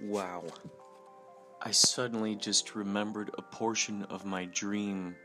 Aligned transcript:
Wow. 0.00 0.44
I 1.62 1.70
suddenly 1.70 2.36
just 2.36 2.74
remembered 2.74 3.30
a 3.38 3.42
portion 3.42 4.02
of 4.04 4.24
my 4.24 4.44
dream 4.46 5.16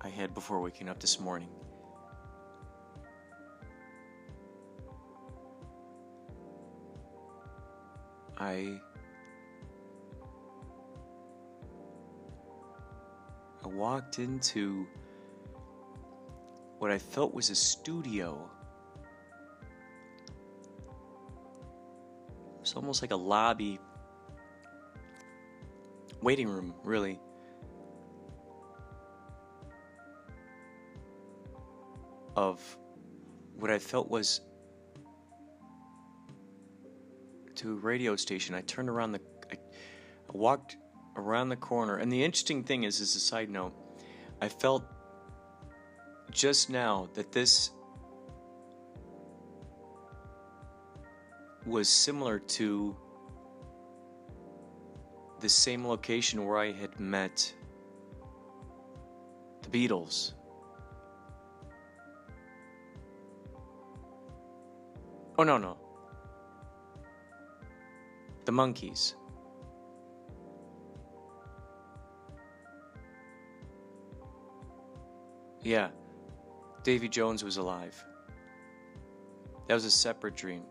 I 0.00 0.08
had 0.08 0.34
before 0.34 0.60
waking 0.60 0.88
up 0.88 1.00
this 1.00 1.20
morning. 1.20 1.48
I 8.36 8.80
I 13.64 13.68
walked 13.68 14.18
into 14.18 14.86
what 16.78 16.90
I 16.90 16.98
felt 16.98 17.34
was 17.34 17.50
a 17.50 17.54
studio. 17.54 18.48
It's 22.68 22.76
almost 22.76 23.00
like 23.00 23.12
a 23.12 23.16
lobby 23.16 23.78
waiting 26.20 26.46
room, 26.46 26.74
really. 26.84 27.18
Of 32.36 32.60
what 33.56 33.70
I 33.70 33.78
felt 33.78 34.10
was 34.10 34.42
to 37.54 37.72
a 37.72 37.74
radio 37.74 38.16
station. 38.16 38.54
I 38.54 38.60
turned 38.60 38.90
around 38.90 39.12
the, 39.12 39.22
I, 39.50 39.54
I 39.54 40.36
walked 40.36 40.76
around 41.16 41.48
the 41.48 41.56
corner, 41.56 41.96
and 41.96 42.12
the 42.12 42.22
interesting 42.22 42.64
thing 42.64 42.84
is, 42.84 43.00
as 43.00 43.16
a 43.16 43.20
side 43.20 43.48
note, 43.48 43.72
I 44.42 44.50
felt 44.50 44.84
just 46.30 46.68
now 46.68 47.08
that 47.14 47.32
this 47.32 47.70
was 51.68 51.88
similar 51.88 52.38
to 52.38 52.96
the 55.40 55.48
same 55.48 55.86
location 55.86 56.44
where 56.44 56.58
I 56.58 56.72
had 56.72 56.98
met 56.98 57.52
the 59.62 59.68
Beatles. 59.68 60.34
Oh, 65.38 65.44
no, 65.44 65.58
no. 65.58 65.76
The 68.44 68.52
Monkees. 68.52 69.14
Yeah, 75.62 75.90
Davy 76.82 77.08
Jones 77.08 77.44
was 77.44 77.58
alive. 77.58 78.02
That 79.66 79.74
was 79.74 79.84
a 79.84 79.90
separate 79.90 80.34
dream. 80.34 80.62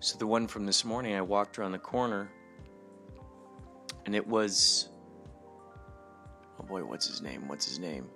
So 0.00 0.16
the 0.16 0.26
one 0.26 0.46
from 0.46 0.64
this 0.64 0.84
morning, 0.84 1.16
I 1.16 1.22
walked 1.22 1.58
around 1.58 1.72
the 1.72 1.78
corner 1.78 2.30
and 4.06 4.14
it 4.14 4.26
was 4.26 4.88
oh 6.58 6.64
boy 6.64 6.82
what's 6.84 7.06
his 7.06 7.20
name 7.20 7.46
what's 7.48 7.66
his 7.66 7.78
name? 7.78 8.08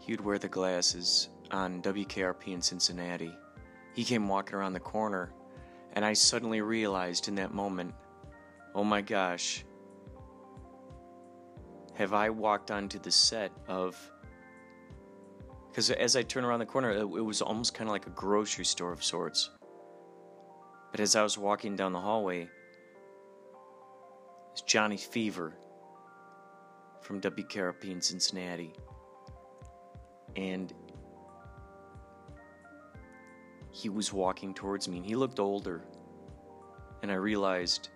He'd 0.00 0.20
wear 0.20 0.38
the 0.38 0.48
glasses 0.48 1.28
on 1.50 1.82
wkrp 1.82 2.48
in 2.48 2.60
cincinnati. 2.60 3.32
He 3.94 4.04
came 4.04 4.26
walking 4.28 4.56
around 4.56 4.72
the 4.72 4.80
corner 4.80 5.32
and 5.96 6.04
i 6.04 6.12
suddenly 6.12 6.60
realized 6.60 7.26
in 7.26 7.34
that 7.34 7.52
moment 7.52 7.92
oh 8.74 8.84
my 8.84 9.00
gosh 9.00 9.64
have 11.94 12.12
i 12.12 12.28
walked 12.28 12.70
onto 12.70 12.98
the 12.98 13.10
set 13.10 13.50
of 13.66 13.98
because 15.70 15.90
as 15.90 16.14
i 16.14 16.22
turned 16.22 16.46
around 16.46 16.60
the 16.60 16.66
corner 16.66 16.90
it, 16.90 17.08
was 17.08 17.40
almost 17.40 17.74
kind 17.74 17.88
of 17.88 17.92
like 17.92 18.06
a 18.06 18.10
grocery 18.10 18.64
store 18.64 18.92
of 18.92 19.02
sorts 19.02 19.50
but 20.90 21.00
as 21.00 21.16
i 21.16 21.22
was 21.22 21.36
walking 21.36 21.76
down 21.76 21.92
the 21.92 22.00
hallway 22.00 22.48
is 24.56 24.62
Johnny 24.62 24.96
Fever 24.96 25.54
from 27.02 27.20
WKRP 27.20 27.90
in 27.90 28.00
Cincinnati. 28.00 28.72
And 30.34 30.72
he 33.70 33.88
was 33.88 34.12
walking 34.12 34.54
towards 34.54 34.88
me 34.88 34.96
and 34.96 35.06
he 35.06 35.14
looked 35.14 35.38
older. 35.38 35.82
And 37.02 37.12
I 37.12 37.16
realized 37.16 37.90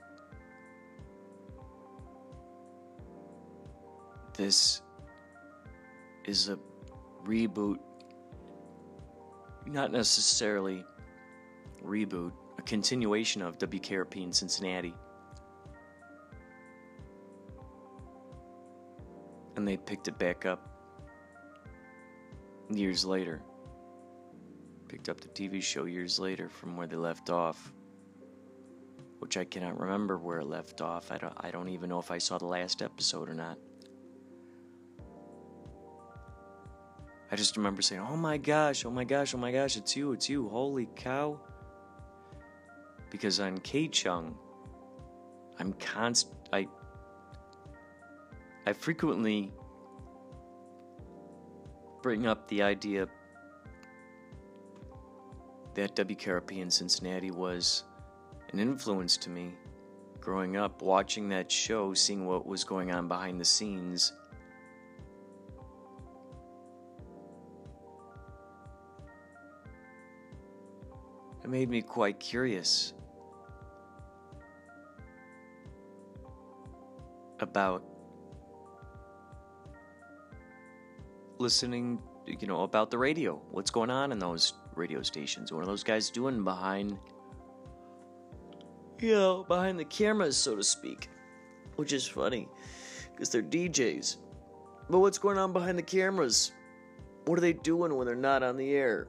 this 4.35 4.83
is 6.27 6.51
a 6.51 6.59
reboot, 7.25 7.79
not 9.67 9.91
necessarily 9.91 10.85
reboot, 11.83 12.33
a 12.61 12.63
continuation 12.63 13.43
of 13.43 13.59
WKRP 13.59 14.23
in 14.23 14.33
Cincinnati. 14.33 14.95
and 19.61 19.69
they 19.69 19.77
picked 19.77 20.09
it 20.09 20.19
back 20.19 20.47
up 20.47 20.67
years 22.71 23.05
later. 23.05 23.43
Picked 24.89 25.11
up 25.11 25.21
the 25.21 25.29
TV 25.29 25.63
show 25.63 25.85
years 25.85 26.19
later 26.19 26.49
from 26.49 26.79
where 26.79 26.87
they 26.87 26.97
left 26.97 27.29
off, 27.29 27.73
which 29.19 29.37
I 29.37 29.45
cannot 29.45 29.79
remember 29.79 30.17
where 30.17 30.39
it 30.39 30.47
left 30.47 30.81
off. 30.81 31.13
I 31.13 31.19
don't, 31.19 31.35
I 31.37 31.51
don't 31.51 31.69
even 31.69 31.91
know 31.91 31.99
if 31.99 32.11
I 32.11 32.17
saw 32.17 32.39
the 32.39 32.47
last 32.47 32.81
episode 32.81 33.29
or 33.29 33.35
not. 33.35 33.59
I 37.31 37.37
just 37.37 37.59
remember 37.59 37.83
saying, 37.83 38.01
"Oh 38.01 38.17
my 38.17 38.39
gosh, 38.39 38.87
oh 38.87 38.91
my 38.91 39.05
gosh, 39.05 39.35
oh 39.35 39.39
my 39.39 39.53
gosh, 39.53 39.77
it's 39.77 39.95
you, 39.95 40.13
it's 40.13 40.29
you, 40.29 40.49
holy 40.49 40.89
cow!" 40.97 41.39
Because 43.11 43.41
on 43.41 43.59
K 43.59 43.89
Chung, 43.89 44.37
I'm 45.59 45.73
const, 45.75 46.29
I 46.53 46.69
I 48.67 48.73
frequently 48.73 49.53
bring 52.03 52.27
up 52.27 52.49
the 52.49 52.63
idea 52.63 53.09
that 55.75 55.95
WKRP 55.97 56.59
in 56.59 56.71
Cincinnati 56.71 57.31
was 57.31 57.85
an 58.53 58.59
influence 58.59 59.17
to 59.19 59.31
me 59.31 59.55
growing 60.21 60.57
up, 60.57 60.83
watching 60.83 61.29
that 61.31 61.51
show, 61.51 61.95
seeing 61.95 62.27
what 62.27 62.47
was 62.47 62.65
going 62.65 62.93
on 62.93 63.09
behind 63.09 63.41
the 63.41 63.45
scenes. 63.45 64.13
It 71.43 71.49
made 71.49 71.71
me 71.71 71.81
quite 71.81 72.21
curious 72.21 72.93
about 77.43 77.85
listening, 81.39 82.01
you 82.27 82.47
know, 82.47 82.63
about 82.63 82.91
the 82.91 82.99
radio. 82.99 83.41
What's 83.51 83.71
going 83.71 83.91
on 83.91 84.13
in 84.13 84.19
those 84.19 84.55
radio 84.75 85.03
stations? 85.03 85.53
What 85.53 85.63
are 85.63 85.67
those 85.67 85.83
guys 85.83 86.11
doing 86.11 86.45
behind, 86.45 86.99
you 89.01 89.13
know, 89.13 89.45
behind 89.49 89.79
the 89.79 89.85
cameras, 89.85 90.37
so 90.37 90.57
to 90.57 90.63
speak? 90.63 91.09
Which 91.77 91.93
is 91.93 92.07
funny, 92.07 92.49
because 93.13 93.31
they're 93.31 93.43
DJs. 93.43 94.17
But 94.91 94.99
what's 94.99 95.19
going 95.19 95.39
on 95.39 95.53
behind 95.53 95.79
the 95.79 95.83
cameras? 95.83 96.53
What 97.25 97.39
are 97.39 97.43
they 97.43 97.53
doing 97.53 97.95
when 97.95 98.07
they're 98.07 98.17
not 98.17 98.43
on 98.43 98.57
the 98.57 98.73
air? 98.73 99.09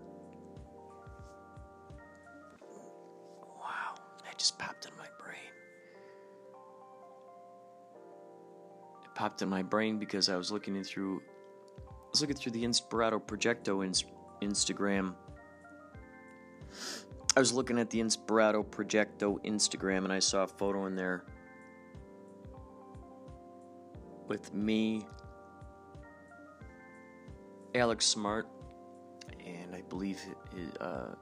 Popped 9.21 9.43
in 9.43 9.49
my 9.49 9.61
brain 9.61 9.99
because 9.99 10.29
I 10.29 10.35
was 10.35 10.51
looking 10.51 10.83
through 10.83 11.21
I 11.77 12.09
was 12.09 12.21
looking 12.21 12.35
through 12.35 12.53
the 12.53 12.63
Inspirato 12.63 13.21
Projecto 13.21 13.85
in- 13.85 14.49
Instagram. 14.49 15.13
I 17.37 17.39
was 17.39 17.53
looking 17.53 17.77
at 17.77 17.91
the 17.91 17.99
Inspirato 17.99 18.65
Projecto 18.65 19.39
Instagram 19.45 20.05
and 20.05 20.11
I 20.11 20.17
saw 20.17 20.41
a 20.41 20.47
photo 20.47 20.87
in 20.87 20.95
there 20.95 21.23
with 24.27 24.55
me, 24.55 25.05
Alex 27.75 28.07
Smart, 28.07 28.47
and 29.45 29.75
I 29.75 29.81
believe 29.81 30.19
it, 30.57 30.81
uh, 30.81 31.13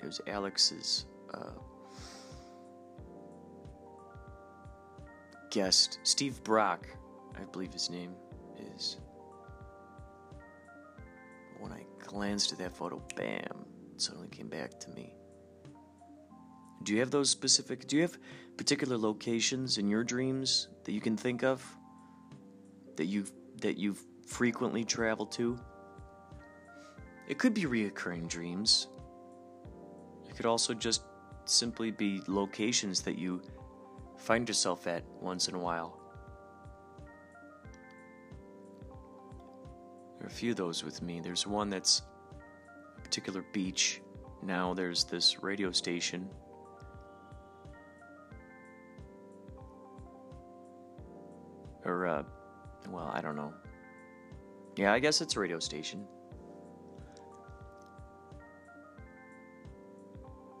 it 0.00 0.06
was 0.06 0.20
Alex's 0.28 1.06
uh, 1.34 1.50
guest, 5.50 5.98
Steve 6.04 6.40
Brock, 6.44 6.86
I 7.36 7.44
believe 7.52 7.72
his 7.72 7.90
name 7.90 8.14
is 8.74 8.98
when 11.58 11.72
I 11.72 11.84
glanced 11.98 12.52
at 12.52 12.58
that 12.58 12.76
photo, 12.76 13.02
bam, 13.16 13.64
it 13.94 14.00
suddenly 14.00 14.28
came 14.28 14.48
back 14.48 14.78
to 14.80 14.90
me. 14.90 15.14
Do 16.84 16.92
you 16.92 17.00
have 17.00 17.10
those 17.10 17.28
specific, 17.28 17.86
do 17.86 17.96
you 17.96 18.02
have 18.02 18.18
particular 18.56 18.96
locations 18.96 19.78
in 19.78 19.88
your 19.88 20.04
dreams 20.04 20.68
that 20.84 20.92
you 20.92 21.00
can 21.00 21.16
think 21.16 21.42
of 21.42 21.64
that 22.96 23.06
you've, 23.06 23.32
that 23.60 23.76
you've 23.76 24.00
frequently 24.26 24.84
traveled 24.84 25.32
to? 25.32 25.58
It 27.28 27.38
could 27.38 27.52
be 27.52 27.62
reoccurring 27.62 28.28
dreams. 28.28 28.88
It 30.28 30.36
could 30.36 30.46
also 30.46 30.72
just 30.72 31.02
simply 31.44 31.90
be 31.90 32.22
locations 32.26 33.02
that 33.02 33.18
you 33.18 33.42
find 34.16 34.48
yourself 34.48 34.86
at 34.86 35.04
once 35.20 35.48
in 35.48 35.54
a 35.54 35.58
while. 35.58 35.97
A 40.28 40.30
few 40.30 40.50
of 40.50 40.56
those 40.58 40.84
with 40.84 41.00
me. 41.00 41.20
There's 41.20 41.46
one 41.46 41.70
that's 41.70 42.02
a 42.98 43.00
particular 43.00 43.42
beach. 43.52 44.02
Now 44.42 44.74
there's 44.74 45.04
this 45.04 45.42
radio 45.42 45.72
station. 45.72 46.28
Or, 51.84 52.06
uh, 52.06 52.22
well, 52.90 53.10
I 53.12 53.22
don't 53.22 53.36
know. 53.36 53.54
Yeah, 54.76 54.92
I 54.92 54.98
guess 54.98 55.22
it's 55.22 55.34
a 55.34 55.40
radio 55.40 55.58
station. 55.58 56.06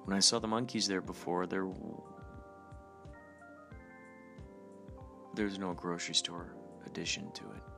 When 0.06 0.16
I 0.16 0.20
saw 0.20 0.38
the 0.38 0.48
Monkees 0.48 0.88
there 0.88 1.02
before, 1.02 1.46
there 1.46 1.68
there's 5.34 5.58
no 5.58 5.74
grocery 5.74 6.14
store 6.14 6.56
addition 6.86 7.30
to 7.32 7.44
it. 7.52 7.77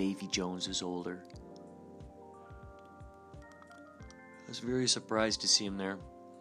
Davy 0.00 0.28
Jones 0.28 0.66
is 0.66 0.80
older. 0.80 1.22
I 3.34 4.48
was 4.48 4.58
very 4.58 4.88
surprised 4.88 5.42
to 5.42 5.46
see 5.46 5.66
him 5.66 5.76
there. 5.76 5.98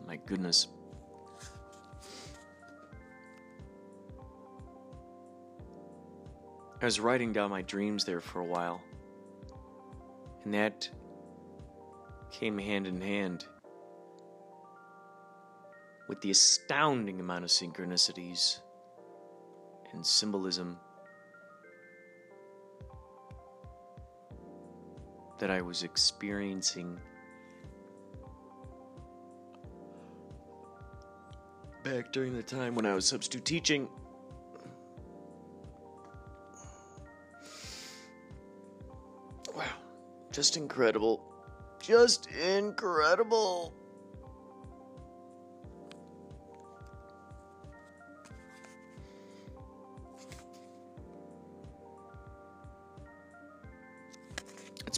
My 0.07 0.15
goodness. 0.15 0.69
I 6.81 6.85
was 6.85 7.01
writing 7.01 7.33
down 7.33 7.49
my 7.49 7.61
dreams 7.63 8.05
there 8.05 8.21
for 8.21 8.39
a 8.39 8.45
while. 8.45 8.81
And 10.45 10.53
that 10.53 10.89
came 12.31 12.57
hand 12.57 12.87
in 12.87 13.01
hand 13.01 13.43
with 16.07 16.21
the 16.21 16.31
astounding 16.31 17.19
amount 17.19 17.43
of 17.43 17.49
synchronicities 17.49 18.59
and 19.91 20.07
symbolism 20.07 20.77
that 25.39 25.49
I 25.49 25.61
was 25.61 25.83
experiencing 25.83 26.99
back 31.83 32.11
during 32.11 32.35
the 32.35 32.43
time 32.43 32.75
when 32.75 32.85
I 32.85 32.93
was 32.93 33.05
substitute 33.05 33.45
teaching. 33.45 33.87
Wow, 39.55 39.63
just 40.31 40.57
incredible. 40.57 41.23
Just 41.81 42.27
incredible. 42.27 43.73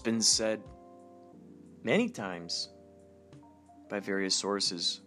Been 0.01 0.21
said 0.21 0.61
many 1.83 2.09
times 2.09 2.69
by 3.89 3.99
various 3.99 4.35
sources. 4.35 5.01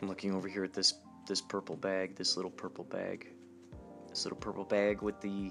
I'm 0.00 0.08
looking 0.08 0.34
over 0.34 0.48
here 0.48 0.64
at 0.64 0.72
this 0.72 0.94
this 1.26 1.40
purple 1.40 1.76
bag, 1.76 2.16
this 2.16 2.36
little 2.36 2.50
purple 2.50 2.84
bag. 2.84 3.28
This 4.08 4.24
little 4.24 4.38
purple 4.38 4.64
bag 4.64 5.02
with 5.02 5.20
the 5.20 5.50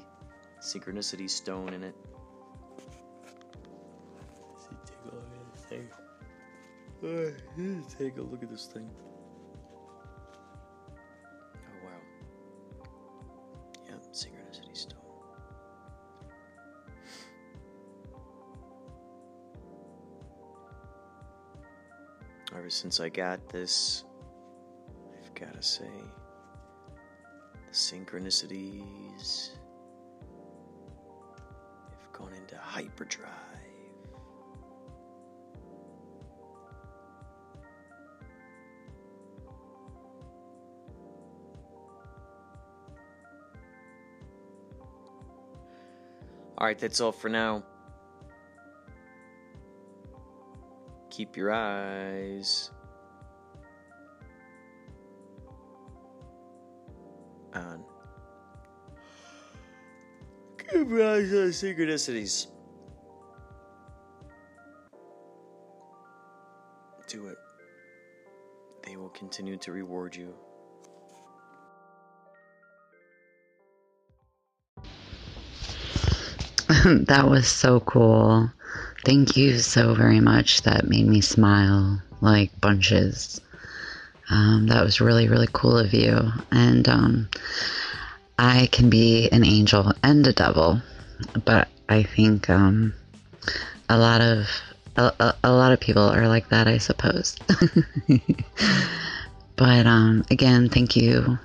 synchronicity 0.61 1.29
stone 1.29 1.73
in 1.73 1.83
it. 1.83 1.95
Take 7.97 8.17
a 8.17 8.21
look 8.21 8.43
at 8.43 8.49
this 8.49 8.67
thing. 8.67 8.89
Oh 8.89 9.12
since 22.73 22.99
I 22.99 23.07
got 23.07 23.49
this, 23.49 24.03
I've 25.15 25.35
got 25.35 25.53
to 25.53 25.61
say, 25.61 25.91
the 27.67 27.71
synchronicities 27.71 29.51
have 31.99 32.11
gone 32.11 32.33
into 32.33 32.57
hyperdrive. 32.57 33.29
All 46.57 46.65
right, 46.67 46.79
that's 46.79 47.01
all 47.01 47.11
for 47.11 47.29
now. 47.29 47.63
Keep 51.15 51.37
your 51.37 51.53
eyes 51.53 52.71
on. 57.53 57.83
Keep 60.57 60.89
your 60.89 61.07
eyes 61.07 61.31
on 61.31 61.49
synchronicities. 61.49 62.47
Do 67.07 67.27
it. 67.27 67.37
They 68.83 68.95
will 68.95 69.09
continue 69.09 69.57
to 69.57 69.71
reward 69.71 70.15
you. 70.15 70.33
that 77.05 77.29
was 77.29 77.47
so 77.47 77.81
cool. 77.81 78.49
Thank 79.03 79.35
you 79.35 79.59
so 79.59 79.93
very 79.93 80.21
much. 80.21 80.61
That 80.61 80.87
made 80.87 81.07
me 81.07 81.19
smile 81.19 82.01
like 82.21 82.59
bunches. 82.61 83.41
Um, 84.29 84.67
that 84.67 84.83
was 84.83 85.01
really, 85.01 85.27
really 85.27 85.49
cool 85.51 85.77
of 85.77 85.93
you. 85.93 86.31
And 86.51 86.87
um, 86.87 87.29
I 88.39 88.69
can 88.71 88.89
be 88.89 89.29
an 89.29 89.45
angel 89.45 89.91
and 90.03 90.25
a 90.25 90.31
devil, 90.31 90.81
but 91.43 91.67
I 91.89 92.03
think 92.03 92.49
um, 92.49 92.93
a 93.89 93.97
lot 93.97 94.21
of 94.21 94.47
a, 94.95 95.11
a, 95.19 95.35
a, 95.43 95.51
lot 95.51 95.73
of 95.73 95.79
people 95.79 96.03
are 96.03 96.27
like 96.27 96.47
that, 96.49 96.67
I 96.67 96.77
suppose. 96.77 97.35
but 99.57 99.85
um, 99.85 100.23
again, 100.31 100.69
thank 100.69 100.95
you 100.95 101.37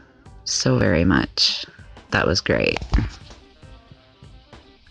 so 0.45 0.79
very 0.79 1.05
much. 1.05 1.67
That 2.11 2.27
was 2.27 2.41
great. 2.41 2.79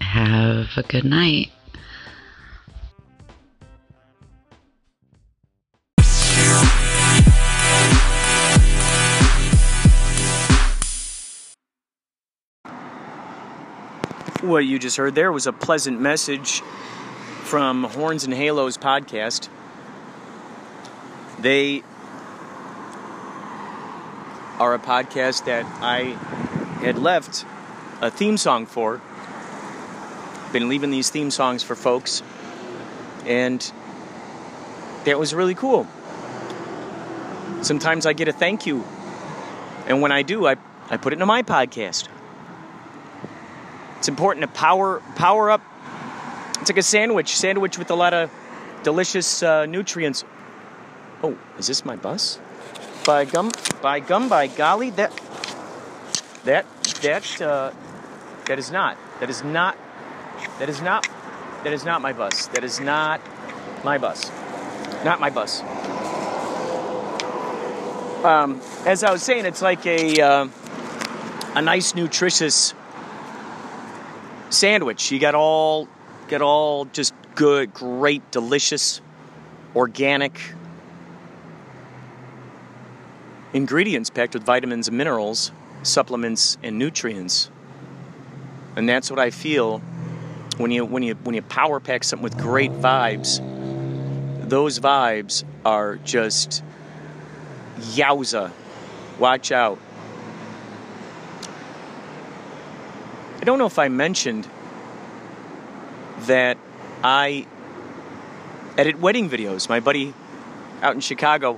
Have 0.02 0.68
a 0.76 0.84
good 0.84 1.06
night. 1.06 1.52
What 14.48 14.60
you 14.60 14.80
just 14.80 14.96
heard 14.96 15.14
there 15.14 15.30
was 15.30 15.46
a 15.46 15.52
pleasant 15.52 16.00
message 16.00 16.62
from 17.44 17.84
Horns 17.84 18.24
and 18.24 18.34
Halos 18.34 18.78
podcast. 18.78 19.50
They 21.38 21.84
are 24.58 24.74
a 24.74 24.80
podcast 24.80 25.44
that 25.48 25.66
I 25.82 26.16
had 26.80 26.98
left 26.98 27.44
a 28.00 28.10
theme 28.10 28.38
song 28.38 28.66
for 28.68 29.02
been 30.54 30.70
leaving 30.70 30.92
these 30.92 31.10
theme 31.10 31.30
songs 31.30 31.62
for 31.62 31.76
folks, 31.76 32.24
and 33.26 33.70
that 35.04 35.20
was 35.20 35.34
really 35.34 35.56
cool. 35.56 35.86
Sometimes 37.64 38.06
I 38.06 38.14
get 38.14 38.30
a 38.30 38.34
thank 38.34 38.66
you, 38.66 38.86
and 39.88 40.02
when 40.02 40.14
I 40.14 40.22
do, 40.22 40.48
I, 40.48 40.56
I 40.90 40.96
put 40.96 41.12
it 41.12 41.16
into 41.16 41.26
my 41.26 41.44
podcast. 41.44 42.08
It's 44.08 44.10
important 44.10 44.42
to 44.44 44.48
power 44.48 45.02
power 45.18 45.52
up. 45.52 45.62
It's 46.62 46.70
like 46.70 46.78
a 46.78 46.82
sandwich, 46.82 47.36
sandwich 47.36 47.78
with 47.78 47.92
a 47.92 47.94
lot 47.94 48.14
of 48.14 48.32
delicious 48.82 49.44
uh, 49.44 49.66
nutrients. 49.66 50.24
Oh, 51.22 51.38
is 51.58 51.68
this 51.68 51.84
my 51.84 51.98
bus? 51.98 52.40
By 53.06 53.26
gum, 53.26 53.52
by 53.82 54.00
gum, 54.00 54.30
by 54.30 54.48
golly, 54.48 54.92
that 54.92 55.12
that 56.46 56.66
that 57.02 57.42
uh, 57.42 57.74
that 58.46 58.58
is 58.58 58.72
not. 58.72 58.98
That 59.20 59.30
is 59.30 59.44
not 59.44 59.78
that 60.60 60.70
is 60.70 60.82
not 60.82 61.06
that 61.66 61.74
is 61.74 61.84
not 61.84 62.02
my 62.02 62.14
bus. 62.14 62.48
That 62.48 62.64
is 62.64 62.80
not 62.80 63.20
my 63.84 63.98
bus. 63.98 64.32
Not 65.04 65.20
my 65.20 65.32
bus. 65.32 65.60
Um, 68.24 68.62
as 68.86 69.04
I 69.04 69.12
was 69.12 69.22
saying, 69.22 69.46
it's 69.46 69.62
like 69.62 69.86
a 69.86 70.22
uh, 70.22 70.48
a 71.56 71.62
nice, 71.62 71.94
nutritious 71.94 72.74
sandwich. 74.50 75.12
You 75.12 75.20
got 75.20 75.36
all 75.36 75.88
got 76.28 76.42
all 76.42 76.86
just 76.86 77.14
good, 77.36 77.74
great, 77.74 78.30
delicious, 78.32 79.02
organic 79.76 80.40
ingredients 83.54 84.10
packed 84.10 84.34
with 84.34 84.44
vitamins 84.44 84.88
and 84.88 84.98
minerals, 84.98 85.52
supplements 85.84 86.58
and 86.64 86.78
nutrients. 86.78 87.50
And 88.76 88.88
that's 88.88 89.10
what 89.10 89.20
I 89.20 89.32
feel 89.32 89.80
when 90.58 90.72
you 90.72 90.86
when 90.86 91.04
you 91.04 91.16
when 91.24 91.36
you 91.36 91.42
power 91.42 91.80
pack 91.80 92.04
something 92.04 92.24
with 92.24 92.38
great 92.38 92.72
vibes. 92.72 93.42
Those 94.50 94.80
vibes 94.80 95.44
are 95.66 95.98
just 95.98 96.64
yowza. 97.80 98.52
Watch 99.20 99.52
out. 99.52 99.80
Don't 103.48 103.60
know 103.60 103.66
if 103.66 103.80
I 103.80 103.88
mentioned 103.88 104.46
that 106.26 106.58
I 107.02 107.48
edit 108.78 109.00
wedding 109.00 109.30
videos. 109.30 109.70
My 109.70 109.80
buddy 109.80 110.14
out 110.82 110.96
in 110.96 111.00
Chicago, 111.00 111.58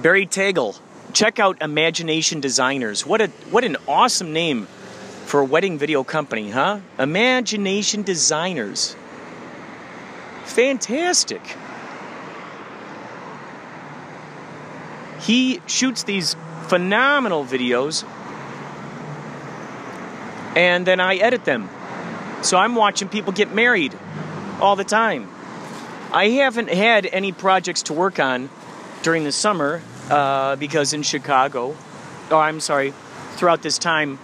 Barry 0.00 0.26
Tagle. 0.26 0.78
Check 1.14 1.38
out 1.38 1.62
Imagination 1.62 2.40
Designers. 2.40 3.06
What 3.06 3.22
a 3.22 3.28
what 3.50 3.64
an 3.64 3.78
awesome 3.88 4.34
name 4.34 4.66
for 5.24 5.40
a 5.40 5.44
wedding 5.46 5.78
video 5.78 6.04
company, 6.04 6.50
huh? 6.50 6.80
Imagination 6.98 8.02
Designers. 8.02 8.94
Fantastic. 10.44 11.40
He 15.20 15.62
shoots 15.66 16.02
these 16.02 16.36
phenomenal 16.66 17.46
videos 17.46 18.04
and 20.56 20.86
then 20.86 21.00
I 21.00 21.16
edit 21.16 21.44
them. 21.44 21.68
So 22.42 22.56
I'm 22.56 22.74
watching 22.74 23.08
people 23.08 23.32
get 23.32 23.54
married 23.54 23.96
all 24.60 24.76
the 24.76 24.84
time. 24.84 25.28
I 26.12 26.28
haven't 26.28 26.68
had 26.68 27.06
any 27.06 27.32
projects 27.32 27.84
to 27.84 27.92
work 27.92 28.18
on 28.18 28.50
during 29.02 29.24
the 29.24 29.32
summer 29.32 29.82
uh, 30.10 30.56
because 30.56 30.92
in 30.92 31.02
Chicago, 31.02 31.76
oh, 32.30 32.38
I'm 32.38 32.60
sorry, 32.60 32.92
throughout 33.32 33.62
this 33.62 33.78
time, 33.78 34.18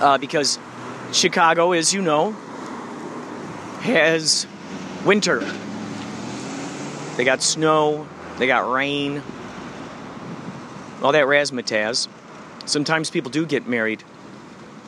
uh, 0.00 0.18
because 0.18 0.58
Chicago, 1.12 1.72
as 1.72 1.92
you 1.92 2.02
know, 2.02 2.32
has 3.80 4.46
winter. 5.04 5.40
They 7.16 7.24
got 7.24 7.42
snow, 7.42 8.06
they 8.38 8.46
got 8.46 8.70
rain, 8.70 9.22
all 11.02 11.12
that 11.12 11.26
razzmatazz. 11.26 12.08
Sometimes 12.64 13.10
people 13.10 13.30
do 13.30 13.44
get 13.44 13.66
married 13.66 14.04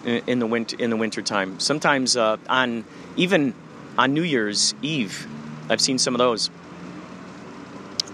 in, 0.04 0.38
the 0.38 0.46
winter 0.46 0.76
in 0.78 0.90
the 0.90 0.96
winter 0.96 1.22
time. 1.22 1.58
Sometimes 1.60 2.16
uh, 2.16 2.36
on 2.48 2.84
even 3.16 3.54
on 3.96 4.14
New 4.14 4.22
Year's 4.22 4.74
Eve, 4.82 5.26
I've 5.68 5.80
seen 5.80 5.98
some 5.98 6.14
of 6.14 6.18
those. 6.18 6.50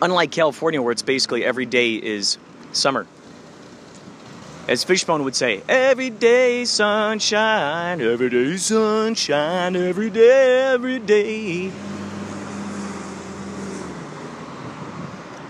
Unlike 0.02 0.30
California, 0.30 0.80
where 0.80 0.92
it's 0.92 1.02
basically 1.02 1.44
every 1.44 1.66
day 1.66 1.94
is 1.94 2.38
summer. 2.72 3.06
As 4.68 4.84
Fishbone 4.84 5.24
would 5.24 5.34
say, 5.34 5.62
every 5.68 6.10
day 6.10 6.64
sunshine, 6.64 8.00
every 8.00 8.30
day 8.30 8.56
sunshine, 8.56 9.74
every 9.74 10.10
day, 10.10 10.72
every 10.72 10.98
day. 11.00 11.72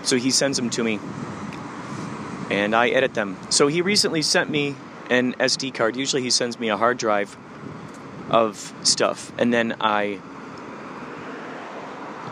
So 0.03 0.17
he 0.17 0.31
sends 0.31 0.57
them 0.57 0.69
to 0.71 0.83
me, 0.83 0.99
and 2.49 2.75
I 2.75 2.89
edit 2.89 3.13
them. 3.13 3.37
So 3.49 3.67
he 3.67 3.81
recently 3.81 4.23
sent 4.23 4.49
me 4.49 4.75
an 5.11 5.33
SD 5.33 5.73
card. 5.73 5.97
Usually 5.97 6.21
he 6.21 6.29
sends 6.29 6.57
me 6.57 6.69
a 6.69 6.77
hard 6.77 6.97
drive 6.97 7.37
of 8.29 8.73
stuff, 8.83 9.31
and 9.37 9.53
then 9.53 9.75
I 9.81 10.19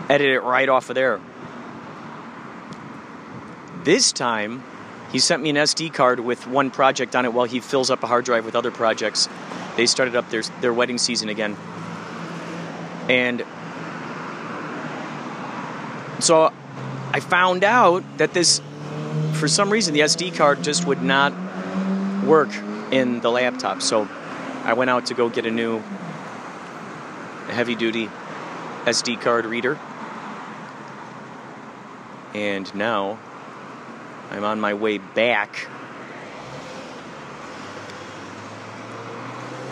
edit 0.10 0.30
it 0.30 0.40
right 0.40 0.70
off 0.70 0.90
of 0.90 0.96
there. 0.96 1.20
This 3.84 4.14
time, 4.14 4.64
he 5.12 5.20
sent 5.20 5.44
me 5.44 5.50
an 5.50 5.58
SD 5.58 5.94
card 5.94 6.22
with 6.22 6.48
one 6.48 6.72
project 6.72 7.16
on 7.16 7.26
it 7.26 7.34
while 7.34 7.46
he 7.46 7.60
fills 7.60 7.92
up 7.92 8.02
a 8.02 8.08
hard 8.08 8.24
drive 8.24 8.46
with 8.46 8.56
other 8.56 8.72
projects. 8.72 9.28
They 9.76 9.86
started 9.86 10.16
up 10.16 10.30
their, 10.30 10.44
their 10.62 10.74
wedding 10.74 10.98
season 10.98 11.28
again. 11.28 11.58
And 13.10 13.44
so 16.20 16.54
I 17.12 17.20
found 17.20 17.64
out 17.64 18.04
that 18.20 18.34
this, 18.34 18.62
for 19.34 19.50
some 19.50 19.70
reason, 19.70 19.94
the 19.94 20.02
SD 20.02 20.36
card 20.36 20.64
just 20.64 20.86
would 20.86 21.02
not 21.02 21.34
work 22.24 22.52
in 22.92 23.20
the 23.22 23.30
laptop. 23.30 23.82
So 23.82 24.08
I 24.64 24.74
went 24.74 24.90
out 24.90 25.08
to 25.08 25.14
go 25.14 25.30
get 25.30 25.46
a 25.46 25.52
new 25.52 25.80
heavy 27.48 27.76
duty 27.76 28.10
SD 28.86 29.22
card 29.22 29.46
reader. 29.46 29.78
And 32.34 32.74
now 32.76 33.18
I'm 34.32 34.44
on 34.44 34.60
my 34.60 34.74
way 34.74 34.98
back. 34.98 35.68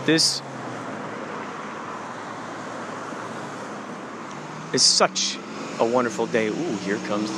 This 0.06 0.42
is 4.74 4.82
such 4.82 5.38
a 5.80 5.86
wonderful 5.86 6.26
day. 6.28 6.48
Ooh, 6.48 6.78
here 6.78 6.98
comes 7.08 7.30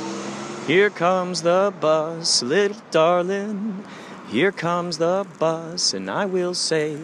here 0.66 0.90
comes 0.90 1.42
the 1.42 1.72
bus, 1.80 2.42
little 2.42 2.80
darling. 2.90 3.84
Here 4.30 4.52
comes 4.52 4.98
the 4.98 5.26
bus, 5.40 5.92
and 5.92 6.08
I 6.08 6.24
will 6.24 6.54
say, 6.54 6.98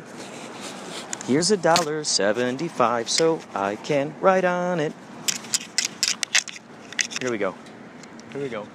here's 1.27 1.51
a 1.51 1.57
dollar 1.57 2.05
seventy-five, 2.05 3.11
so 3.11 3.41
I 3.53 3.75
can 3.75 4.15
ride 4.21 4.45
on 4.45 4.79
it. 4.79 4.93
Here 7.21 7.33
we 7.33 7.39
go. 7.39 7.57
Here 8.33 8.43
we 8.43 8.49
go. 8.49 8.69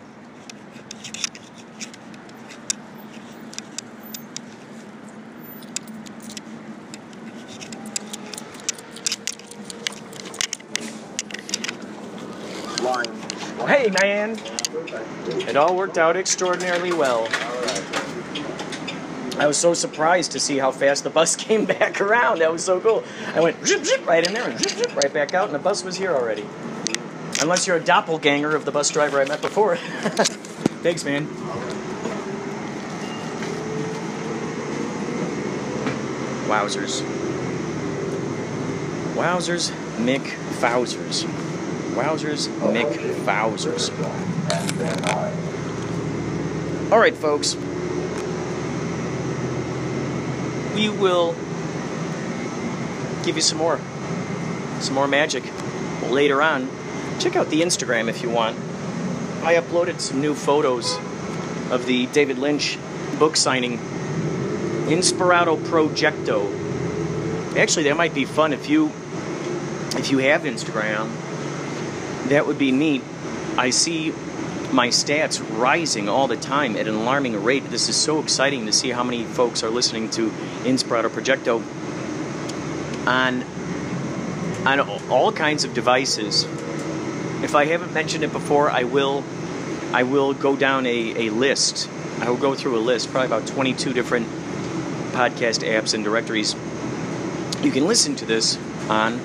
Hey, 13.66 13.90
man. 14.02 14.38
It 15.48 15.56
all 15.56 15.78
worked 15.78 15.98
out 15.98 16.18
extraordinarily 16.18 16.92
well. 16.92 17.30
I 19.42 19.48
was 19.48 19.58
so 19.58 19.74
surprised 19.74 20.34
to 20.34 20.40
see 20.40 20.60
how 20.60 20.70
fast 20.70 21.04
the 21.04 21.10
bus 21.10 21.36
came 21.48 21.66
back 21.66 22.00
around. 22.00 22.42
That 22.42 22.52
was 22.52 22.64
so 22.64 22.80
cool. 22.80 23.04
I 23.34 23.42
went 23.42 23.66
zip, 23.66 23.84
zip, 23.84 24.06
right 24.06 24.24
in 24.24 24.36
there 24.36 24.48
and 24.48 24.60
zip, 24.60 24.70
zip, 24.78 24.96
right 24.96 25.12
back 25.12 25.34
out, 25.34 25.46
and 25.46 25.56
the 25.56 25.60
bus 25.60 25.84
was 25.84 25.98
here 25.98 26.12
already. 26.12 26.46
Unless 27.42 27.66
you're 27.66 27.78
a 27.78 27.84
doppelganger 27.84 28.56
of 28.56 28.66
the 28.66 28.72
bus 28.72 28.92
driver 28.92 29.20
I 29.20 29.26
met 29.26 29.42
before. 29.42 29.78
Thanks, 30.84 31.04
man. 31.04 31.26
Wowzers. 36.48 37.02
Wowzers, 39.16 39.72
Mick 39.98 40.22
Fowzers. 40.60 41.24
Wowzers, 41.96 42.48
Mick 42.72 42.94
Fowzers. 43.26 43.90
All 46.92 47.00
right, 47.00 47.16
folks. 47.16 47.56
We 50.76 50.90
will 50.90 51.34
give 53.24 53.36
you 53.36 53.42
some 53.42 53.58
more, 53.58 53.80
some 54.80 54.96
more 54.96 55.08
magic 55.08 55.44
later 56.10 56.42
on. 56.42 56.70
Check 57.20 57.36
out 57.36 57.50
the 57.50 57.62
Instagram 57.62 58.08
if 58.08 58.24
you 58.24 58.30
want. 58.30 58.58
I 59.44 59.56
uploaded 59.56 60.00
some 60.00 60.22
new 60.22 60.34
photos 60.34 60.96
of 61.72 61.86
the 61.86 62.08
David 62.08 62.38
Lynch 62.38 62.78
book 63.20 63.36
signing, 63.36 63.78
Inspirato 64.88 65.58
Projecto. 65.58 66.58
Actually, 67.58 67.84
that 67.84 67.98
might 67.98 68.14
be 68.14 68.26
fun 68.26 68.54
if 68.54 68.70
you 68.70 68.92
if 69.98 70.10
you 70.10 70.20
have 70.20 70.44
Instagram. 70.44 71.10
That 72.30 72.48
would 72.48 72.58
be 72.58 72.72
neat. 72.72 73.04
I 73.58 73.72
see 73.72 74.14
my 74.74 74.88
stats 74.88 75.42
rising 75.60 76.08
all 76.08 76.28
the 76.28 76.38
time 76.38 76.76
at 76.76 76.88
an 76.88 76.96
alarming 76.96 77.44
rate. 77.44 77.70
This 77.70 77.90
is 77.90 77.96
so 77.96 78.20
exciting 78.20 78.66
to 78.66 78.72
see 78.72 78.90
how 78.90 79.04
many 79.04 79.24
folks 79.24 79.64
are 79.64 79.70
listening 79.70 80.10
to 80.12 80.30
Inspirato 80.64 81.10
Projecto 81.10 81.62
on 83.08 83.44
on 84.66 84.80
all 85.10 85.32
kinds 85.32 85.64
of 85.64 85.74
devices. 85.74 86.44
If 87.44 87.56
I 87.56 87.66
haven't 87.66 87.94
mentioned 87.94 88.24
it 88.24 88.32
before, 88.32 88.70
I 88.70 88.84
will 88.84 89.24
I 89.94 90.04
will 90.04 90.34
go 90.34 90.56
down 90.56 90.86
a, 90.86 91.28
a 91.28 91.30
list. 91.32 91.90
I 92.20 92.30
will 92.30 92.38
go 92.38 92.56
through 92.56 92.78
a 92.78 92.80
list, 92.80 93.10
probably 93.12 93.28
about 93.28 93.48
22 93.48 93.94
different 93.94 94.28
podcast 95.12 95.68
apps 95.68 95.94
and 95.94 96.04
directories. 96.04 96.56
You 97.64 97.72
can 97.72 97.86
listen 97.86 98.16
to 98.18 98.26
this 98.26 98.58
on 98.90 99.20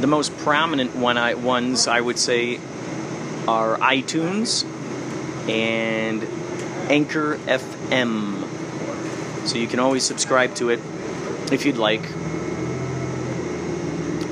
the 0.00 0.06
most 0.06 0.36
prominent 0.38 0.94
one 0.96 1.16
I, 1.16 1.34
ones 1.34 1.86
I 1.86 2.00
would 2.00 2.18
say 2.18 2.58
are 3.46 3.76
iTunes 3.78 4.64
and 5.48 6.22
Anchor 6.90 7.36
FM. 7.46 8.46
So 9.46 9.58
you 9.58 9.66
can 9.66 9.78
always 9.78 10.04
subscribe 10.04 10.54
to 10.56 10.70
it 10.70 10.80
if 11.52 11.64
you'd 11.64 11.76
like. 11.76 12.02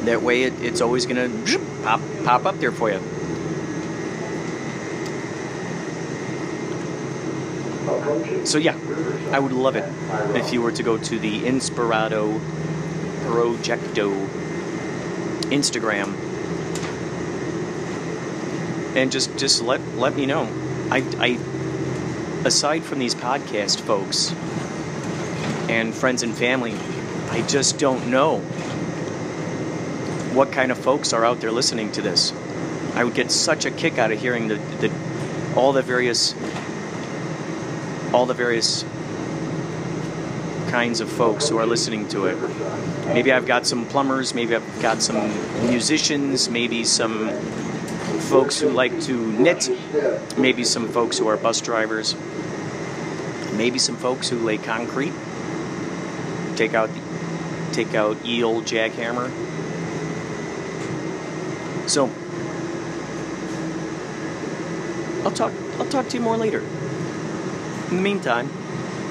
That 0.05 0.23
way, 0.23 0.45
it, 0.45 0.55
it's 0.63 0.81
always 0.81 1.07
going 1.07 1.45
to 1.45 1.59
pop, 1.85 2.01
pop 2.25 2.47
up 2.47 2.59
there 2.59 2.73
for 2.73 2.91
you. 2.91 3.01
So 8.47 8.59
yeah, 8.59 8.77
I 9.31 9.39
would 9.39 9.53
love 9.53 9.77
it 9.77 9.85
if 10.37 10.53
you 10.53 10.63
were 10.63 10.73
to 10.73 10.83
go 10.83 10.99
to 10.99 11.19
the 11.19 11.43
Inspirato 11.43 12.41
Projecto 13.25 14.27
Instagram 15.51 16.32
and 18.95 19.11
just 19.11 19.37
just 19.39 19.63
let 19.63 19.81
let 19.97 20.15
me 20.15 20.27
know. 20.27 20.49
I, 20.91 20.99
I 21.19 22.47
aside 22.47 22.83
from 22.83 22.99
these 22.99 23.15
podcast 23.15 23.81
folks 23.81 24.33
and 25.71 25.95
friends 25.95 26.23
and 26.23 26.35
family, 26.37 26.75
I 27.31 27.43
just 27.47 27.79
don't 27.79 28.09
know 28.09 28.39
what 30.35 30.53
kind 30.53 30.71
of 30.73 30.79
folks 30.79 31.13
are 31.13 31.25
out 31.25 31.41
there 31.41 31.53
listening 31.53 31.93
to 31.93 32.03
this. 32.03 32.33
I 32.95 33.05
would 33.05 33.15
get 33.15 33.31
such 33.31 33.65
a 33.65 33.71
kick 33.71 33.99
out 33.99 34.13
of 34.13 34.21
hearing 34.21 34.49
the, 34.49 34.57
the 34.57 34.93
all 35.57 35.73
the 35.73 35.83
various 35.83 36.35
all 38.13 38.27
the 38.27 38.35
various 38.35 38.85
kinds 40.69 41.01
of 41.01 41.11
folks 41.11 41.49
who 41.49 41.59
are 41.59 41.67
listening 41.67 42.09
to 42.09 42.27
it. 42.27 42.37
Maybe 43.07 43.33
I've 43.33 43.47
got 43.47 43.67
some 43.67 43.87
plumbers, 43.87 44.35
maybe 44.35 44.55
I've 44.55 44.83
got 44.83 45.03
some 45.03 45.17
musicians, 45.67 46.49
maybe 46.49 46.85
some 46.85 47.29
folks 48.33 48.59
who 48.59 48.71
like 48.71 48.99
to 49.03 49.31
knit, 49.33 49.69
maybe 50.39 50.65
some 50.65 50.89
folks 50.89 51.19
who 51.19 51.29
are 51.29 51.37
bus 51.37 51.61
drivers, 51.61 52.17
maybe 53.53 53.79
some 53.79 53.95
folks 53.95 54.31
who 54.31 54.39
lay 54.39 54.57
concrete, 54.57 55.13
take 56.57 56.73
out 56.73 56.89
take 57.73 57.95
out 57.95 58.17
old 58.43 58.65
jackhammer. 58.65 59.31
So 61.87 62.11
I'll 65.25 65.31
talk 65.31 65.53
I'll 65.79 65.91
talk 65.91 66.09
to 66.09 66.17
you 66.17 66.23
more 66.23 66.39
later. 66.39 66.61
In 67.91 67.97
the 67.97 68.03
meantime, 68.03 68.49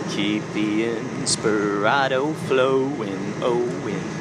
keep 0.09 0.41
the 0.53 0.95
inspirado 0.95 2.33
flowing, 2.47 3.35
oh 3.43 3.61
in. 3.85 4.20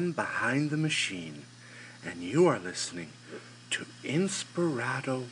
Man 0.00 0.12
Behind 0.12 0.70
the 0.70 0.78
Machine, 0.78 1.42
and 2.06 2.22
you 2.22 2.46
are 2.46 2.58
listening 2.58 3.10
to 3.68 3.84
Inspirato 4.02 5.26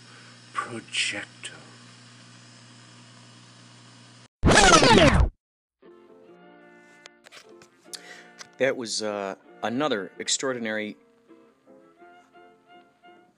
Projecto. 0.52 1.52
that 8.58 8.76
was 8.76 9.02
uh, 9.02 9.36
another 9.62 10.12
extraordinary 10.18 10.98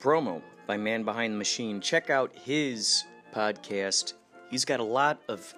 promo 0.01 0.41
by 0.67 0.75
Man 0.75 1.03
Behind 1.03 1.33
the 1.33 1.37
Machine. 1.37 1.79
Check 1.79 2.09
out 2.09 2.35
his 2.35 3.05
podcast. 3.33 4.15
He's 4.49 4.65
got 4.65 4.81
a 4.81 4.83
lot 4.83 5.21
of 5.29 5.53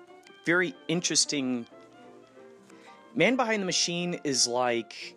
very 0.45 0.75
interesting. 0.87 1.65
Man 3.15 3.35
Behind 3.35 3.59
the 3.59 3.65
Machine 3.65 4.19
is 4.23 4.47
like 4.47 5.15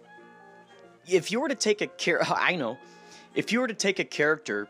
if 1.09 1.31
you 1.31 1.40
were 1.40 1.49
to 1.49 1.55
take 1.55 1.81
a 1.81 1.87
care, 1.87 2.21
oh, 2.29 2.35
I 2.37 2.57
know, 2.57 2.79
if 3.35 3.53
you 3.53 3.61
were 3.61 3.69
to 3.69 3.75
take 3.75 3.99
a 3.99 4.05
character, 4.05 4.69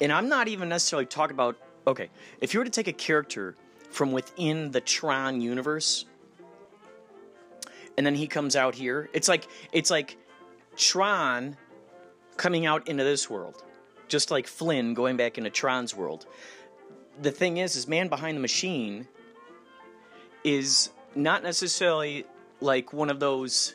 and 0.00 0.12
I'm 0.12 0.28
not 0.28 0.48
even 0.48 0.68
necessarily 0.68 1.06
talking 1.06 1.34
about. 1.34 1.56
Okay, 1.86 2.10
if 2.40 2.54
you 2.54 2.60
were 2.60 2.64
to 2.64 2.70
take 2.70 2.88
a 2.88 2.92
character 2.92 3.56
from 3.90 4.12
within 4.12 4.70
the 4.70 4.80
Tron 4.80 5.40
universe, 5.40 6.04
and 7.96 8.06
then 8.06 8.14
he 8.14 8.26
comes 8.26 8.56
out 8.56 8.74
here, 8.74 9.08
it's 9.12 9.28
like 9.28 9.48
it's 9.72 9.90
like 9.90 10.16
Tron 10.76 11.56
coming 12.36 12.66
out 12.66 12.88
into 12.88 13.04
this 13.04 13.28
world, 13.28 13.62
just 14.08 14.30
like 14.30 14.46
Flynn 14.46 14.94
going 14.94 15.16
back 15.16 15.38
into 15.38 15.50
Tron's 15.50 15.94
world. 15.94 16.26
The 17.20 17.30
thing 17.30 17.58
is, 17.58 17.76
is 17.76 17.86
Man 17.86 18.08
Behind 18.08 18.36
the 18.36 18.40
Machine 18.40 19.06
is 20.44 20.90
not 21.14 21.42
necessarily 21.42 22.24
like 22.60 22.92
one 22.92 23.10
of 23.10 23.20
those 23.20 23.74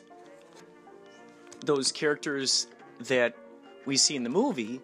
those 1.64 1.92
characters 1.92 2.66
that 3.00 3.34
we 3.86 3.96
see 3.96 4.16
in 4.16 4.22
the 4.22 4.30
movie. 4.30 4.80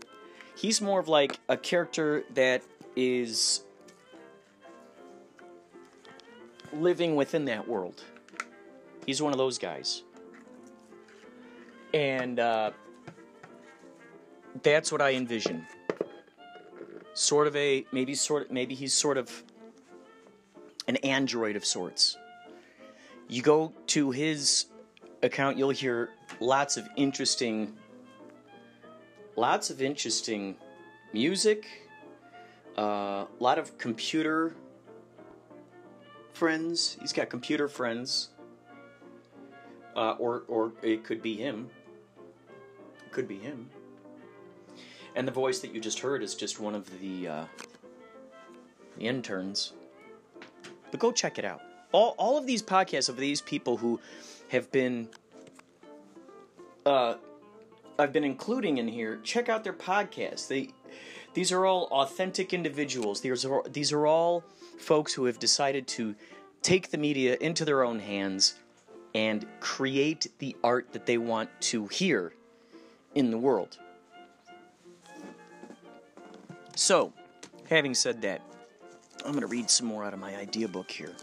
He's 0.57 0.81
more 0.81 1.01
of 1.01 1.09
like 1.09 1.39
a 1.49 1.57
character 1.57 2.25
that 2.35 2.63
is 2.97 3.63
living 6.73 7.17
within 7.17 7.45
that 7.47 7.67
world. 7.69 8.03
He's 9.07 9.21
one 9.21 9.33
of 9.33 9.39
those 9.39 9.59
guys. 9.59 10.03
And 11.93 12.41
uh, 12.41 12.71
That's 14.63 14.91
what 14.91 15.03
I 15.03 15.13
envision. 15.13 15.67
Sort 17.15 17.47
of 17.47 17.55
a 17.55 17.85
maybe 17.93 18.15
sort 18.15 18.47
of 18.47 18.51
maybe 18.51 18.75
he's 18.75 18.93
sort 18.93 19.19
of 19.19 19.45
an 20.89 20.97
android 20.97 21.57
of 21.57 21.65
sorts. 21.65 22.17
You 23.29 23.43
go 23.43 23.73
to 23.89 24.11
his 24.11 24.67
account, 25.25 25.59
you'll 25.59 25.71
hear 25.71 26.11
lots 26.41 26.77
of 26.77 26.89
interesting 26.97 27.77
lots 29.37 29.71
of 29.71 29.83
interesting 29.83 30.57
music, 31.13 31.67
a 32.77 32.81
uh, 32.81 33.27
lot 33.41 33.59
of 33.59 33.77
computer 33.79 34.55
friends. 36.33 36.97
He's 37.01 37.13
got 37.13 37.31
computer 37.31 37.69
friends, 37.69 38.29
uh, 39.97 40.13
or 40.19 40.45
or 40.49 40.73
it 40.83 41.05
could 41.05 41.23
be 41.23 41.35
him. 41.37 41.69
It 43.05 43.13
could 43.13 43.29
be 43.29 43.39
him. 43.39 43.71
And 45.17 45.27
the 45.27 45.33
voice 45.33 45.61
that 45.61 45.73
you 45.73 45.81
just 45.81 46.01
heard 46.01 46.23
is 46.23 46.35
just 46.35 46.59
one 46.59 46.75
of 46.75 47.01
the 47.01 47.29
uh, 47.29 47.45
the 48.99 49.07
interns. 49.07 49.73
But 50.91 51.01
go 51.01 51.13
check 51.13 51.39
it 51.39 51.45
out. 51.45 51.63
All 51.93 52.15
all 52.19 52.37
of 52.37 52.47
these 52.47 52.63
podcasts 52.63 53.09
of 53.09 53.17
these 53.17 53.41
people 53.41 53.77
who 53.77 54.01
have 54.55 54.71
been 54.71 55.09
uh, 56.87 57.15
I've 57.99 58.13
been 58.13 58.25
including 58.25 58.79
in 58.79 58.89
here. 58.89 59.21
Check 59.23 59.49
out 59.49 59.65
their 59.65 59.73
podcasts. 59.73 60.49
They 60.49 60.71
these 61.35 61.51
are 61.53 61.67
all 61.67 61.89
authentic 61.91 62.55
individuals. 62.55 63.21
These 63.21 63.45
are 63.45 63.63
these 63.69 63.93
are 63.93 64.07
all 64.07 64.45
folks 64.79 65.13
who 65.13 65.25
have 65.27 65.39
decided 65.39 65.87
to 65.89 66.15
take 66.63 66.91
the 66.91 66.99
media 66.99 67.37
into 67.41 67.65
their 67.65 67.85
own 67.85 67.99
hands 67.99 68.55
and 69.15 69.47
create 69.61 70.27
the 70.39 70.57
art 70.65 70.93
that 70.93 71.07
they 71.07 71.19
want 71.19 71.51
to 71.61 71.87
hear 71.89 72.33
in 73.15 73.31
the 73.31 73.39
world. 73.39 73.79
So, 76.75 77.13
having 77.69 77.95
said 77.95 78.23
that, 78.23 78.41
I'm 79.25 79.31
going 79.31 79.43
to 79.43 79.47
read 79.47 79.71
some 79.71 79.87
more 79.87 80.05
out 80.05 80.13
of 80.13 80.19
my 80.19 80.35
idea 80.37 80.67
book 80.67 80.91
here. 80.91 81.15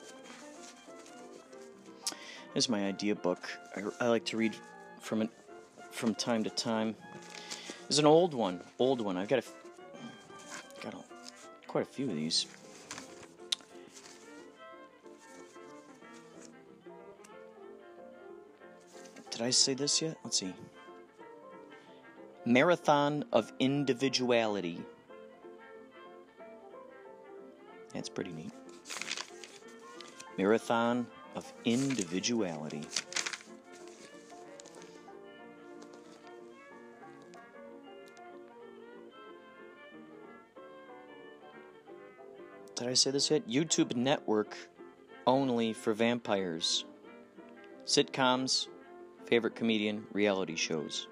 Is 2.53 2.67
my 2.67 2.85
idea 2.85 3.15
book. 3.15 3.49
I, 3.75 4.05
I 4.05 4.07
like 4.09 4.25
to 4.25 4.37
read 4.37 4.55
from 4.99 5.21
it 5.21 5.29
from 5.91 6.13
time 6.13 6.43
to 6.43 6.49
time. 6.49 6.95
There's 7.83 7.99
an 7.99 8.05
old 8.05 8.33
one, 8.33 8.61
old 8.77 8.99
one. 9.01 9.17
I've 9.17 9.29
got 9.29 9.39
a, 9.39 9.43
got 10.83 10.93
a, 10.93 10.97
quite 11.67 11.83
a 11.83 11.89
few 11.89 12.09
of 12.09 12.15
these. 12.15 12.45
Did 19.29 19.41
I 19.41 19.49
say 19.49 19.73
this 19.73 20.01
yet? 20.01 20.17
Let's 20.23 20.37
see. 20.37 20.53
Marathon 22.45 23.23
of 23.31 23.51
Individuality. 23.59 24.81
That's 27.93 28.09
pretty 28.09 28.31
neat. 28.33 28.51
Marathon 30.37 31.07
of 31.35 31.51
Individuality. 31.65 32.83
Did 42.75 42.87
I 42.87 42.93
say 42.95 43.11
this 43.11 43.29
yet? 43.29 43.47
YouTube 43.47 43.95
network 43.95 44.57
only 45.27 45.71
for 45.71 45.93
vampires. 45.93 46.83
Sitcoms, 47.85 48.67
favorite 49.25 49.55
comedian, 49.55 50.07
reality 50.11 50.55
shows. 50.55 51.07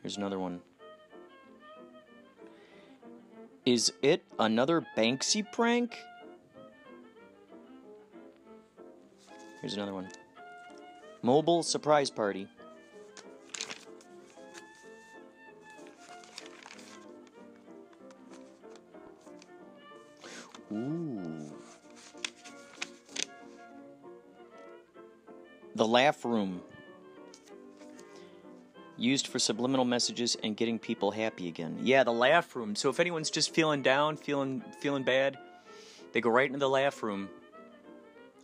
Here's 0.00 0.16
another 0.16 0.38
one. 0.38 0.62
Is 3.64 3.92
it 4.02 4.24
another 4.40 4.84
Banksy 4.96 5.44
prank? 5.52 5.96
Here's 9.60 9.74
another 9.74 9.94
one. 9.94 10.08
Mobile 11.22 11.62
surprise 11.62 12.10
party. 12.10 12.48
Ooh. 20.72 21.52
The 25.76 25.86
laugh 25.86 26.24
room. 26.24 26.62
Used 29.02 29.26
for 29.26 29.40
subliminal 29.40 29.84
messages 29.84 30.36
and 30.44 30.56
getting 30.56 30.78
people 30.78 31.10
happy 31.10 31.48
again. 31.48 31.76
Yeah, 31.82 32.04
the 32.04 32.12
laugh 32.12 32.54
room. 32.54 32.76
So 32.76 32.88
if 32.88 33.00
anyone's 33.00 33.30
just 33.30 33.52
feeling 33.52 33.82
down, 33.82 34.16
feeling 34.16 34.62
feeling 34.78 35.02
bad, 35.02 35.36
they 36.12 36.20
go 36.20 36.30
right 36.30 36.46
into 36.46 36.60
the 36.60 36.68
laugh 36.68 37.02
room. 37.02 37.28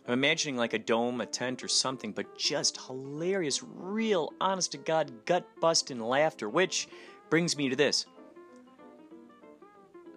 I'm 0.05 0.11
imagining 0.11 0.57
like 0.57 0.73
a 0.73 0.77
dome, 0.77 1.21
a 1.21 1.25
tent, 1.25 1.63
or 1.63 1.69
something, 1.69 2.11
but 2.11 2.37
just 2.37 2.77
hilarious, 2.87 3.63
real, 3.63 4.33
honest 4.41 4.73
to 4.73 4.77
God, 4.77 5.23
gut 5.23 5.47
busting 5.61 6.01
laughter. 6.01 6.49
Which 6.49 6.89
brings 7.29 7.55
me 7.55 7.69
to 7.69 7.77
this. 7.77 8.05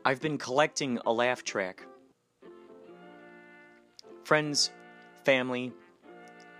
I've 0.04 0.20
been 0.20 0.38
collecting 0.38 0.98
a 1.06 1.12
laugh 1.12 1.44
track 1.44 1.86
friends, 4.24 4.72
family, 5.22 5.72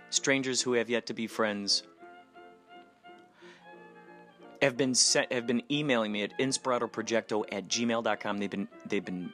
strangers 0.09 0.61
who 0.61 0.71
have 0.71 0.89
yet 0.89 1.05
to 1.07 1.13
be 1.13 1.27
friends 1.27 1.83
have 4.63 4.77
been 4.77 4.95
set, 4.95 5.31
have 5.31 5.45
been 5.45 5.61
emailing 5.69 6.11
me 6.11 6.23
at 6.23 6.37
inspiratoprojecto 6.39 7.43
at 7.51 7.67
gmail.com. 7.67 8.37
They've 8.37 8.49
been 8.49 8.67
they've 8.85 9.03
been 9.03 9.31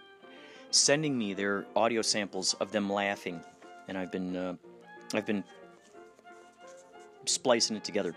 sending 0.72 1.18
me 1.18 1.34
their 1.34 1.66
audio 1.76 2.02
samples 2.02 2.56
of 2.56 2.72
them 2.72 2.92
laughing, 2.92 3.40
and 3.88 3.98
I've 3.98 4.12
been 4.12 4.36
uh, 4.36 4.56
I've 5.14 5.28
been 5.28 5.44
splicing 7.26 7.78
it 7.78 7.84
together. 7.84 8.16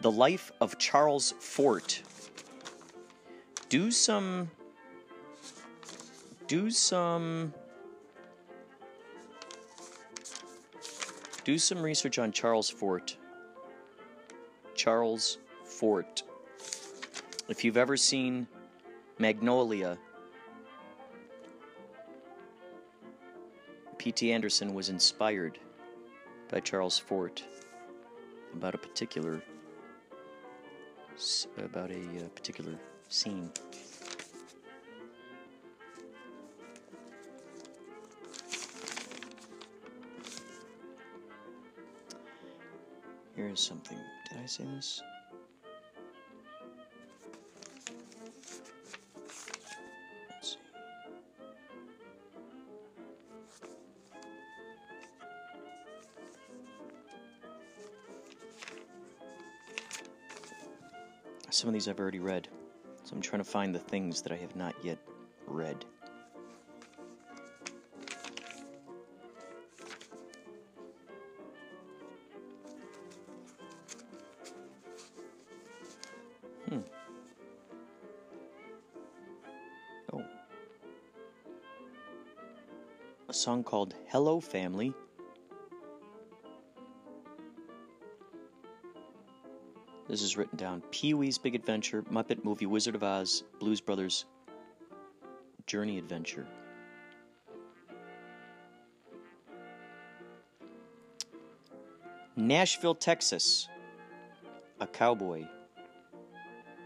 The 0.00 0.10
life 0.10 0.52
of 0.60 0.78
Charles 0.78 1.34
Fort. 1.40 2.02
Do 3.68 3.90
some 3.90 4.50
do 6.46 6.70
some 6.70 7.52
do 11.44 11.58
some 11.58 11.82
research 11.82 12.20
on 12.20 12.30
Charles 12.30 12.70
Fort. 12.70 13.16
Charles 14.78 15.38
Fort. 15.64 16.22
If 17.48 17.64
you've 17.64 17.76
ever 17.76 17.96
seen 17.96 18.46
Magnolia, 19.18 19.98
P.T. 23.98 24.32
Anderson 24.32 24.72
was 24.74 24.88
inspired 24.88 25.58
by 26.48 26.60
Charles 26.60 26.96
Fort 26.96 27.42
about 28.54 28.76
a 28.76 28.78
particular 28.78 29.42
about 31.58 31.90
a 31.90 31.96
uh, 31.96 32.28
particular 32.36 32.78
scene. 33.08 33.50
Here's 43.38 43.60
something. 43.60 43.96
Did 44.28 44.38
I 44.42 44.46
say 44.46 44.64
this? 44.64 45.00
Some 61.48 61.68
of 61.68 61.74
these 61.74 61.86
I've 61.86 62.00
already 62.00 62.18
read, 62.18 62.48
so 63.04 63.14
I'm 63.14 63.22
trying 63.22 63.38
to 63.38 63.48
find 63.48 63.72
the 63.72 63.78
things 63.78 64.20
that 64.22 64.32
I 64.32 64.36
have 64.36 64.56
not 64.56 64.74
yet 64.82 64.98
read. 65.46 65.84
Called 83.68 83.94
Hello 84.06 84.40
Family. 84.40 84.94
This 90.08 90.22
is 90.22 90.38
written 90.38 90.56
down 90.56 90.82
Pee 90.90 91.12
Wee's 91.12 91.36
Big 91.36 91.54
Adventure, 91.54 92.02
Muppet 92.04 92.42
Movie 92.46 92.64
Wizard 92.64 92.94
of 92.94 93.02
Oz, 93.02 93.44
Blues 93.60 93.82
Brothers 93.82 94.24
Journey 95.66 95.98
Adventure. 95.98 96.46
Nashville, 102.36 102.94
Texas. 102.94 103.68
A 104.80 104.86
cowboy. 104.86 105.44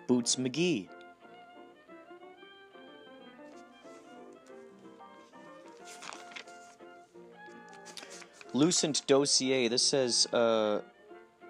Boots 0.09 0.35
McGee. 0.35 0.89
Lucent 8.55 9.07
dossier. 9.07 9.69
This 9.69 9.83
says 9.83 10.27
uh, 10.33 10.81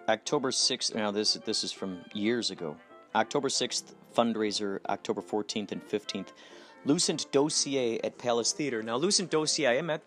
October 0.09 0.51
6th. 0.51 0.95
Now 0.95 1.11
this 1.11 1.35
this 1.45 1.65
is 1.65 1.73
from 1.73 1.99
years 2.13 2.51
ago. 2.51 2.77
October 3.15 3.49
6th 3.49 3.95
fundraiser. 4.17 4.79
October 4.89 5.21
14th 5.21 5.73
and 5.73 5.87
15th. 5.89 6.29
Lucent 6.85 7.31
dossier 7.33 8.01
at 8.05 8.19
Palace 8.19 8.53
Theater. 8.53 8.83
Now 8.83 8.97
Lucent 8.97 9.31
dossier. 9.31 9.79
I 9.79 9.83
met 9.83 10.03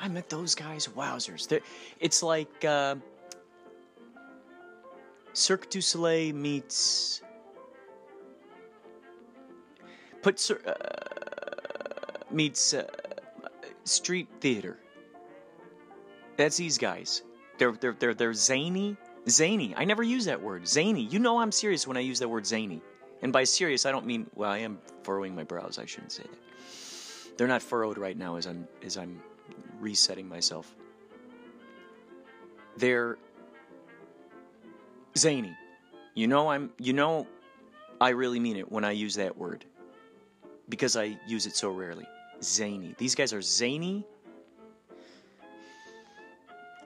I 0.00 0.08
met 0.08 0.28
those 0.28 0.54
guys. 0.54 0.88
Wowzers! 0.88 1.48
They're, 1.48 1.60
it's 1.98 2.22
like 2.22 2.64
uh, 2.64 2.94
Cirque 5.32 5.68
du 5.70 5.80
Soleil 5.80 6.32
meets. 6.32 7.22
Put 10.22 10.50
uh, 10.50 10.72
meets 12.30 12.74
uh, 12.74 12.86
street 13.84 14.28
theater. 14.40 14.78
That's 16.38 16.56
these 16.56 16.78
guys. 16.78 17.22
They're 17.58 17.72
they're 17.72 17.96
they're 17.98 18.14
they're 18.14 18.32
zany, 18.32 18.96
zany. 19.28 19.74
I 19.76 19.84
never 19.84 20.04
use 20.04 20.24
that 20.26 20.40
word, 20.40 20.66
zany. 20.66 21.02
You 21.02 21.18
know 21.18 21.40
I'm 21.40 21.52
serious 21.52 21.86
when 21.86 21.96
I 21.96 22.00
use 22.00 22.20
that 22.20 22.28
word 22.28 22.46
zany. 22.46 22.80
And 23.20 23.32
by 23.32 23.42
serious, 23.42 23.84
I 23.84 23.90
don't 23.90 24.06
mean 24.06 24.30
well. 24.36 24.50
I 24.50 24.58
am 24.58 24.78
furrowing 25.02 25.34
my 25.34 25.42
brows. 25.42 25.78
I 25.78 25.84
shouldn't 25.86 26.12
say 26.12 26.22
that. 26.22 27.36
They're 27.36 27.48
not 27.48 27.60
furrowed 27.60 27.98
right 27.98 28.16
now 28.16 28.36
as 28.36 28.46
I'm 28.46 28.68
as 28.84 28.96
I'm 28.96 29.20
resetting 29.80 30.28
myself. 30.28 30.72
They're 32.76 33.18
zany. 35.16 35.56
You 36.14 36.28
know 36.28 36.48
I'm. 36.50 36.70
You 36.78 36.92
know, 36.92 37.26
I 38.00 38.10
really 38.10 38.38
mean 38.38 38.56
it 38.56 38.70
when 38.70 38.84
I 38.84 38.92
use 38.92 39.16
that 39.16 39.36
word 39.36 39.64
because 40.68 40.96
I 40.96 41.18
use 41.26 41.46
it 41.46 41.56
so 41.56 41.70
rarely. 41.70 42.06
Zany. 42.40 42.94
These 42.96 43.16
guys 43.16 43.32
are 43.32 43.42
zany 43.42 44.06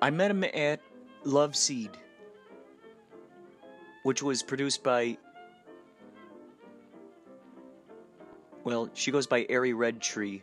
I 0.02 0.10
met 0.10 0.32
him 0.32 0.42
at 0.42 0.80
Love 1.22 1.54
Seed, 1.54 1.90
which 4.02 4.20
was 4.20 4.42
produced 4.42 4.82
by. 4.82 5.16
Well, 8.64 8.90
she 8.94 9.12
goes 9.12 9.28
by 9.28 9.46
Airy 9.48 9.72
Red 9.74 10.00
Tree. 10.00 10.42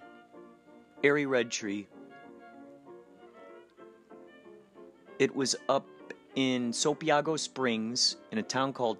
Airy 1.04 1.26
Red 1.26 1.52
Tree. 1.52 1.88
It 5.20 5.36
was 5.36 5.58
up 5.68 5.86
in 6.36 6.72
Sopiago 6.72 7.38
Springs 7.38 8.16
in 8.32 8.38
a 8.38 8.44
town 8.44 8.72
called. 8.72 8.98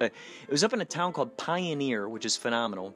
Uh, 0.00 0.04
it 0.04 0.50
was 0.50 0.62
up 0.62 0.72
in 0.72 0.80
a 0.80 0.84
town 0.84 1.12
called 1.12 1.36
Pioneer, 1.36 2.08
which 2.08 2.24
is 2.24 2.36
phenomenal 2.36 2.94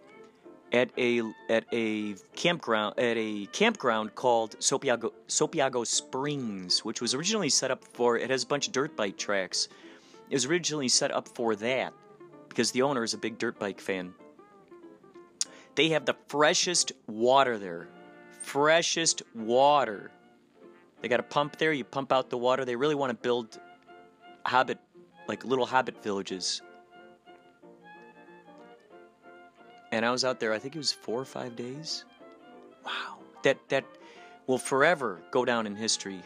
at 0.72 0.90
a 0.96 1.22
at 1.48 1.64
a 1.72 2.14
campground 2.34 2.98
at 2.98 3.16
a 3.16 3.46
campground 3.46 4.14
called 4.14 4.58
Sopiago 4.60 5.12
Sopiago 5.28 5.86
Springs, 5.86 6.84
which 6.84 7.00
was 7.00 7.14
originally 7.14 7.48
set 7.48 7.70
up 7.70 7.84
for 7.84 8.16
it 8.16 8.30
has 8.30 8.44
a 8.44 8.46
bunch 8.46 8.66
of 8.66 8.72
dirt 8.72 8.96
bike 8.96 9.16
tracks. 9.16 9.68
It 10.28 10.34
was 10.34 10.46
originally 10.46 10.88
set 10.88 11.10
up 11.10 11.28
for 11.28 11.56
that 11.56 11.92
because 12.48 12.70
the 12.70 12.82
owner 12.82 13.02
is 13.02 13.14
a 13.14 13.18
big 13.18 13.38
dirt 13.38 13.58
bike 13.58 13.80
fan. 13.80 14.14
They 15.74 15.88
have 15.90 16.04
the 16.04 16.16
freshest 16.28 16.92
water 17.06 17.58
there. 17.58 17.88
Freshest 18.42 19.22
water. 19.34 20.10
They 21.00 21.08
got 21.08 21.20
a 21.20 21.24
pump 21.24 21.56
there, 21.56 21.72
you 21.72 21.84
pump 21.84 22.12
out 22.12 22.30
the 22.30 22.38
water. 22.38 22.64
They 22.64 22.76
really 22.76 22.94
want 22.94 23.10
to 23.10 23.14
build 23.14 23.58
hobbit 24.44 24.78
like 25.26 25.44
little 25.44 25.66
hobbit 25.66 26.02
villages 26.02 26.62
and 29.92 30.04
I 30.04 30.10
was 30.10 30.24
out 30.24 30.40
there. 30.40 30.52
I 30.52 30.58
think 30.58 30.74
it 30.74 30.78
was 30.78 30.92
four 30.92 31.20
or 31.20 31.24
five 31.24 31.56
days. 31.56 32.04
Wow, 32.84 33.18
that 33.42 33.58
that 33.68 33.84
will 34.46 34.58
forever 34.58 35.20
go 35.30 35.44
down 35.44 35.66
in 35.66 35.76
history 35.76 36.22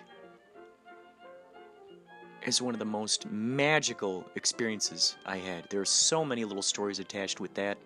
as 2.46 2.60
one 2.60 2.74
of 2.74 2.78
the 2.78 2.84
most 2.84 3.26
magical 3.30 4.26
experiences 4.34 5.16
I 5.24 5.38
had. 5.38 5.64
There 5.70 5.80
are 5.80 5.86
so 5.86 6.24
many 6.24 6.44
little 6.44 6.62
stories 6.62 6.98
attached 6.98 7.40
with 7.40 7.54
that. 7.54 7.78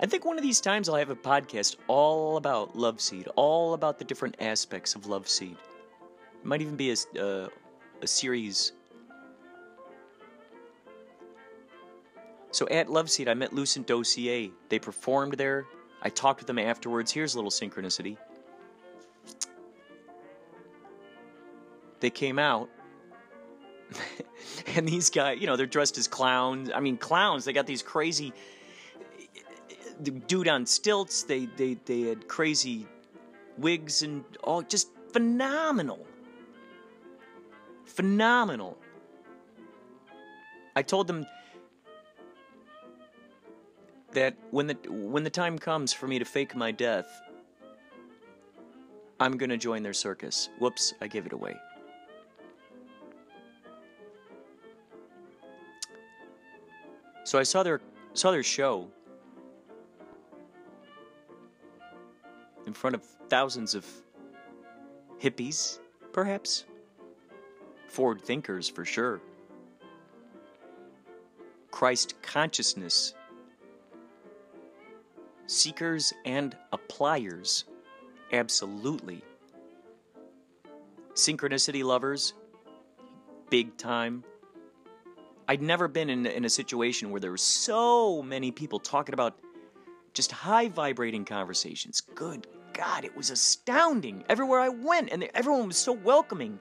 I 0.00 0.06
think 0.06 0.24
one 0.24 0.36
of 0.36 0.42
these 0.42 0.60
times 0.60 0.88
I'll 0.88 0.96
have 0.96 1.10
a 1.10 1.16
podcast 1.16 1.76
all 1.86 2.36
about 2.36 2.76
Love 2.76 3.00
Seed, 3.00 3.28
all 3.36 3.74
about 3.74 3.98
the 3.98 4.04
different 4.04 4.36
aspects 4.40 4.96
of 4.96 5.06
Love 5.06 5.28
Seed. 5.28 5.56
It 6.40 6.44
might 6.44 6.60
even 6.60 6.76
be 6.76 6.90
a, 6.90 7.20
uh, 7.20 7.48
a 8.02 8.06
series 8.06 8.72
So 12.54 12.68
at 12.68 12.88
Love 12.88 13.10
Seed, 13.10 13.28
I 13.28 13.34
met 13.34 13.52
Lucent 13.52 13.88
Dossier. 13.88 14.52
They 14.68 14.78
performed 14.78 15.32
there. 15.32 15.66
I 16.02 16.08
talked 16.08 16.38
with 16.38 16.46
them 16.46 16.60
afterwards. 16.60 17.10
Here's 17.10 17.34
a 17.34 17.36
little 17.36 17.50
synchronicity. 17.50 18.16
They 21.98 22.10
came 22.10 22.38
out, 22.38 22.68
and 24.76 24.86
these 24.86 25.10
guys, 25.10 25.40
you 25.40 25.48
know, 25.48 25.56
they're 25.56 25.66
dressed 25.66 25.98
as 25.98 26.06
clowns. 26.06 26.70
I 26.72 26.78
mean, 26.78 26.96
clowns. 26.96 27.44
They 27.44 27.52
got 27.52 27.66
these 27.66 27.82
crazy 27.82 28.32
dude 30.28 30.46
on 30.46 30.64
stilts. 30.64 31.24
They 31.24 31.46
they 31.56 31.74
they 31.86 32.02
had 32.02 32.28
crazy 32.28 32.86
wigs 33.58 34.04
and 34.04 34.24
all, 34.44 34.62
just 34.62 34.90
phenomenal, 35.12 36.06
phenomenal. 37.84 38.78
I 40.76 40.82
told 40.82 41.08
them 41.08 41.26
that 44.14 44.34
when 44.50 44.66
the 44.66 44.76
when 44.88 45.24
the 45.24 45.30
time 45.30 45.58
comes 45.58 45.92
for 45.92 46.06
me 46.06 46.18
to 46.18 46.24
fake 46.24 46.54
my 46.56 46.70
death, 46.70 47.22
I'm 49.20 49.36
gonna 49.36 49.56
join 49.56 49.82
their 49.82 49.92
circus. 49.92 50.48
Whoops, 50.58 50.94
I 51.00 51.06
gave 51.08 51.26
it 51.26 51.32
away. 51.32 51.56
So 57.24 57.38
I 57.38 57.42
saw 57.42 57.62
their 57.62 57.80
saw 58.14 58.30
their 58.30 58.42
show 58.42 58.88
in 62.66 62.72
front 62.72 62.94
of 62.94 63.02
thousands 63.28 63.74
of 63.74 63.86
hippies, 65.20 65.78
perhaps. 66.12 66.64
Forward 67.88 68.22
thinkers 68.22 68.68
for 68.68 68.84
sure. 68.84 69.20
Christ 71.70 72.14
consciousness 72.22 73.14
Seekers 75.46 76.12
and 76.24 76.56
appliers, 76.72 77.64
absolutely. 78.32 79.22
Synchronicity 81.14 81.84
lovers, 81.84 82.32
big 83.50 83.76
time. 83.76 84.24
I'd 85.46 85.60
never 85.60 85.86
been 85.86 86.08
in, 86.08 86.24
in 86.26 86.44
a 86.46 86.50
situation 86.50 87.10
where 87.10 87.20
there 87.20 87.30
were 87.30 87.36
so 87.36 88.22
many 88.22 88.50
people 88.50 88.78
talking 88.78 89.12
about 89.12 89.38
just 90.14 90.32
high 90.32 90.68
vibrating 90.68 91.24
conversations. 91.24 92.00
Good 92.00 92.46
God, 92.72 93.04
it 93.04 93.14
was 93.16 93.30
astounding 93.30 94.24
everywhere 94.28 94.60
I 94.60 94.70
went, 94.70 95.10
and 95.12 95.28
everyone 95.34 95.68
was 95.68 95.76
so 95.76 95.92
welcoming. 95.92 96.58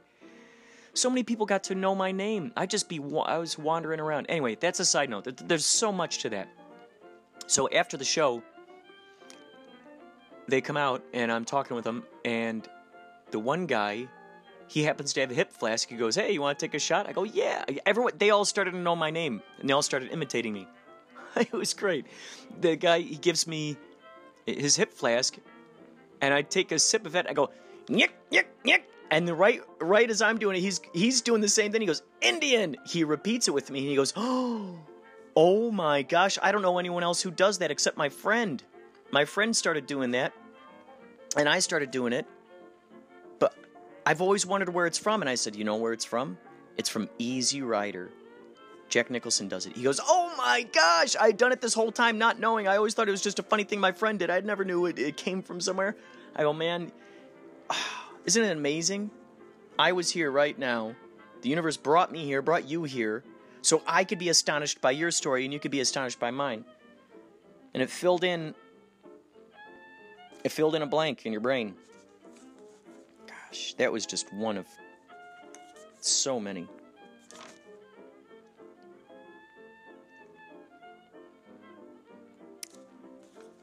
So 0.94 1.10
many 1.10 1.24
people 1.24 1.46
got 1.46 1.64
to 1.66 1.76
know 1.76 1.96
my 1.96 2.12
name. 2.12 2.52
I 2.56 2.66
just 2.66 2.88
be 2.90 3.00
I 3.26 3.38
was 3.38 3.58
wandering 3.58 4.00
around. 4.00 4.28
Anyway, 4.28 4.56
that's 4.60 4.80
a 4.80 4.86
side 4.86 5.10
note. 5.10 5.42
There's 5.48 5.66
so 5.66 5.92
much 5.92 6.20
to 6.20 6.30
that. 6.30 6.50
So 7.48 7.68
after 7.70 7.98
the 7.98 8.06
show, 8.06 8.44
they 10.48 10.62
come 10.62 10.78
out 10.78 11.04
and 11.14 11.32
I'm 11.32 11.46
talking 11.46 11.76
with 11.76 11.86
them, 11.86 12.04
and 12.26 12.68
the 13.32 13.40
one 13.40 13.66
guy, 13.66 14.08
he 14.68 14.84
happens 14.84 15.14
to 15.14 15.22
have 15.22 15.32
a 15.32 15.34
hip 15.34 15.52
flask. 15.52 15.90
He 15.90 15.96
goes, 15.96 16.16
"Hey, 16.16 16.32
you 16.32 16.42
want 16.42 16.60
to 16.60 16.66
take 16.66 16.74
a 16.74 16.80
shot?" 16.80 17.08
I 17.08 17.12
go, 17.14 17.24
"Yeah." 17.24 17.66
Everyone, 17.86 18.14
they 18.18 18.30
all 18.30 18.46
started 18.46 18.72
to 18.72 18.78
know 18.78 18.96
my 18.96 19.12
name, 19.12 19.42
and 19.60 19.70
they 19.70 19.74
all 19.74 19.82
started 19.82 20.12
imitating 20.12 20.54
me. 20.54 20.68
it 21.36 21.52
was 21.52 21.74
great. 21.74 22.06
The 22.62 22.76
guy, 22.76 23.00
he 23.00 23.16
gives 23.16 23.48
me 23.48 23.78
his 24.46 24.76
hip 24.76 24.94
flask, 24.94 25.36
and 26.22 26.34
I 26.34 26.42
take 26.42 26.72
a 26.72 26.80
sip 26.80 27.06
of 27.06 27.16
it. 27.16 27.26
I 27.30 27.34
go, 27.34 27.50
"Nyek, 27.88 28.12
nyek, 28.32 28.46
nyek," 28.66 28.84
and 29.12 29.28
the 29.28 29.34
right, 29.34 29.62
right 29.80 30.10
as 30.10 30.22
I'm 30.22 30.38
doing 30.38 30.58
it, 30.58 30.62
he's 30.62 30.82
he's 30.94 31.22
doing 31.22 31.42
the 31.42 31.50
same 31.50 31.72
thing. 31.72 31.82
He 31.82 31.88
goes, 31.88 32.04
"Indian." 32.22 32.76
He 32.86 33.04
repeats 33.04 33.48
it 33.48 33.52
with 33.52 33.72
me, 33.72 33.80
and 33.80 33.90
he 33.90 33.96
goes, 33.96 34.14
"Oh." 34.16 34.80
Oh 35.36 35.72
my 35.72 36.04
gosh, 36.04 36.38
I 36.44 36.52
don't 36.52 36.62
know 36.62 36.78
anyone 36.78 37.02
else 37.02 37.20
who 37.20 37.32
does 37.32 37.58
that 37.58 37.72
except 37.72 37.98
my 37.98 38.08
friend. 38.08 38.62
My 39.14 39.26
friend 39.26 39.56
started 39.56 39.86
doing 39.86 40.10
that, 40.12 40.34
and 41.38 41.48
I 41.48 41.60
started 41.60 41.92
doing 41.92 42.14
it. 42.14 42.26
But 43.38 43.54
I've 44.08 44.22
always 44.22 44.44
wondered 44.44 44.74
where 44.74 44.88
it's 44.88 44.98
from, 44.98 45.22
and 45.22 45.30
I 45.30 45.36
said, 45.36 45.56
You 45.56 45.64
know 45.64 45.76
where 45.76 45.94
it's 45.94 46.04
from? 46.04 46.36
It's 46.78 46.90
from 46.90 47.08
Easy 47.20 47.62
Rider. 47.62 48.10
Jack 48.90 49.12
Nicholson 49.12 49.48
does 49.48 49.68
it. 49.68 49.78
He 49.78 49.84
goes, 49.84 50.00
Oh 50.04 50.34
my 50.36 50.64
gosh, 50.64 51.16
I'd 51.22 51.38
done 51.38 51.52
it 51.52 51.62
this 51.62 51.76
whole 51.76 51.92
time 51.92 52.18
not 52.18 52.40
knowing. 52.40 52.68
I 52.68 52.78
always 52.78 52.96
thought 52.96 53.08
it 53.08 53.12
was 53.12 53.22
just 53.22 53.38
a 53.38 53.44
funny 53.44 53.64
thing 53.64 53.80
my 53.80 53.92
friend 53.92 54.18
did. 54.18 54.32
I 54.32 54.40
never 54.40 54.66
knew 54.66 54.88
it, 54.88 54.98
it 54.98 55.16
came 55.16 55.44
from 55.44 55.62
somewhere. 55.62 55.96
I 56.36 56.42
go, 56.42 56.52
Man, 56.52 56.92
isn't 58.26 58.44
it 58.44 58.58
amazing? 58.58 59.12
I 59.78 59.92
was 59.92 60.10
here 60.10 60.32
right 60.32 60.58
now 60.58 60.96
The 61.44 61.50
universe 61.50 61.78
brought 61.78 62.12
me 62.12 62.26
here, 62.26 62.42
brought 62.42 62.68
you 62.68 62.84
here, 62.84 63.24
so 63.62 63.84
I 63.86 64.06
could 64.06 64.18
be 64.18 64.30
astonished 64.30 64.82
by 64.82 64.90
your 64.90 65.12
story 65.12 65.44
and 65.44 65.54
you 65.54 65.60
could 65.60 65.70
be 65.70 65.82
astonished 65.82 66.20
by 66.20 66.32
mine. 66.32 66.66
And 67.76 67.84
it 67.84 67.92
filled 67.92 68.24
in 68.24 68.56
it 70.44 70.52
filled 70.52 70.76
in 70.76 70.82
a 70.82 70.88
blank 70.88 71.26
in 71.26 71.32
your 71.32 71.42
brain. 71.42 71.76
Gosh, 73.28 73.74
that 73.76 73.92
was 73.92 74.06
just 74.06 74.32
one 74.34 74.58
of 74.58 74.68
so 76.00 76.40
many. 76.40 76.68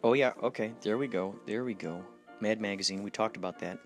Oh 0.03 0.15
yeah, 0.15 0.33
okay, 0.43 0.73
there 0.81 0.97
we 0.97 1.07
go. 1.07 1.35
There 1.45 1.65
we 1.65 1.75
go. 1.75 2.03
Mad 2.41 2.61
Magazine, 2.61 3.03
we 3.03 3.11
talked 3.11 3.37
about 3.37 3.59
that. 3.59 3.79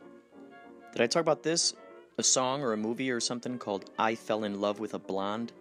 Did 0.92 1.02
I 1.02 1.06
talk 1.08 1.22
about 1.22 1.42
this? 1.42 1.74
A 2.18 2.22
song 2.22 2.62
or 2.62 2.72
a 2.72 2.76
movie 2.76 3.10
or 3.10 3.18
something 3.18 3.58
called 3.58 3.90
I 3.98 4.14
Fell 4.14 4.44
in 4.44 4.60
Love 4.60 4.78
with 4.78 4.94
a 4.94 4.98
Blonde? 5.00 5.52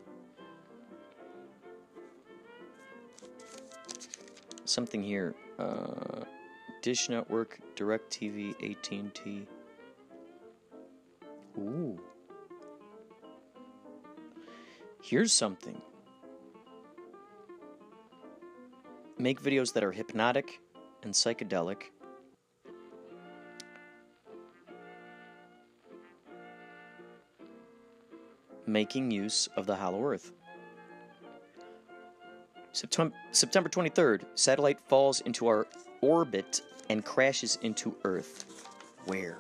Something 4.65 5.01
here. 5.01 5.33
Uh, 5.57 6.23
Dish 6.83 7.07
Network, 7.07 7.59
DirecTV, 7.77 8.55
AT&T. 8.71 9.47
Ooh. 11.57 11.97
Here's 15.01 15.31
something. 15.31 15.81
Make 19.17 19.41
videos 19.41 19.71
that 19.71 19.83
are 19.85 19.93
hypnotic 19.93 20.59
and 21.03 21.13
psychedelic. 21.13 21.83
Making 28.67 29.09
use 29.09 29.47
of 29.55 29.67
the 29.67 29.77
hollow 29.77 30.03
earth. 30.03 30.33
September 32.73 33.13
23rd, 33.69 34.23
satellite 34.35 34.81
falls 34.81 35.21
into 35.21 35.47
our 35.47 35.65
orbit 36.03 36.61
and 36.89 37.05
crashes 37.05 37.57
into 37.61 37.95
Earth. 38.03 38.45
Where? 39.05 39.37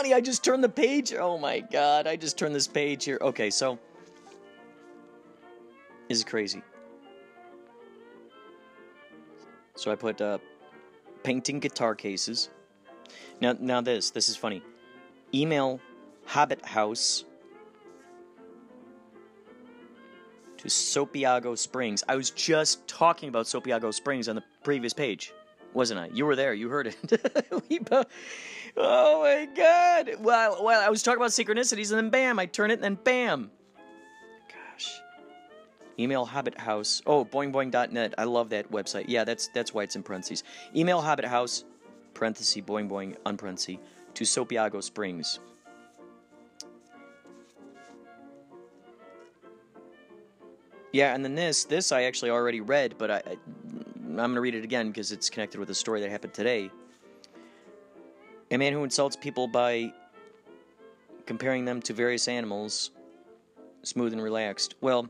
Funny. 0.00 0.14
I 0.14 0.20
just 0.22 0.42
turned 0.42 0.64
the 0.64 0.68
page. 0.68 1.12
Oh 1.12 1.36
my 1.36 1.60
god, 1.60 2.06
I 2.06 2.16
just 2.16 2.38
turned 2.38 2.54
this 2.54 2.66
page 2.66 3.04
here. 3.04 3.18
Okay, 3.20 3.50
so 3.50 3.78
this 6.08 6.18
is 6.18 6.24
crazy. 6.24 6.62
So 9.74 9.90
I 9.90 9.94
put 9.96 10.20
uh, 10.22 10.38
painting 11.22 11.60
guitar 11.60 11.94
cases. 11.94 12.48
Now, 13.42 13.54
now 13.60 13.82
this, 13.82 14.10
this 14.10 14.30
is 14.30 14.36
funny. 14.36 14.62
Email 15.34 15.80
Hobbit 16.24 16.64
House 16.64 17.24
to 20.58 20.68
Sopiago 20.68 21.56
Springs. 21.58 22.04
I 22.08 22.16
was 22.16 22.30
just 22.30 22.88
talking 22.88 23.28
about 23.28 23.46
Sopiago 23.46 23.92
Springs 23.92 24.28
on 24.28 24.36
the 24.36 24.44
previous 24.62 24.94
page, 24.94 25.32
wasn't 25.74 26.00
I? 26.00 26.08
You 26.12 26.24
were 26.24 26.36
there. 26.36 26.54
You 26.54 26.68
heard 26.70 26.86
it. 26.86 27.62
we 27.68 27.78
both, 27.78 28.06
oh 28.76 29.22
my 29.22 29.48
god! 29.54 30.16
Well, 30.20 30.64
well, 30.64 30.80
I 30.80 30.88
was 30.88 31.02
talking 31.02 31.18
about 31.18 31.30
synchronicities, 31.30 31.90
and 31.90 31.98
then 31.98 32.10
bam, 32.10 32.38
I 32.38 32.46
turn 32.46 32.70
it, 32.70 32.74
and 32.74 32.82
then 32.82 32.94
bam. 32.94 33.50
Gosh. 34.48 35.00
Email 35.98 36.24
Hobbit 36.24 36.58
House. 36.58 37.02
Oh, 37.06 37.24
boingboing.net. 37.24 38.14
I 38.16 38.24
love 38.24 38.50
that 38.50 38.70
website. 38.70 39.04
Yeah, 39.08 39.24
that's 39.24 39.48
that's 39.48 39.74
why 39.74 39.82
it's 39.82 39.96
in 39.96 40.02
parentheses. 40.02 40.44
Email 40.74 41.00
Hobbit 41.00 41.24
House, 41.24 41.64
parenthesis 42.14 42.62
boing 42.62 42.88
boing 42.88 43.16
unparenthesis 43.26 43.76
to 44.14 44.24
Sopiago 44.24 44.82
Springs. 44.82 45.40
Yeah, 50.92 51.14
and 51.14 51.24
then 51.24 51.34
this, 51.34 51.64
this 51.64 51.92
I 51.92 52.02
actually 52.02 52.30
already 52.30 52.60
read, 52.60 52.96
but 52.98 53.10
I, 53.10 53.16
I 53.18 53.36
I'm 54.10 54.16
gonna 54.16 54.40
read 54.40 54.56
it 54.56 54.64
again 54.64 54.88
because 54.88 55.12
it's 55.12 55.30
connected 55.30 55.60
with 55.60 55.70
a 55.70 55.74
story 55.74 56.00
that 56.00 56.10
happened 56.10 56.34
today. 56.34 56.70
A 58.50 58.56
man 58.56 58.72
who 58.72 58.82
insults 58.82 59.16
people 59.16 59.46
by 59.46 59.92
comparing 61.26 61.64
them 61.64 61.80
to 61.82 61.92
various 61.92 62.26
animals, 62.26 62.90
smooth 63.82 64.12
and 64.12 64.20
relaxed. 64.22 64.74
Well, 64.80 65.08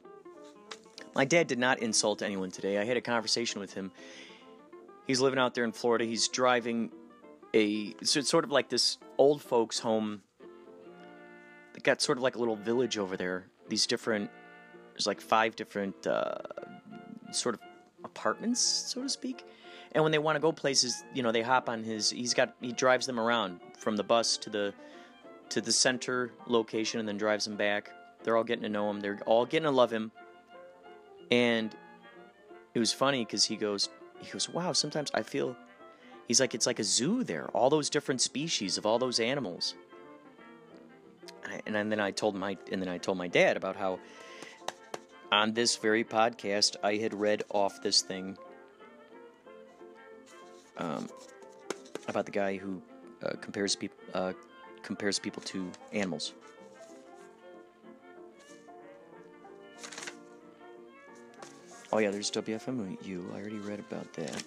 my 1.14 1.24
dad 1.24 1.46
did 1.46 1.59
not 1.59 1.79
insult 1.79 2.22
anyone 2.22 2.50
today. 2.50 2.79
I 2.79 2.85
had 2.85 2.96
a 2.96 3.00
conversation 3.00 3.61
with 3.61 3.72
him. 3.72 3.90
He's 5.07 5.20
living 5.20 5.38
out 5.38 5.55
there 5.55 5.64
in 5.64 5.72
Florida. 5.72 6.05
He's 6.05 6.29
driving 6.29 6.90
a 7.55 7.94
so 8.03 8.20
it's 8.20 8.29
sort 8.29 8.44
of 8.44 8.50
like 8.50 8.68
this 8.68 8.98
old 9.18 9.42
folks 9.42 9.79
home. 9.79 10.22
They 11.72 11.81
got 11.81 12.00
sort 12.00 12.18
of 12.18 12.22
like 12.22 12.37
a 12.37 12.38
little 12.38 12.57
village 12.57 12.98
over 12.98 13.16
there. 13.16 13.46
These 13.68 13.87
different 13.87 14.31
there's 14.92 15.07
like 15.07 15.20
five 15.20 15.57
different 15.57 16.07
uh, 16.07 16.35
sort 17.33 17.55
of 17.55 17.61
apartments, 18.05 18.61
so 18.61 19.03
to 19.03 19.09
speak. 19.09 19.44
And 19.92 20.05
when 20.05 20.12
they 20.12 20.18
want 20.18 20.37
to 20.37 20.40
go 20.40 20.53
places, 20.53 21.03
you 21.14 21.22
know, 21.22 21.33
they 21.33 21.42
hop 21.42 21.68
on 21.68 21.83
his. 21.83 22.11
He's 22.11 22.35
got 22.35 22.55
he 22.61 22.72
drives 22.72 23.07
them 23.07 23.18
around 23.18 23.61
from 23.76 23.96
the 23.96 24.05
bus 24.05 24.37
to 24.38 24.50
the 24.50 24.74
to 25.50 25.61
the 25.61 25.72
center 25.72 26.33
location 26.46 27.00
and 27.00 27.09
then 27.09 27.18
drives 27.18 27.44
them 27.44 27.57
back. 27.57 27.90
They're 28.22 28.37
all 28.37 28.44
getting 28.44 28.62
to 28.62 28.68
know 28.68 28.88
him. 28.88 29.00
They're 29.00 29.18
all 29.26 29.44
getting 29.44 29.64
to 29.64 29.70
love 29.70 29.92
him. 29.92 30.12
And 31.31 31.74
it 32.74 32.79
was 32.79 32.92
funny 32.92 33.24
because 33.24 33.44
he 33.44 33.57
goes, 33.57 33.88
he 34.20 34.31
goes, 34.31 34.48
wow. 34.48 34.72
Sometimes 34.72 35.11
I 35.14 35.22
feel, 35.22 35.57
he's 36.29 36.40
like, 36.40 36.55
it's 36.55 36.66
like 36.66 36.79
a 36.79 36.85
zoo 36.85 37.24
there. 37.24 37.48
All 37.48 37.70
those 37.70 37.90
different 37.90 38.20
species 38.20 38.79
of 38.79 38.87
all 38.87 38.98
those 38.98 39.20
animals. 39.20 39.74
And, 41.66 41.74
then 41.74 41.98
I 41.98 42.12
told 42.12 42.37
my 42.37 42.57
and 42.70 42.81
then 42.81 42.88
I 42.88 42.98
told 42.98 43.18
my 43.18 43.26
dad 43.26 43.57
about 43.57 43.74
how 43.74 43.98
on 45.33 45.53
this 45.53 45.74
very 45.76 46.05
podcast 46.05 46.76
I 46.83 46.94
had 46.96 47.12
read 47.12 47.42
off 47.50 47.83
this 47.83 48.03
thing 48.03 48.38
um, 50.81 51.09
about 52.09 52.25
the 52.25 52.33
guy 52.33 52.57
who 52.57 52.83
uh, 53.23 53.33
compares 53.40 53.77
people 53.77 53.99
uh, 54.14 54.33
compares 54.83 55.19
people 55.19 55.43
to 55.43 55.71
animals. 55.93 56.33
Oh 61.93 61.99
yeah, 61.99 62.11
there's 62.11 62.31
WFMU. 62.31 63.33
I 63.33 63.40
already 63.40 63.59
read 63.59 63.81
about 63.81 64.12
that. 64.14 64.43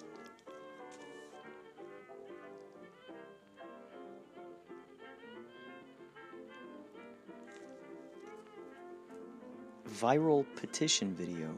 Viral 9.88 10.44
petition 10.56 11.14
video. 11.14 11.50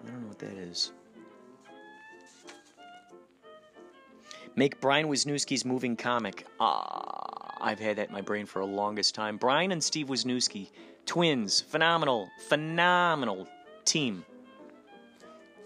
I 0.00 0.06
don't 0.06 0.22
know 0.22 0.28
what 0.28 0.38
that 0.38 0.56
is. 0.56 0.92
Make 4.56 4.80
Brian 4.80 5.08
Wisniewski's 5.08 5.64
moving 5.64 5.96
comic. 5.96 6.46
Ah, 6.60 7.56
I've 7.60 7.78
had 7.78 7.96
that 7.96 8.08
in 8.08 8.12
my 8.12 8.20
brain 8.20 8.46
for 8.46 8.60
a 8.60 8.66
longest 8.66 9.14
time. 9.14 9.36
Brian 9.36 9.72
and 9.72 9.82
Steve 9.82 10.08
Wisniewski, 10.08 10.70
twins, 11.06 11.60
phenomenal, 11.60 12.28
phenomenal 12.48 13.48
team. 13.84 14.24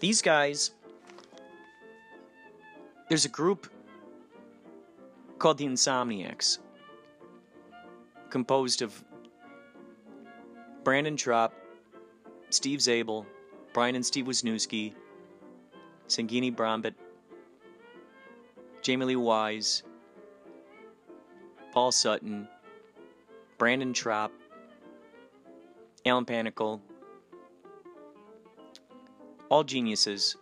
These 0.00 0.22
guys, 0.22 0.72
there's 3.08 3.24
a 3.24 3.28
group 3.30 3.70
called 5.38 5.58
the 5.58 5.66
Insomniacs, 5.66 6.58
composed 8.30 8.82
of 8.82 9.02
Brandon 10.84 11.16
Trapp, 11.16 11.52
Steve 12.50 12.80
Zabel, 12.80 13.26
Brian 13.72 13.94
and 13.94 14.04
Steve 14.04 14.26
Wisniewski, 14.26 14.92
Sangini 16.08 16.54
Brambit, 16.54 16.94
Jamie 18.82 19.06
Lee 19.06 19.16
Wise, 19.16 19.84
Paul 21.72 21.92
Sutton, 21.92 22.48
Brandon 23.56 23.92
Trapp, 23.92 24.32
Alan 26.04 26.24
Panicle, 26.24 26.82
all 29.48 29.62
geniuses. 29.62 30.36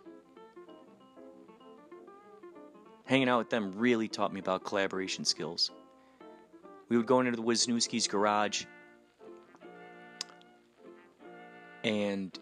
Hanging 3.05 3.29
out 3.29 3.39
with 3.39 3.49
them 3.49 3.73
really 3.75 4.07
taught 4.07 4.33
me 4.33 4.39
about 4.39 4.63
collaboration 4.63 5.23
skills. 5.25 5.69
We 6.89 6.97
would 6.97 7.05
go 7.05 7.19
into 7.19 7.31
the 7.31 7.43
Wisniewski's 7.43 8.07
garage 8.07 8.63
and 11.83 12.37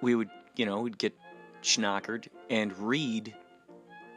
we 0.00 0.14
would, 0.14 0.30
you 0.56 0.66
know, 0.66 0.80
we'd 0.80 0.98
get 0.98 1.14
schnockered 1.62 2.28
and 2.50 2.76
read. 2.78 3.34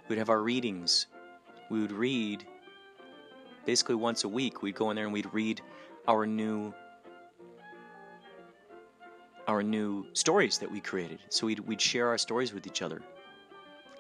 We'd 0.08 0.18
have 0.18 0.30
our 0.30 0.42
readings. 0.42 1.08
We 1.70 1.82
would 1.82 1.92
read 1.92 2.46
basically 3.66 3.96
once 3.96 4.24
a 4.24 4.30
week. 4.30 4.62
We'd 4.62 4.76
go 4.76 4.90
in 4.90 4.96
there 4.96 5.06
and 5.06 5.14
we'd 5.14 5.32
read 5.34 5.62
our 6.08 6.26
new 6.26 6.74
our 9.48 9.64
new 9.64 10.06
stories 10.14 10.58
that 10.58 10.70
we 10.70 10.82
created. 10.82 11.20
So 11.30 11.48
we'd, 11.48 11.60
we'd 11.60 11.80
share 11.80 12.10
our 12.10 12.18
stories 12.18 12.54
with 12.54 12.68
each 12.68 12.82
other. 12.82 13.02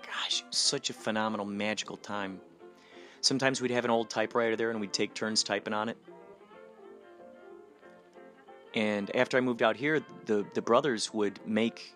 Gosh, 0.05 0.43
such 0.49 0.89
a 0.89 0.93
phenomenal, 0.93 1.45
magical 1.45 1.95
time. 1.95 2.41
Sometimes 3.21 3.61
we'd 3.61 3.71
have 3.71 3.85
an 3.85 3.91
old 3.91 4.09
typewriter 4.09 4.57
there 4.57 4.71
and 4.71 4.81
we'd 4.81 4.91
take 4.91 5.13
turns 5.13 5.43
typing 5.43 5.73
on 5.73 5.87
it. 5.87 5.97
And 8.73 9.13
after 9.15 9.37
I 9.37 9.41
moved 9.41 9.63
out 9.63 9.77
here, 9.77 10.01
the, 10.25 10.45
the 10.53 10.61
brothers 10.61 11.13
would 11.13 11.39
make 11.47 11.95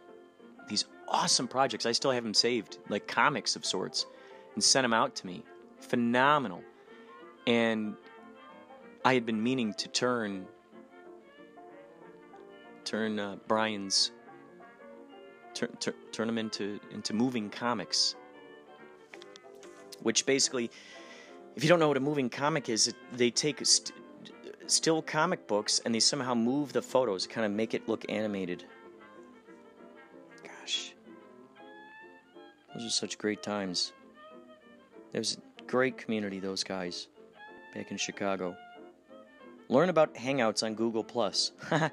these 0.70 0.86
awesome 1.12 1.48
projects. 1.48 1.86
I 1.86 1.92
still 1.92 2.12
have 2.12 2.24
them 2.24 2.34
saved, 2.34 2.80
like 2.90 3.08
comics 3.08 3.56
of 3.56 3.66
sorts, 3.66 4.08
and 4.56 4.64
sent 4.64 4.84
them 4.84 4.94
out 4.94 5.14
to 5.18 5.28
me. 5.28 5.44
Phenomenal. 5.80 6.64
And 7.46 7.96
I 9.06 9.14
had 9.14 9.26
been 9.26 9.42
meaning 9.42 9.74
to 9.76 9.88
turn 9.90 10.48
turn 12.84 13.20
uh, 13.20 13.38
Brian's 13.48 14.12
turn, 15.54 15.70
turn 15.80 15.94
turn 16.12 16.28
them 16.28 16.38
into 16.38 16.80
into 16.92 17.14
moving 17.14 17.50
comics, 17.50 18.16
which 20.02 20.26
basically, 20.26 20.72
if 21.56 21.64
you 21.64 21.70
don't 21.70 21.80
know 21.80 21.88
what 21.88 21.98
a 21.98 22.02
moving 22.02 22.30
comic 22.30 22.70
is, 22.70 22.88
it, 22.88 22.96
they 23.14 23.32
take 23.32 23.66
st- 23.66 23.94
still 24.68 25.02
comic 25.02 25.48
books 25.48 25.82
and 25.84 25.94
they 25.94 26.00
somehow 26.00 26.34
move 26.34 26.74
the 26.74 26.82
photos, 26.82 27.28
kind 27.28 27.46
of 27.46 27.52
make 27.52 27.74
it 27.74 27.88
look 27.90 28.06
animated. 28.10 28.66
Those 32.74 32.86
are 32.86 32.90
such 32.90 33.18
great 33.18 33.44
times. 33.44 33.94
There 35.12 35.20
was 35.20 35.38
a 35.38 35.64
great 35.64 35.98
community, 35.98 36.40
those 36.40 36.64
guys, 36.64 37.08
back 37.74 37.92
in 37.92 37.98
Chicago. 37.98 38.56
Learn 39.70 39.90
about 39.90 40.14
Hangouts 40.16 40.64
on 40.64 40.74
Google 40.76 41.04
Plus. 41.04 41.52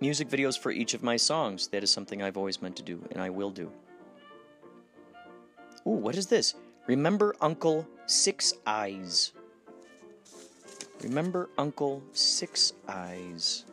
Music 0.00 0.28
videos 0.28 0.58
for 0.58 0.70
each 0.70 0.92
of 0.92 1.02
my 1.02 1.16
songs. 1.16 1.68
That 1.68 1.82
is 1.82 1.90
something 1.90 2.22
I've 2.22 2.36
always 2.36 2.60
meant 2.60 2.76
to 2.76 2.82
do, 2.82 3.02
and 3.10 3.22
I 3.22 3.30
will 3.30 3.50
do. 3.50 3.72
Ooh, 5.86 5.90
what 5.90 6.16
is 6.16 6.26
this? 6.26 6.54
Remember 6.86 7.34
Uncle 7.40 7.88
Six 8.06 8.52
Eyes. 8.66 9.32
Remember 11.02 11.48
Uncle 11.56 12.02
Six 12.12 12.74
Eyes. 12.88 13.64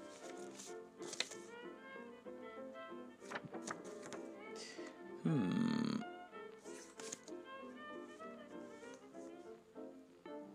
Hmm. 5.24 6.02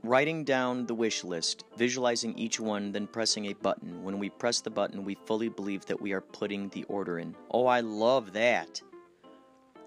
Writing 0.04 0.44
down 0.44 0.86
the 0.86 0.94
wish 0.94 1.24
list, 1.24 1.64
visualizing 1.76 2.38
each 2.38 2.60
one, 2.60 2.92
then 2.92 3.06
pressing 3.06 3.46
a 3.46 3.52
button. 3.54 4.04
When 4.04 4.18
we 4.18 4.30
press 4.30 4.60
the 4.60 4.70
button, 4.70 5.04
we 5.04 5.16
fully 5.26 5.48
believe 5.48 5.84
that 5.86 6.00
we 6.00 6.12
are 6.12 6.20
putting 6.20 6.68
the 6.70 6.84
order 6.84 7.18
in. 7.18 7.34
Oh, 7.50 7.66
I 7.66 7.80
love 7.80 8.32
that. 8.32 8.80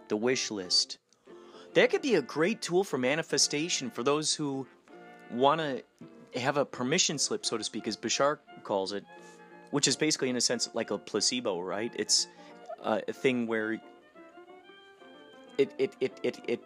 The 0.09 0.17
wish 0.17 0.51
list. 0.51 0.99
That 1.73 1.89
could 1.89 2.01
be 2.01 2.15
a 2.15 2.21
great 2.21 2.61
tool 2.61 2.83
for 2.83 2.97
manifestation 2.97 3.89
for 3.89 4.03
those 4.03 4.35
who 4.35 4.67
want 5.31 5.61
to 5.61 5.83
have 6.39 6.57
a 6.57 6.65
permission 6.65 7.17
slip, 7.17 7.45
so 7.45 7.57
to 7.57 7.63
speak, 7.63 7.87
as 7.87 7.95
Bashar 7.95 8.39
calls 8.63 8.91
it, 8.91 9.05
which 9.71 9.87
is 9.87 9.95
basically, 9.95 10.29
in 10.29 10.35
a 10.35 10.41
sense, 10.41 10.69
like 10.73 10.91
a 10.91 10.97
placebo, 10.97 11.61
right? 11.61 11.91
It's 11.95 12.27
a 12.83 13.13
thing 13.13 13.47
where 13.47 13.81
it, 15.61 15.73
it, 15.77 15.93
it, 15.99 16.19
it, 16.23 16.39
it 16.47 16.63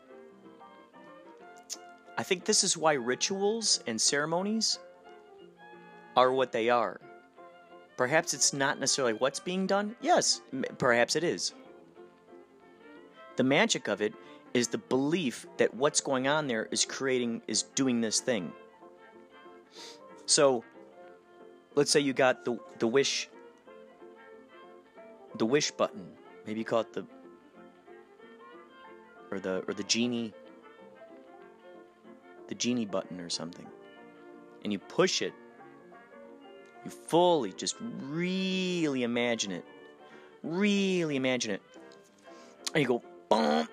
I 2.18 2.24
think 2.24 2.46
this 2.46 2.64
is 2.64 2.78
why 2.78 2.93
rituals 2.93 3.82
and 3.88 4.00
ceremonies 4.00 4.80
are 6.16 6.32
what 6.32 6.52
they 6.52 6.70
are. 6.70 7.00
Perhaps 7.98 8.34
it's 8.34 8.54
not 8.54 8.80
necessarily 8.80 9.14
what's 9.14 9.39
being 9.39 9.68
done. 9.68 9.96
Yes, 10.02 10.41
perhaps 10.78 11.16
it 11.16 11.24
is. 11.24 11.54
The 13.36 13.43
magic 13.43 13.88
of 13.88 14.02
it 14.02 14.14
is 14.54 14.70
the 14.70 14.78
belief 14.78 15.46
that 15.58 15.74
what's 15.74 16.00
going 16.00 16.28
on 16.28 16.48
there 16.48 16.68
is 16.72 16.86
creating, 16.86 17.41
is 17.48 17.64
doing 17.64 18.00
this 18.00 18.22
thing. 18.22 18.52
So, 20.26 20.64
let's 21.76 21.91
say 21.91 22.00
you 22.00 22.14
got 22.14 22.46
the 22.46 22.58
the 22.80 22.88
wish, 22.88 23.30
the 25.38 25.46
wish 25.46 25.72
button. 25.72 26.08
Maybe 26.48 26.60
you 26.60 26.66
call 26.66 26.80
it 26.82 26.93
the 26.93 27.06
or 29.36 29.40
the 29.40 29.64
or 29.68 29.74
the 29.74 29.84
genie 29.84 30.34
the 32.48 32.56
genie 32.56 32.86
button 32.86 33.20
or 33.20 33.30
something, 33.30 33.66
and 34.64 34.72
you 34.72 34.80
push 34.80 35.22
it, 35.22 35.34
you 36.84 36.92
fully 36.92 37.52
just 37.52 37.76
really 37.82 39.04
imagine 39.04 39.52
it. 39.52 39.66
Really 40.44 41.16
imagine 41.16 41.52
it. 41.52 41.62
And 42.74 42.82
you 42.82 42.88
go, 42.88 43.02
boom. 43.30 43.68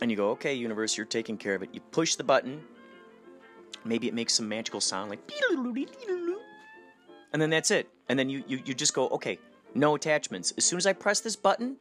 And 0.00 0.10
you 0.10 0.16
go, 0.16 0.30
okay, 0.30 0.54
universe, 0.54 0.96
you're 0.96 1.06
taking 1.06 1.36
care 1.38 1.54
of 1.54 1.62
it. 1.62 1.70
You 1.72 1.80
push 1.80 2.16
the 2.16 2.24
button. 2.24 2.62
Maybe 3.84 4.08
it 4.08 4.14
makes 4.14 4.34
some 4.34 4.48
magical 4.48 4.80
sound 4.80 5.10
like. 5.10 5.20
And 7.32 7.40
then 7.40 7.50
that's 7.50 7.70
it. 7.70 7.88
And 8.08 8.18
then 8.18 8.28
you, 8.28 8.42
you, 8.48 8.60
you 8.64 8.74
just 8.74 8.92
go, 8.92 9.08
okay, 9.10 9.38
no 9.74 9.94
attachments. 9.94 10.52
As 10.56 10.64
soon 10.64 10.78
as 10.78 10.86
I 10.86 10.92
press 10.92 11.20
this 11.20 11.36
button, 11.36 11.76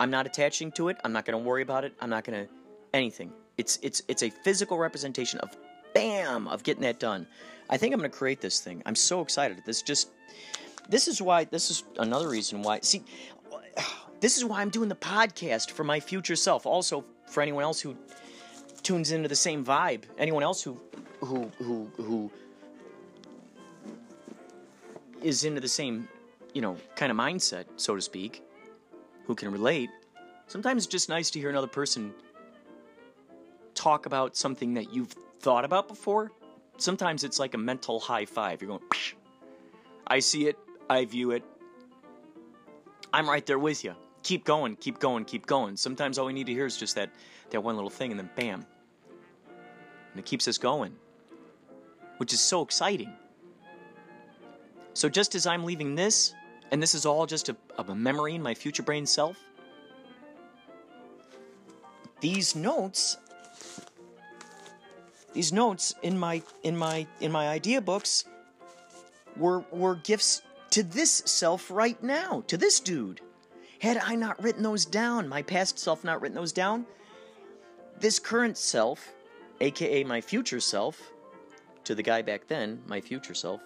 I'm 0.00 0.10
not 0.10 0.26
attaching 0.26 0.72
to 0.72 0.88
it. 0.88 0.96
I'm 1.04 1.12
not 1.12 1.26
going 1.26 1.38
to 1.38 1.46
worry 1.46 1.62
about 1.62 1.84
it. 1.84 1.92
I'm 2.00 2.08
not 2.08 2.24
going 2.24 2.46
to 2.46 2.52
anything. 2.94 3.32
It's 3.58 3.78
it's 3.82 4.02
it's 4.08 4.22
a 4.22 4.30
physical 4.30 4.78
representation 4.78 5.38
of 5.40 5.54
bam 5.94 6.48
of 6.48 6.62
getting 6.62 6.82
that 6.82 6.98
done. 6.98 7.26
I 7.68 7.76
think 7.76 7.92
I'm 7.92 8.00
going 8.00 8.10
to 8.10 8.16
create 8.16 8.40
this 8.40 8.60
thing. 8.60 8.82
I'm 8.86 8.94
so 8.94 9.20
excited. 9.20 9.62
This 9.66 9.82
just 9.82 10.08
this 10.88 11.06
is 11.06 11.20
why 11.20 11.44
this 11.44 11.70
is 11.70 11.84
another 11.98 12.28
reason 12.30 12.62
why 12.62 12.80
see 12.80 13.02
this 14.20 14.38
is 14.38 14.44
why 14.44 14.62
I'm 14.62 14.70
doing 14.70 14.88
the 14.88 14.96
podcast 14.96 15.70
for 15.72 15.84
my 15.84 16.00
future 16.00 16.36
self. 16.36 16.64
Also 16.64 17.04
for 17.26 17.42
anyone 17.42 17.62
else 17.62 17.80
who 17.80 17.94
tunes 18.82 19.12
into 19.12 19.28
the 19.28 19.36
same 19.36 19.62
vibe. 19.62 20.04
Anyone 20.16 20.42
else 20.42 20.62
who 20.62 20.80
who 21.20 21.50
who 21.58 21.90
who 21.98 22.30
is 25.22 25.44
into 25.44 25.60
the 25.60 25.68
same, 25.68 26.08
you 26.54 26.62
know, 26.62 26.78
kind 26.96 27.12
of 27.12 27.18
mindset, 27.18 27.66
so 27.76 27.94
to 27.94 28.00
speak, 28.00 28.42
who 29.30 29.36
can 29.36 29.52
relate. 29.52 29.90
Sometimes 30.48 30.82
it's 30.82 30.90
just 30.90 31.08
nice 31.08 31.30
to 31.30 31.38
hear 31.38 31.50
another 31.50 31.68
person 31.68 32.12
talk 33.74 34.06
about 34.06 34.36
something 34.36 34.74
that 34.74 34.92
you've 34.92 35.14
thought 35.38 35.64
about 35.64 35.86
before, 35.86 36.32
sometimes 36.78 37.22
it's 37.22 37.38
like 37.38 37.54
a 37.54 37.58
mental 37.58 38.00
high 38.00 38.24
five. 38.24 38.60
You're 38.60 38.70
going, 38.70 38.82
Psh. 38.90 39.12
I 40.08 40.18
see 40.18 40.48
it, 40.48 40.58
I 40.88 41.04
view 41.04 41.30
it, 41.30 41.44
I'm 43.12 43.30
right 43.30 43.46
there 43.46 43.60
with 43.60 43.84
you. 43.84 43.94
Keep 44.24 44.44
going, 44.44 44.74
keep 44.74 44.98
going, 44.98 45.24
keep 45.24 45.46
going. 45.46 45.76
Sometimes 45.76 46.18
all 46.18 46.26
we 46.26 46.32
need 46.32 46.46
to 46.46 46.52
hear 46.52 46.66
is 46.66 46.76
just 46.76 46.96
that, 46.96 47.10
that 47.50 47.62
one 47.62 47.76
little 47.76 47.88
thing, 47.88 48.10
and 48.10 48.18
then 48.18 48.30
bam. 48.34 48.66
And 50.10 50.18
it 50.18 50.26
keeps 50.26 50.48
us 50.48 50.58
going, 50.58 50.96
which 52.16 52.32
is 52.32 52.40
so 52.40 52.62
exciting. 52.62 53.12
So, 54.94 55.08
just 55.08 55.36
as 55.36 55.46
I'm 55.46 55.62
leaving 55.62 55.94
this, 55.94 56.34
and 56.70 56.82
this 56.82 56.94
is 56.94 57.06
all 57.06 57.26
just 57.26 57.48
a, 57.48 57.56
a 57.78 57.94
memory 57.94 58.34
in 58.34 58.42
my 58.42 58.54
future 58.54 58.82
brain 58.82 59.06
self, 59.06 59.36
these 62.20 62.54
notes 62.54 63.16
these 65.32 65.52
notes 65.52 65.94
in 66.02 66.18
my 66.18 66.42
in 66.62 66.76
my 66.76 67.06
in 67.20 67.30
my 67.30 67.48
idea 67.48 67.80
books 67.80 68.24
were 69.36 69.64
were 69.70 69.94
gifts 69.96 70.42
to 70.70 70.82
this 70.82 71.22
self 71.26 71.70
right 71.70 72.00
now, 72.02 72.42
to 72.46 72.56
this 72.56 72.80
dude. 72.80 73.20
Had 73.80 73.96
I 73.96 74.14
not 74.14 74.42
written 74.42 74.62
those 74.62 74.84
down, 74.84 75.28
my 75.28 75.42
past 75.42 75.78
self 75.78 76.04
not 76.04 76.20
written 76.20 76.36
those 76.36 76.52
down, 76.52 76.84
this 77.98 78.18
current 78.18 78.58
self, 78.58 79.12
aka 79.60 80.04
my 80.04 80.20
future 80.20 80.60
self, 80.60 81.12
to 81.84 81.94
the 81.94 82.02
guy 82.02 82.22
back 82.22 82.46
then, 82.46 82.82
my 82.86 83.00
future 83.00 83.34
self, 83.34 83.60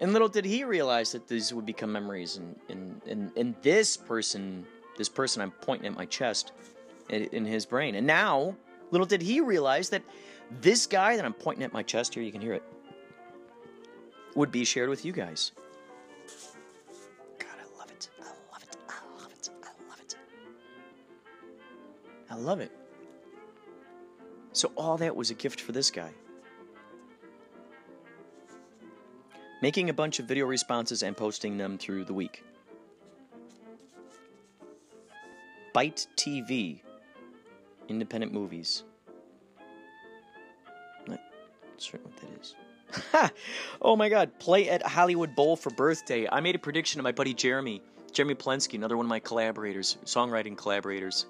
and 0.00 0.12
little 0.12 0.28
did 0.28 0.44
he 0.44 0.64
realize 0.64 1.12
that 1.12 1.28
these 1.28 1.52
would 1.52 1.66
become 1.66 1.92
memories 1.92 2.36
and 2.36 2.56
and, 2.68 3.00
and, 3.06 3.32
and 3.36 3.54
this 3.62 3.96
person 3.96 4.66
this 4.96 5.08
person 5.08 5.40
I'm 5.40 5.50
pointing 5.50 5.86
at 5.86 5.96
my 5.96 6.04
chest 6.04 6.52
in, 7.08 7.24
in 7.32 7.44
his 7.44 7.66
brain. 7.66 7.94
And 7.94 8.06
now, 8.06 8.54
little 8.90 9.06
did 9.06 9.22
he 9.22 9.40
realize 9.40 9.88
that 9.90 10.02
this 10.60 10.86
guy 10.86 11.16
that 11.16 11.24
I'm 11.24 11.32
pointing 11.32 11.64
at 11.64 11.72
my 11.72 11.82
chest 11.82 12.14
here, 12.14 12.22
you 12.22 12.32
can 12.32 12.40
hear 12.40 12.54
it, 12.54 12.62
would 14.34 14.52
be 14.52 14.64
shared 14.64 14.88
with 14.88 15.04
you 15.04 15.12
guys. 15.12 15.52
God, 17.38 17.48
I 17.58 17.78
love 17.78 17.90
it. 17.90 18.08
I 18.20 18.24
love 18.52 18.62
it. 18.62 18.76
I 18.88 19.20
love 19.20 19.32
it. 19.32 19.50
I 19.62 19.88
love 19.88 20.00
it. 20.00 20.16
I 22.30 22.34
love 22.34 22.60
it. 22.60 22.72
So, 24.52 24.70
all 24.76 24.96
that 24.98 25.14
was 25.14 25.30
a 25.30 25.34
gift 25.34 25.60
for 25.60 25.72
this 25.72 25.90
guy. 25.90 26.10
Making 29.60 29.90
a 29.90 29.94
bunch 29.94 30.18
of 30.18 30.26
video 30.26 30.46
responses 30.46 31.02
and 31.02 31.16
posting 31.16 31.58
them 31.58 31.78
through 31.78 32.04
the 32.04 32.14
week. 32.14 32.44
Byte 35.74 36.06
TV, 36.16 36.80
independent 37.88 38.32
movies. 38.32 38.82
Not 41.06 41.20
certain 41.76 42.10
what 42.10 42.16
that 42.16 42.40
is. 42.40 42.54
oh 43.82 43.94
my 43.94 44.08
god, 44.08 44.36
play 44.40 44.68
at 44.68 44.84
Hollywood 44.84 45.36
Bowl 45.36 45.56
for 45.56 45.70
birthday. 45.70 46.28
I 46.30 46.40
made 46.40 46.56
a 46.56 46.58
prediction 46.58 46.98
to 46.98 47.04
my 47.04 47.12
buddy 47.12 47.34
Jeremy, 47.34 47.82
Jeremy 48.12 48.34
Plensky, 48.34 48.74
another 48.74 48.96
one 48.96 49.06
of 49.06 49.10
my 49.10 49.20
collaborators, 49.20 49.96
songwriting 50.04 50.56
collaborators. 50.56 51.26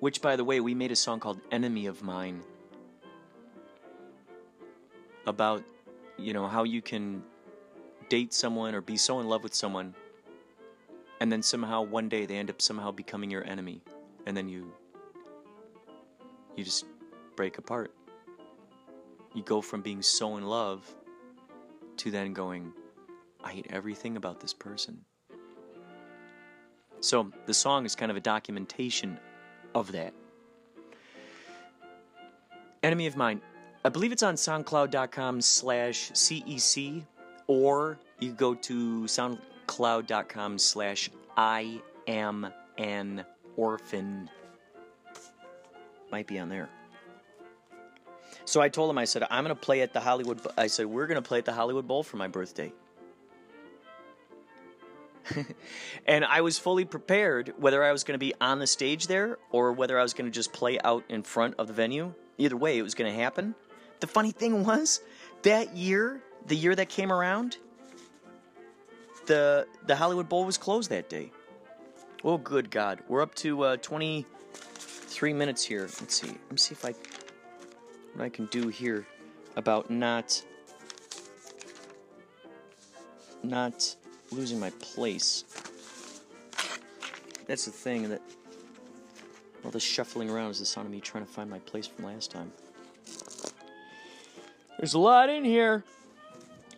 Which, 0.00 0.22
by 0.22 0.36
the 0.36 0.44
way, 0.44 0.60
we 0.60 0.74
made 0.74 0.92
a 0.92 0.96
song 0.96 1.18
called 1.20 1.40
Enemy 1.50 1.86
of 1.86 2.02
Mine 2.02 2.42
about, 5.28 5.62
you 6.16 6.32
know, 6.32 6.46
how 6.46 6.64
you 6.64 6.82
can 6.82 7.22
date 8.08 8.32
someone 8.32 8.74
or 8.74 8.80
be 8.80 8.96
so 8.96 9.20
in 9.20 9.28
love 9.28 9.42
with 9.42 9.54
someone 9.54 9.94
and 11.20 11.30
then 11.30 11.42
somehow 11.42 11.82
one 11.82 12.08
day 12.08 12.26
they 12.26 12.36
end 12.36 12.50
up 12.50 12.62
somehow 12.62 12.90
becoming 12.90 13.30
your 13.30 13.44
enemy 13.44 13.82
and 14.26 14.36
then 14.36 14.48
you 14.48 14.72
you 16.56 16.64
just 16.64 16.86
break 17.36 17.58
apart. 17.58 17.94
You 19.34 19.42
go 19.42 19.60
from 19.60 19.80
being 19.80 20.02
so 20.02 20.36
in 20.36 20.44
love 20.44 20.92
to 21.98 22.10
then 22.10 22.32
going 22.32 22.72
i 23.44 23.52
hate 23.52 23.66
everything 23.70 24.16
about 24.16 24.40
this 24.40 24.54
person. 24.54 25.04
So 27.00 27.30
the 27.46 27.54
song 27.54 27.84
is 27.84 27.94
kind 27.94 28.10
of 28.10 28.16
a 28.16 28.20
documentation 28.20 29.18
of 29.74 29.92
that. 29.92 30.12
Enemy 32.82 33.06
of 33.06 33.16
mine 33.16 33.40
i 33.84 33.88
believe 33.88 34.12
it's 34.12 34.22
on 34.22 34.34
soundcloud.com 34.34 35.40
slash 35.40 36.10
cec 36.12 37.02
or 37.46 37.98
you 38.20 38.32
go 38.32 38.54
to 38.54 39.02
soundcloud.com 39.04 40.58
slash 40.58 41.10
I 41.36 41.80
am 42.08 42.52
an 42.78 43.24
orphan. 43.56 44.28
Might 46.10 46.26
be 46.26 46.38
on 46.38 46.48
there. 46.48 46.68
So 48.44 48.60
I 48.60 48.68
told 48.68 48.90
him, 48.90 48.98
I 48.98 49.04
said, 49.04 49.24
I'm 49.30 49.44
going 49.44 49.54
to 49.54 49.60
play 49.60 49.82
at 49.82 49.92
the 49.92 50.00
Hollywood, 50.00 50.40
I 50.56 50.68
said, 50.68 50.86
we're 50.86 51.06
going 51.06 51.22
to 51.22 51.26
play 51.26 51.38
at 51.38 51.44
the 51.44 51.52
Hollywood 51.52 51.86
Bowl 51.86 52.02
for 52.02 52.16
my 52.16 52.28
birthday. 52.28 52.72
and 56.06 56.24
I 56.24 56.40
was 56.40 56.58
fully 56.58 56.86
prepared 56.86 57.52
whether 57.58 57.84
I 57.84 57.92
was 57.92 58.04
going 58.04 58.14
to 58.14 58.18
be 58.18 58.32
on 58.40 58.58
the 58.58 58.66
stage 58.66 59.06
there 59.06 59.38
or 59.50 59.72
whether 59.72 59.98
I 59.98 60.02
was 60.02 60.14
going 60.14 60.24
to 60.24 60.34
just 60.34 60.52
play 60.52 60.78
out 60.82 61.04
in 61.10 61.22
front 61.22 61.56
of 61.58 61.66
the 61.66 61.74
venue. 61.74 62.14
Either 62.38 62.56
way, 62.56 62.78
it 62.78 62.82
was 62.82 62.94
going 62.94 63.12
to 63.12 63.20
happen. 63.20 63.54
The 64.00 64.06
funny 64.06 64.30
thing 64.30 64.64
was, 64.64 65.00
that 65.42 65.76
year, 65.76 66.20
the 66.46 66.56
year 66.56 66.74
that 66.74 66.88
came 66.88 67.12
around, 67.12 67.58
the 69.26 69.66
the 69.86 69.94
Hollywood 69.94 70.28
Bowl 70.28 70.44
was 70.44 70.56
closed 70.58 70.90
that 70.90 71.08
day. 71.08 71.30
Oh, 72.24 72.38
good 72.38 72.70
God! 72.70 73.00
We're 73.08 73.22
up 73.22 73.34
to 73.36 73.62
uh, 73.62 73.76
23 73.76 75.32
minutes 75.32 75.64
here. 75.64 75.82
Let's 75.82 76.20
see. 76.20 76.28
Let 76.28 76.50
me 76.50 76.56
see 76.56 76.72
if 76.72 76.84
I 76.84 76.94
what 78.14 78.24
I 78.24 78.28
can 78.28 78.46
do 78.46 78.68
here 78.68 79.06
about 79.56 79.90
not 79.90 80.42
not 83.42 83.94
losing 84.30 84.58
my 84.58 84.70
place. 84.80 85.44
That's 87.46 87.64
the 87.64 87.70
thing 87.70 88.08
that 88.10 88.20
all 89.64 89.70
this 89.70 89.82
shuffling 89.82 90.30
around 90.30 90.50
is 90.50 90.58
the 90.58 90.66
sound 90.66 90.86
of 90.86 90.92
me 90.92 91.00
trying 91.00 91.24
to 91.24 91.30
find 91.30 91.48
my 91.48 91.58
place 91.60 91.86
from 91.86 92.04
last 92.04 92.30
time. 92.30 92.52
There's 94.78 94.94
a 94.94 94.98
lot 94.98 95.28
in 95.28 95.44
here 95.44 95.84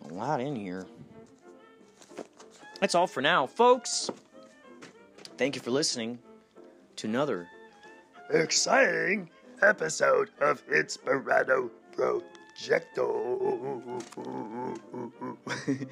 a 0.09 0.13
lot 0.13 0.41
in 0.41 0.55
here. 0.55 0.85
That's 2.79 2.95
all 2.95 3.07
for 3.07 3.21
now, 3.21 3.45
folks. 3.45 4.09
Thank 5.37 5.55
you 5.55 5.61
for 5.61 5.71
listening 5.71 6.19
to 6.97 7.07
another 7.07 7.47
exciting 8.29 9.29
episode 9.61 10.29
of 10.39 10.65
Inspirato 10.67 11.69
Projecto. 11.95 13.37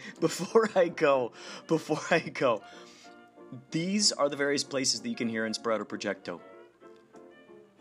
before 0.19 0.69
I 0.75 0.87
go, 0.87 1.31
before 1.67 2.01
I 2.11 2.19
go, 2.19 2.61
these 3.71 4.11
are 4.11 4.29
the 4.29 4.35
various 4.35 4.63
places 4.63 5.01
that 5.01 5.09
you 5.09 5.15
can 5.15 5.29
hear 5.29 5.47
Inspirato 5.47 5.83
Projecto. 5.83 6.39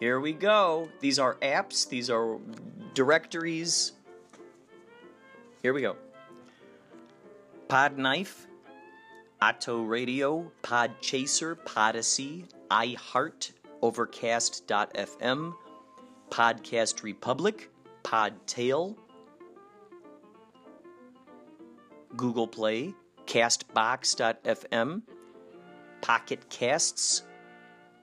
Here 0.01 0.21
we 0.21 0.33
go. 0.33 0.89
These 1.01 1.19
are 1.19 1.35
apps, 1.37 1.89
these 1.89 2.09
are 2.11 2.39
directories. 2.95 3.93
Here 5.63 5.73
we 5.75 5.81
go. 5.81 5.97
Podknife, 7.69 8.47
Otto 9.43 9.83
Radio, 9.83 10.53
Podchaser, 10.63 11.57
Podyssey, 11.65 12.45
iHeart, 12.71 13.51
Overcast.fm, 13.83 15.55
Podcast 16.31 17.03
Republic, 17.03 17.71
Podtail, 18.05 18.95
Google 22.17 22.49
Play, 22.49 22.95
Castbox.fm, 23.27 25.03
Pocket 26.01 26.49
Casts, 26.49 27.23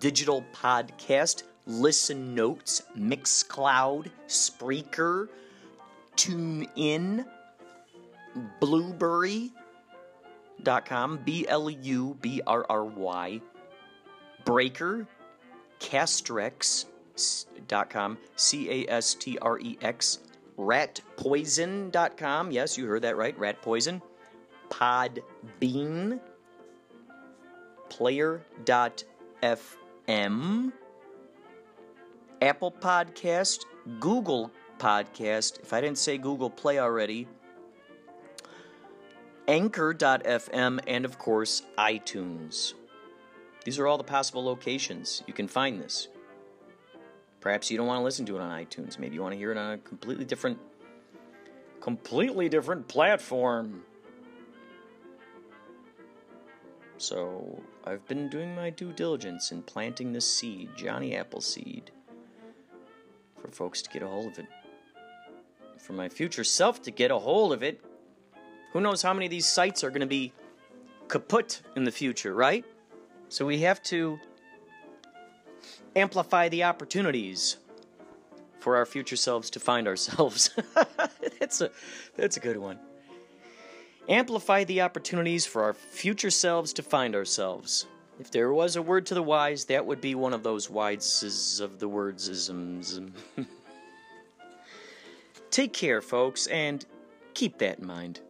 Digital 0.00 0.44
Podcast, 0.54 1.44
Listen 1.66 2.34
Notes, 2.34 2.82
Mixcloud, 2.98 4.10
Spreaker, 4.26 5.28
TuneIn, 6.16 7.24
Blubrry.com, 8.60 9.50
B 11.24 11.46
L 11.48 11.70
U 11.70 12.16
B 12.20 12.42
R 12.46 12.66
R 12.68 12.84
Y, 12.84 13.40
Breaker, 14.44 15.06
Castrex.com, 15.80 18.18
C 18.36 18.70
A 18.70 18.86
S 18.90 19.14
T 19.14 19.38
R 19.38 19.58
E 19.58 19.78
X, 19.82 20.20
ratpoison.com. 20.58 22.50
Yes, 22.50 22.78
you 22.78 22.86
heard 22.86 23.02
that 23.02 23.16
right, 23.16 23.38
rat 23.38 23.62
poison. 23.62 24.02
Podbean, 24.70 26.20
player.fm, 27.90 29.79
Apple 30.08 30.72
Podcast, 32.72 33.64
Google 33.98 34.50
Podcast, 34.78 35.60
if 35.60 35.72
I 35.72 35.80
didn't 35.80 35.98
say 35.98 36.18
Google 36.18 36.50
Play 36.50 36.78
already, 36.78 37.28
Anchor.fm, 39.48 40.80
and 40.86 41.04
of 41.04 41.18
course, 41.18 41.62
iTunes. 41.76 42.74
These 43.64 43.78
are 43.78 43.86
all 43.86 43.98
the 43.98 44.04
possible 44.04 44.44
locations 44.44 45.22
you 45.26 45.34
can 45.34 45.48
find 45.48 45.80
this. 45.80 46.08
Perhaps 47.40 47.70
you 47.70 47.76
don't 47.76 47.86
want 47.86 47.98
to 47.98 48.04
listen 48.04 48.24
to 48.26 48.36
it 48.36 48.40
on 48.40 48.50
iTunes. 48.50 48.98
Maybe 48.98 49.16
you 49.16 49.22
want 49.22 49.32
to 49.32 49.38
hear 49.38 49.50
it 49.50 49.58
on 49.58 49.72
a 49.72 49.78
completely 49.78 50.24
different 50.24 50.58
completely 51.80 52.48
different 52.48 52.86
platform. 52.86 53.82
So, 57.00 57.62
I've 57.84 58.06
been 58.06 58.28
doing 58.28 58.54
my 58.54 58.68
due 58.68 58.92
diligence 58.92 59.52
in 59.52 59.62
planting 59.62 60.12
this 60.12 60.30
seed, 60.30 60.68
Johnny 60.76 61.16
Appleseed 61.16 61.90
for 63.40 63.48
folks 63.48 63.80
to 63.82 63.90
get 63.90 64.02
a 64.02 64.06
hold 64.06 64.26
of 64.26 64.38
it. 64.38 64.46
For 65.78 65.92
my 65.94 66.08
future 66.08 66.44
self 66.44 66.82
to 66.82 66.90
get 66.90 67.10
a 67.10 67.18
hold 67.18 67.52
of 67.52 67.62
it. 67.62 67.82
Who 68.72 68.80
knows 68.80 69.02
how 69.02 69.14
many 69.14 69.26
of 69.26 69.30
these 69.30 69.46
sites 69.46 69.82
are 69.82 69.90
going 69.90 70.02
to 70.02 70.06
be 70.06 70.32
kaput 71.08 71.62
in 71.74 71.84
the 71.84 71.90
future, 71.90 72.34
right? 72.34 72.64
So 73.28 73.46
we 73.46 73.60
have 73.60 73.82
to 73.84 74.20
amplify 75.96 76.48
the 76.48 76.64
opportunities 76.64 77.56
for 78.58 78.76
our 78.76 78.86
future 78.86 79.16
selves 79.16 79.50
to 79.50 79.60
find 79.60 79.88
ourselves. 79.88 80.50
that's 81.40 81.60
a 81.62 81.70
that's 82.16 82.36
a 82.36 82.40
good 82.40 82.58
one. 82.58 82.78
Amplify 84.10 84.64
the 84.64 84.80
opportunities 84.82 85.46
for 85.46 85.62
our 85.62 85.72
future 85.72 86.30
selves 86.30 86.72
to 86.72 86.82
find 86.82 87.14
ourselves. 87.14 87.86
If 88.18 88.32
there 88.32 88.52
was 88.52 88.74
a 88.74 88.82
word 88.82 89.06
to 89.06 89.14
the 89.14 89.22
wise, 89.22 89.66
that 89.66 89.86
would 89.86 90.00
be 90.00 90.16
one 90.16 90.34
of 90.34 90.42
those 90.42 90.66
wises 90.66 91.60
of 91.60 91.78
the 91.78 91.88
wordsisms. 91.88 93.08
Take 95.52 95.72
care, 95.72 96.02
folks, 96.02 96.48
and 96.48 96.84
keep 97.34 97.58
that 97.58 97.78
in 97.78 97.86
mind. 97.86 98.20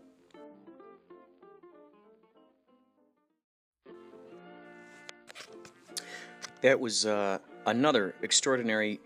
That 6.60 6.78
was 6.78 7.06
uh, 7.06 7.38
another 7.64 8.14
extraordinary 8.20 9.00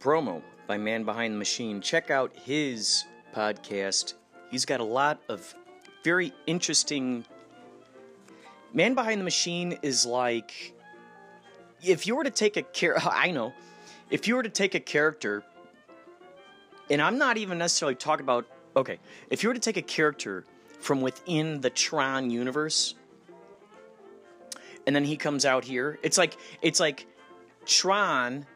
promo 0.00 0.40
by 0.66 0.78
Man 0.78 1.04
Behind 1.04 1.34
the 1.34 1.38
Machine. 1.38 1.82
Check 1.82 2.10
out 2.10 2.34
his 2.34 3.04
podcast. 3.34 4.14
He's 4.50 4.64
got 4.64 4.80
a 4.80 4.84
lot 4.84 5.20
of 5.28 5.54
very 6.02 6.32
interesting 6.46 7.24
Man 8.72 8.94
Behind 8.94 9.20
the 9.20 9.24
Machine 9.24 9.78
is 9.82 10.06
like 10.06 10.74
if 11.82 12.06
you 12.06 12.14
were 12.14 12.24
to 12.24 12.30
take 12.30 12.56
a 12.56 12.62
character, 12.62 13.08
I 13.12 13.30
know, 13.30 13.52
if 14.10 14.28
you 14.28 14.36
were 14.36 14.42
to 14.42 14.50
take 14.50 14.74
a 14.74 14.80
character, 14.80 15.42
and 16.88 17.00
I'm 17.00 17.18
not 17.18 17.36
even 17.36 17.58
necessarily 17.58 17.94
talking 17.94 18.24
about, 18.24 18.46
okay, 18.76 18.98
if 19.30 19.42
you 19.42 19.48
were 19.48 19.54
to 19.54 19.60
take 19.60 19.76
a 19.76 19.82
character 19.82 20.44
from 20.80 21.00
within 21.00 21.60
the 21.60 21.70
Tron 21.70 22.30
universe, 22.30 22.94
and 24.86 24.94
then 24.94 25.04
he 25.04 25.16
comes 25.16 25.44
out 25.44 25.64
here, 25.64 25.98
it's 26.02 26.18
like 26.18 26.36
it's 26.62 26.80
like 26.80 27.06
Tron 27.66 28.46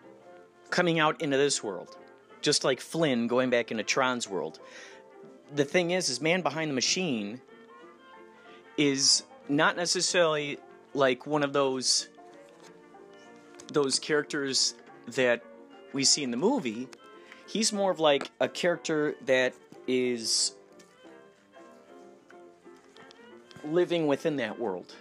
coming 0.70 0.99
out 0.99 1.22
into 1.22 1.36
this 1.36 1.62
world, 1.62 1.97
just 2.40 2.64
like 2.64 2.80
Flynn 2.80 3.26
going 3.26 3.51
back 3.51 3.70
into 3.70 3.82
Tron's 3.82 4.28
world. 4.28 4.61
The 5.53 5.64
thing 5.64 5.90
is, 5.90 6.09
is 6.09 6.20
Man 6.20 6.42
Behind 6.42 6.70
the 6.70 6.74
Machine 6.74 7.40
is 8.76 9.24
not 9.49 9.76
necessarily 9.76 10.59
like 10.95 11.26
one 11.26 11.42
of 11.42 11.53
those 11.53 12.09
those 13.72 13.99
characters 13.99 14.74
that 15.09 15.42
we 15.92 16.05
see 16.05 16.22
in 16.22 16.30
the 16.30 16.36
movie. 16.36 16.88
He's 17.47 17.72
more 17.72 17.90
of 17.90 18.01
like 18.01 18.30
a 18.40 18.49
character 18.49 19.16
that 19.26 19.55
is 19.86 20.55
living 23.64 24.07
within 24.07 24.36
that 24.36 24.59
world. 24.59 24.95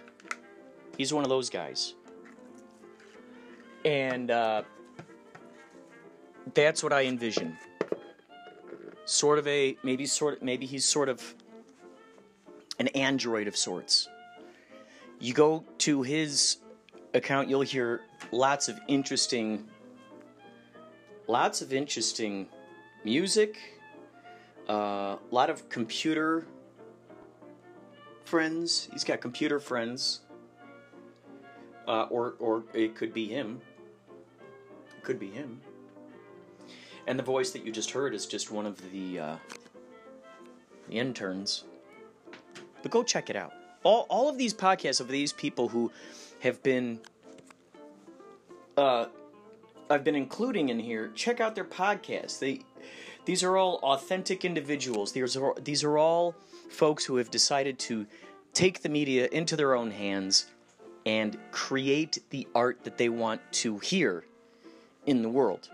He's 0.96 1.12
one 1.12 1.24
of 1.24 1.30
those 1.30 1.50
guys. 1.50 1.94
And 3.84 4.30
uh, 4.30 4.62
that's 6.54 6.82
what 6.82 6.92
I 6.92 7.04
envision. 7.04 7.58
Sort 9.06 9.38
of 9.38 9.46
a 9.46 9.76
maybe 9.82 10.06
sort 10.06 10.36
of 10.36 10.42
maybe 10.42 10.66
he's 10.66 10.84
sort 10.84 11.08
of 11.08 11.34
an 12.78 12.88
android 12.88 13.48
of 13.48 13.56
sorts. 13.56 14.08
You 15.20 15.34
go 15.34 15.64
to 15.78 16.02
his 16.02 16.58
account, 17.12 17.48
you'll 17.48 17.62
hear 17.62 18.02
lots 18.32 18.68
of 18.68 18.78
interesting, 18.88 19.64
lots 21.26 21.62
of 21.62 21.72
interesting 21.72 22.48
music, 23.04 23.58
a 24.68 24.72
uh, 24.72 25.18
lot 25.30 25.50
of 25.50 25.68
computer 25.68 26.46
friends. 28.24 28.88
He's 28.92 29.04
got 29.04 29.20
computer 29.20 29.60
friends, 29.60 30.20
uh, 31.86 32.06
or 32.10 32.34
or 32.38 32.64
it 32.72 32.96
could 32.96 33.14
be 33.14 33.26
him. 33.28 33.60
It 34.96 35.04
could 35.04 35.18
be 35.18 35.30
him. 35.30 35.60
And 37.06 37.18
the 37.18 37.22
voice 37.22 37.50
that 37.50 37.64
you 37.64 37.72
just 37.72 37.90
heard 37.90 38.14
is 38.14 38.26
just 38.26 38.50
one 38.50 38.66
of 38.66 38.80
the 38.92 39.18
uh, 39.18 39.36
the 40.88 40.98
interns. 40.98 41.64
But 42.82 42.90
go 42.90 43.02
check 43.02 43.30
it 43.30 43.36
out. 43.36 43.52
All 43.82 44.06
all 44.08 44.28
of 44.28 44.38
these 44.38 44.54
podcasts 44.54 45.00
of 45.00 45.08
these 45.08 45.32
people 45.32 45.68
who 45.68 45.92
have 46.40 46.62
been 46.62 47.00
uh, 48.76 49.06
I've 49.90 50.04
been 50.04 50.14
including 50.14 50.70
in 50.70 50.78
here. 50.78 51.10
Check 51.14 51.40
out 51.40 51.54
their 51.54 51.64
podcasts. 51.64 52.38
They 52.38 52.60
these 53.24 53.42
are 53.42 53.56
all 53.56 53.76
authentic 53.82 54.44
individuals. 54.44 55.12
These 55.12 55.36
are 55.36 55.54
these 55.62 55.84
are 55.84 55.98
all 55.98 56.34
folks 56.70 57.04
who 57.04 57.16
have 57.16 57.30
decided 57.30 57.78
to 57.80 58.06
take 58.52 58.82
the 58.82 58.88
media 58.88 59.28
into 59.32 59.56
their 59.56 59.74
own 59.74 59.90
hands 59.90 60.46
and 61.06 61.38
create 61.50 62.18
the 62.30 62.46
art 62.54 62.82
that 62.84 62.96
they 62.96 63.08
want 63.08 63.40
to 63.52 63.78
hear 63.78 64.24
in 65.06 65.22
the 65.22 65.28
world. 65.28 65.70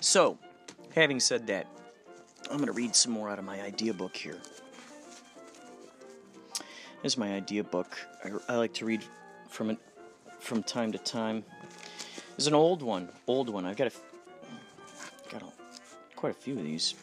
So, 0.00 0.38
having 0.94 1.20
said 1.20 1.46
that, 1.48 1.66
I'm 2.50 2.56
going 2.56 2.66
to 2.66 2.72
read 2.72 2.94
some 2.94 3.12
more 3.12 3.28
out 3.28 3.38
of 3.38 3.44
my 3.44 3.60
idea 3.60 3.92
book 3.92 4.16
here. 4.16 4.38
This 7.02 7.12
is 7.12 7.18
my 7.18 7.34
idea 7.34 7.64
book. 7.64 7.98
I, 8.24 8.30
I 8.52 8.56
like 8.56 8.72
to 8.74 8.84
read 8.84 9.02
from 9.48 9.70
it 9.70 9.78
from 10.38 10.62
time 10.62 10.92
to 10.92 10.98
time. 10.98 11.44
There's 12.36 12.46
an 12.46 12.54
old 12.54 12.82
one, 12.82 13.08
old 13.26 13.50
one. 13.50 13.66
I've 13.66 13.76
got 13.76 13.88
a, 13.88 13.92
got 15.30 15.42
a, 15.42 15.46
quite 16.16 16.30
a 16.30 16.34
few 16.34 16.56
of 16.56 16.62
these. 16.62 16.94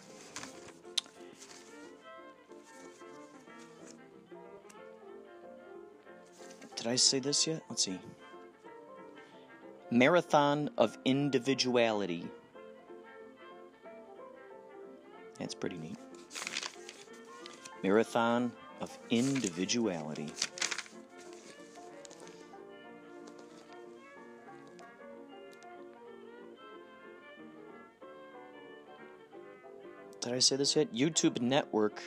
Did 6.76 6.88
I 6.88 6.96
say 6.96 7.20
this 7.20 7.46
yet? 7.48 7.62
Let's 7.70 7.84
see. 7.84 8.00
Marathon 9.92 10.70
of 10.78 10.98
Individuality. 11.06 12.28
That's 15.40 15.54
pretty 15.54 15.78
neat. 15.78 15.98
Marathon 17.84 18.52
of 18.82 18.98
individuality. 19.10 20.32
Did 30.22 30.34
I 30.34 30.40
say 30.40 30.56
this 30.56 30.76
yet? 30.76 30.92
YouTube 30.92 31.40
network 31.40 32.02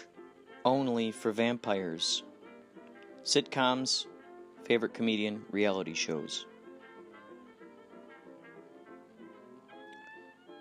only 0.65 1.13
for 1.13 1.31
vampires. 1.31 2.25
Sitcoms, 3.23 4.07
favorite 4.65 4.93
comedian, 4.93 5.45
reality 5.53 5.95
shows. 5.95 6.47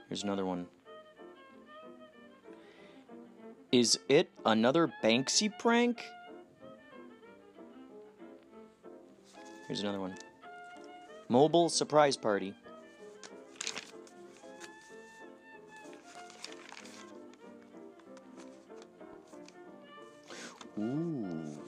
Here's 0.07 0.21
another 0.21 0.45
one. 0.45 0.67
Is 3.71 3.99
it 4.07 4.29
another 4.45 4.91
Banksy 5.03 5.51
prank? 5.59 6.01
Here's 9.67 9.81
another 9.81 9.99
one. 9.99 10.15
Mobile 11.27 11.67
surprise 11.67 12.15
party. 12.15 12.53
Ooh. 20.79 21.59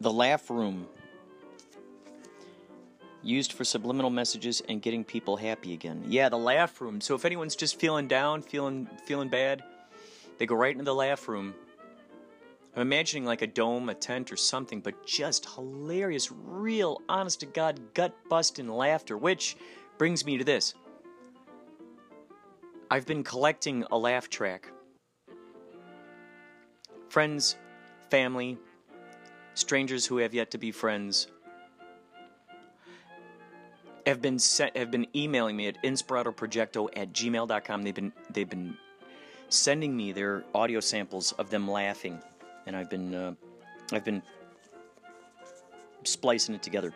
The 0.00 0.12
laugh 0.12 0.50
room 0.50 0.88
used 3.26 3.52
for 3.52 3.64
subliminal 3.64 4.10
messages 4.10 4.62
and 4.68 4.80
getting 4.80 5.04
people 5.04 5.36
happy 5.36 5.74
again. 5.74 6.04
Yeah, 6.06 6.28
the 6.28 6.38
laugh 6.38 6.80
room. 6.80 7.00
So 7.00 7.14
if 7.14 7.24
anyone's 7.24 7.56
just 7.56 7.78
feeling 7.78 8.08
down, 8.08 8.42
feeling 8.42 8.88
feeling 9.04 9.28
bad, 9.28 9.62
they 10.38 10.46
go 10.46 10.54
right 10.54 10.72
into 10.72 10.84
the 10.84 10.94
laugh 10.94 11.28
room. 11.28 11.54
I'm 12.74 12.82
imagining 12.82 13.24
like 13.24 13.42
a 13.42 13.46
dome, 13.46 13.88
a 13.88 13.94
tent, 13.94 14.30
or 14.30 14.36
something, 14.36 14.80
but 14.80 15.06
just 15.06 15.48
hilarious, 15.54 16.30
real, 16.30 17.00
honest 17.08 17.40
to 17.40 17.46
God, 17.46 17.80
gut 17.94 18.14
busting 18.28 18.68
laughter. 18.68 19.16
Which 19.16 19.56
brings 19.98 20.26
me 20.26 20.38
to 20.38 20.44
this. 20.44 20.74
I've 22.90 23.06
been 23.06 23.24
collecting 23.24 23.84
a 23.90 23.98
laugh 23.98 24.28
track. 24.28 24.70
Friends, 27.08 27.56
family, 28.10 28.58
strangers 29.54 30.06
who 30.06 30.18
have 30.18 30.34
yet 30.34 30.50
to 30.50 30.58
be 30.58 30.70
friends 30.70 31.28
have 34.06 34.22
been 34.22 34.38
sent, 34.38 34.76
have 34.76 34.90
been 34.90 35.06
emailing 35.14 35.56
me 35.56 35.66
at 35.66 35.82
inspiratoprojecto 35.82 36.88
at 36.96 37.12
gmail.com. 37.12 37.82
They've 37.82 37.94
been 37.94 38.12
they've 38.30 38.48
been 38.48 38.76
sending 39.48 39.96
me 39.96 40.12
their 40.12 40.44
audio 40.54 40.80
samples 40.80 41.32
of 41.32 41.50
them 41.50 41.68
laughing, 41.68 42.20
and 42.66 42.76
I've 42.76 42.88
been 42.88 43.14
uh, 43.14 43.34
I've 43.92 44.04
been 44.04 44.22
splicing 46.04 46.54
it 46.54 46.62
together. 46.62 46.92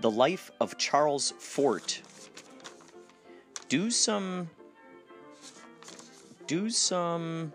The 0.00 0.10
life 0.10 0.50
of 0.60 0.76
Charles 0.76 1.32
Fort. 1.38 2.02
Do 3.68 3.90
some 3.90 4.50
do 6.46 6.68
some 6.70 7.52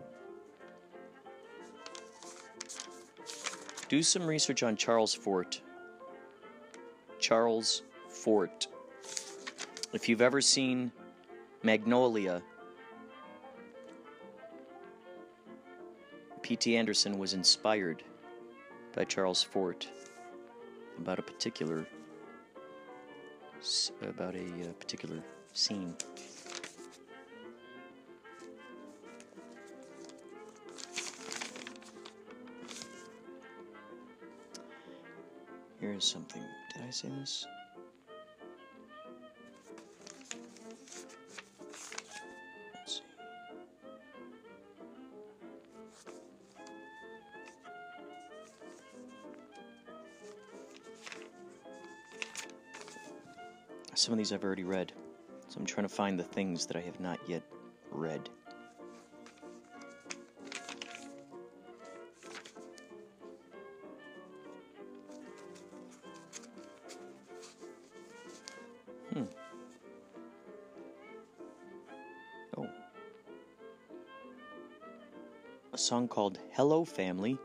do 3.87 4.01
some 4.01 4.25
research 4.25 4.63
on 4.63 4.75
Charles 4.75 5.13
Fort. 5.13 5.61
Charles 7.21 7.83
Fort. 8.09 8.67
If 9.93 10.09
you've 10.09 10.21
ever 10.21 10.41
seen 10.41 10.91
Magnolia, 11.63 12.41
P.T. 16.41 16.75
Anderson 16.75 17.17
was 17.17 17.33
inspired 17.33 18.03
by 18.93 19.05
Charles 19.05 19.41
Fort 19.41 19.87
about 20.97 21.19
a 21.19 21.21
particular 21.21 21.85
about 24.01 24.35
a 24.35 24.39
uh, 24.43 24.73
particular 24.79 25.21
scene. 25.53 25.95
There 35.91 35.97
is 35.97 36.05
something. 36.05 36.41
Did 36.73 36.83
I 36.87 36.89
say 36.89 37.09
this? 37.09 37.45
Some 53.95 54.13
of 54.13 54.17
these 54.17 54.31
I've 54.31 54.45
already 54.45 54.63
read, 54.63 54.93
so 55.49 55.59
I'm 55.59 55.65
trying 55.65 55.85
to 55.85 55.93
find 55.93 56.17
the 56.17 56.23
things 56.23 56.65
that 56.67 56.77
I 56.77 56.81
have 56.81 57.01
not 57.01 57.19
yet 57.27 57.43
read. 57.91 58.29
Called 76.11 76.39
Hello 76.51 76.83
Family. 76.83 77.37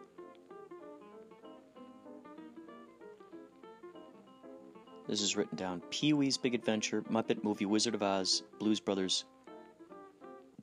This 5.06 5.20
is 5.20 5.36
written 5.36 5.56
down 5.56 5.82
Pee 5.90 6.12
Wee's 6.12 6.36
Big 6.36 6.52
Adventure, 6.52 7.02
Muppet 7.02 7.44
Movie, 7.44 7.64
Wizard 7.64 7.94
of 7.94 8.02
Oz, 8.02 8.42
Blues 8.58 8.80
Brothers, 8.80 9.24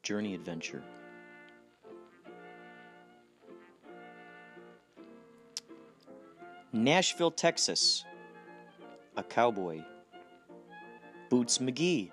Journey 0.01 0.35
Adventure. 0.35 0.83
Nashville, 6.73 7.31
Texas. 7.31 8.03
A 9.15 9.23
cowboy. 9.23 9.81
Boots 11.29 11.59
McGee. 11.59 12.11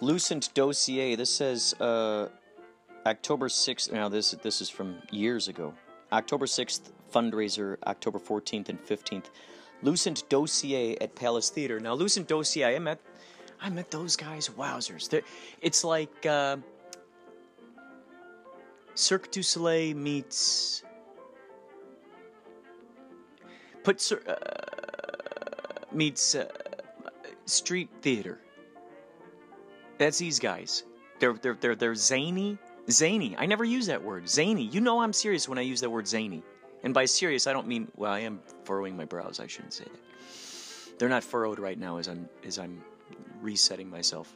Lucent 0.00 0.50
Dossier. 0.54 1.14
This 1.16 1.30
says 1.30 1.74
uh, 1.80 2.28
October 3.06 3.48
6th. 3.48 3.92
Now, 3.92 4.08
this, 4.08 4.30
this 4.42 4.60
is 4.60 4.68
from 4.68 4.96
years 5.10 5.48
ago. 5.48 5.74
October 6.12 6.46
6th, 6.46 6.90
fundraiser, 7.12 7.76
October 7.86 8.18
14th 8.18 8.68
and 8.68 8.82
15th. 8.82 9.26
Lucent 9.82 10.28
Dossier 10.28 10.96
at 11.00 11.14
Palace 11.14 11.50
Theater. 11.50 11.80
Now, 11.80 11.94
Lucent 11.94 12.28
Dossier, 12.28 12.76
I 12.76 12.78
met, 12.78 13.00
I 13.60 13.70
met 13.70 13.90
those 13.90 14.16
guys. 14.16 14.48
Wowzers! 14.48 15.08
They're, 15.08 15.22
it's 15.60 15.84
like 15.84 16.26
uh, 16.26 16.56
Cirque 18.94 19.30
du 19.30 19.42
Soleil 19.42 19.94
meets 19.94 20.82
put 23.84 24.12
uh, 24.12 24.34
meets 25.92 26.34
uh, 26.34 26.48
street 27.46 27.88
theater. 28.02 28.40
That's 29.98 30.18
these 30.18 30.38
guys. 30.38 30.84
They're 31.18 31.34
they're 31.34 31.54
they're 31.54 31.74
they're 31.74 31.94
zany, 31.94 32.58
zany. 32.90 33.36
I 33.36 33.46
never 33.46 33.64
use 33.64 33.86
that 33.86 34.02
word, 34.02 34.28
zany. 34.28 34.64
You 34.64 34.80
know 34.80 35.00
I'm 35.00 35.12
serious 35.12 35.48
when 35.48 35.58
I 35.58 35.62
use 35.62 35.80
that 35.80 35.90
word 35.90 36.06
zany. 36.06 36.42
And 36.84 36.94
by 36.94 37.06
serious, 37.06 37.46
I 37.48 37.52
don't 37.52 37.66
mean 37.66 37.88
well. 37.96 38.12
I 38.12 38.20
am 38.20 38.40
furrowing 38.64 38.96
my 38.96 39.04
brows. 39.04 39.40
I 39.40 39.48
shouldn't 39.48 39.72
say 39.74 39.84
that. 39.84 40.98
They're 40.98 41.08
not 41.08 41.24
furrowed 41.24 41.58
right 41.58 41.78
now 41.78 41.98
as 41.98 42.08
I'm 42.08 42.28
as 42.44 42.58
I'm 42.58 42.82
resetting 43.40 43.90
myself. 43.90 44.34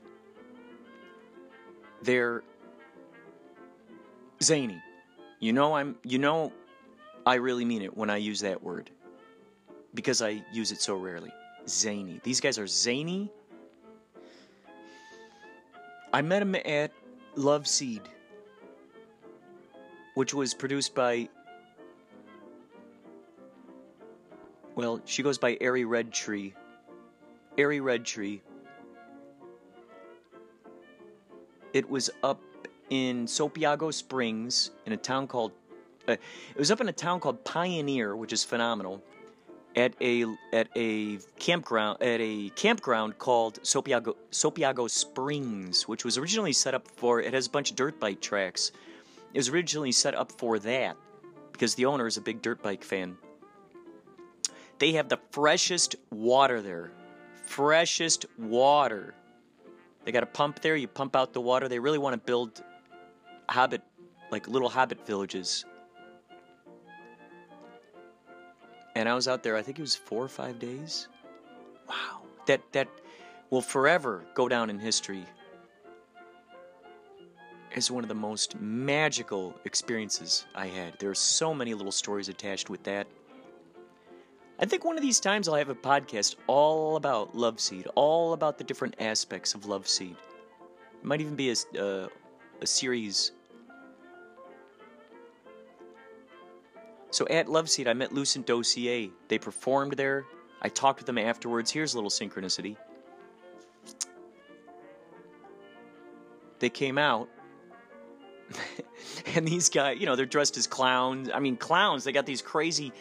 They're 2.02 2.42
zany. 4.42 4.82
You 5.38 5.52
know 5.52 5.74
I'm. 5.74 5.96
You 6.02 6.18
know, 6.18 6.52
I 7.24 7.34
really 7.34 7.64
mean 7.64 7.82
it 7.82 7.96
when 7.96 8.10
I 8.10 8.16
use 8.16 8.40
that 8.40 8.62
word 8.62 8.90
because 9.94 10.22
I 10.22 10.42
use 10.52 10.72
it 10.72 10.80
so 10.80 10.96
rarely. 10.96 11.32
Zany. 11.68 12.20
These 12.24 12.40
guys 12.40 12.58
are 12.58 12.66
zany. 12.66 13.30
I 16.12 16.20
met 16.20 16.42
him 16.42 16.54
at 16.54 16.92
Love 17.36 17.66
Seed, 17.66 18.02
which 20.14 20.34
was 20.34 20.52
produced 20.52 20.94
by. 20.94 21.28
Well, 24.74 25.00
she 25.06 25.22
goes 25.22 25.38
by 25.38 25.56
Airy 25.60 25.84
Red 25.84 26.12
Tree. 26.12 26.54
Airy 27.56 27.80
Red 27.80 28.04
Tree. 28.04 28.42
It 31.72 31.88
was 31.88 32.10
up 32.22 32.40
in 32.90 33.26
Sopiago 33.26 33.92
Springs 33.92 34.70
in 34.84 34.92
a 34.92 34.98
town 34.98 35.26
called. 35.26 35.52
Uh, 36.06 36.12
it 36.12 36.58
was 36.58 36.70
up 36.70 36.80
in 36.80 36.88
a 36.88 36.92
town 36.92 37.20
called 37.20 37.42
Pioneer, 37.44 38.14
which 38.16 38.32
is 38.32 38.44
phenomenal 38.44 39.02
at 39.76 39.94
a 40.00 40.24
at 40.52 40.68
a 40.76 41.18
campground 41.38 42.02
at 42.02 42.20
a 42.20 42.50
campground 42.50 43.18
called 43.18 43.62
Sopiago 43.62 44.14
Sopiago 44.30 44.88
Springs, 44.88 45.88
which 45.88 46.04
was 46.04 46.18
originally 46.18 46.52
set 46.52 46.74
up 46.74 46.86
for 46.96 47.20
it 47.20 47.32
has 47.32 47.46
a 47.46 47.50
bunch 47.50 47.70
of 47.70 47.76
dirt 47.76 47.98
bike 47.98 48.20
tracks. 48.20 48.72
It 49.32 49.38
was 49.38 49.48
originally 49.48 49.92
set 49.92 50.14
up 50.14 50.32
for 50.32 50.58
that 50.60 50.96
because 51.52 51.74
the 51.74 51.86
owner 51.86 52.06
is 52.06 52.16
a 52.16 52.20
big 52.20 52.42
dirt 52.42 52.62
bike 52.62 52.84
fan. 52.84 53.16
They 54.78 54.92
have 54.92 55.08
the 55.08 55.18
freshest 55.30 55.96
water 56.10 56.60
there. 56.60 56.90
Freshest 57.46 58.26
water. 58.38 59.14
They 60.04 60.12
got 60.12 60.22
a 60.22 60.26
pump 60.26 60.60
there, 60.60 60.74
you 60.76 60.88
pump 60.88 61.14
out 61.14 61.32
the 61.32 61.40
water. 61.40 61.68
They 61.68 61.78
really 61.78 61.98
want 61.98 62.14
to 62.14 62.18
build 62.18 62.62
hobbit 63.48 63.82
like 64.30 64.48
little 64.48 64.68
hobbit 64.68 65.06
villages 65.06 65.64
and 69.02 69.08
I 69.08 69.14
was 69.14 69.26
out 69.26 69.42
there. 69.42 69.56
I 69.56 69.62
think 69.62 69.80
it 69.80 69.82
was 69.82 69.96
four 69.96 70.22
or 70.22 70.28
five 70.28 70.60
days. 70.60 71.08
Wow, 71.88 72.20
that 72.46 72.60
that 72.70 72.86
will 73.50 73.60
forever 73.60 74.24
go 74.34 74.48
down 74.48 74.70
in 74.70 74.78
history 74.78 75.24
as 77.74 77.90
one 77.90 78.04
of 78.04 78.08
the 78.08 78.14
most 78.14 78.60
magical 78.60 79.56
experiences 79.64 80.46
I 80.54 80.68
had. 80.68 81.00
There 81.00 81.10
are 81.10 81.16
so 81.16 81.52
many 81.52 81.74
little 81.74 81.90
stories 81.90 82.28
attached 82.28 82.70
with 82.70 82.84
that. 82.84 83.08
I 84.60 84.66
think 84.66 84.84
one 84.84 84.96
of 84.96 85.02
these 85.02 85.18
times 85.18 85.48
I'll 85.48 85.56
have 85.56 85.68
a 85.68 85.74
podcast 85.74 86.36
all 86.46 86.94
about 86.94 87.34
Love 87.34 87.58
Seed, 87.58 87.88
all 87.96 88.34
about 88.34 88.56
the 88.56 88.62
different 88.62 88.94
aspects 89.00 89.52
of 89.56 89.66
Love 89.66 89.88
Seed. 89.88 90.14
It 91.00 91.04
might 91.04 91.20
even 91.20 91.34
be 91.34 91.50
a, 91.50 91.56
uh, 91.76 92.06
a 92.60 92.66
series 92.68 93.32
So 97.12 97.28
at 97.28 97.48
Love 97.48 97.68
Seed, 97.68 97.86
I 97.86 97.92
met 97.92 98.12
Lucent 98.12 98.46
Dossier. 98.46 99.10
They 99.28 99.38
performed 99.38 99.92
there. 99.92 100.24
I 100.62 100.70
talked 100.70 100.98
with 100.98 101.06
them 101.06 101.18
afterwards. 101.18 101.70
Here's 101.70 101.92
a 101.92 101.98
little 101.98 102.10
synchronicity. 102.10 102.76
They 106.58 106.70
came 106.70 106.96
out, 106.96 107.28
and 109.34 109.46
these 109.46 109.68
guys, 109.68 109.98
you 110.00 110.06
know, 110.06 110.16
they're 110.16 110.24
dressed 110.24 110.56
as 110.56 110.66
clowns. 110.66 111.28
I 111.34 111.38
mean, 111.38 111.56
clowns. 111.56 112.04
They 112.04 112.12
got 112.12 112.24
these 112.24 112.40
crazy 112.40 112.92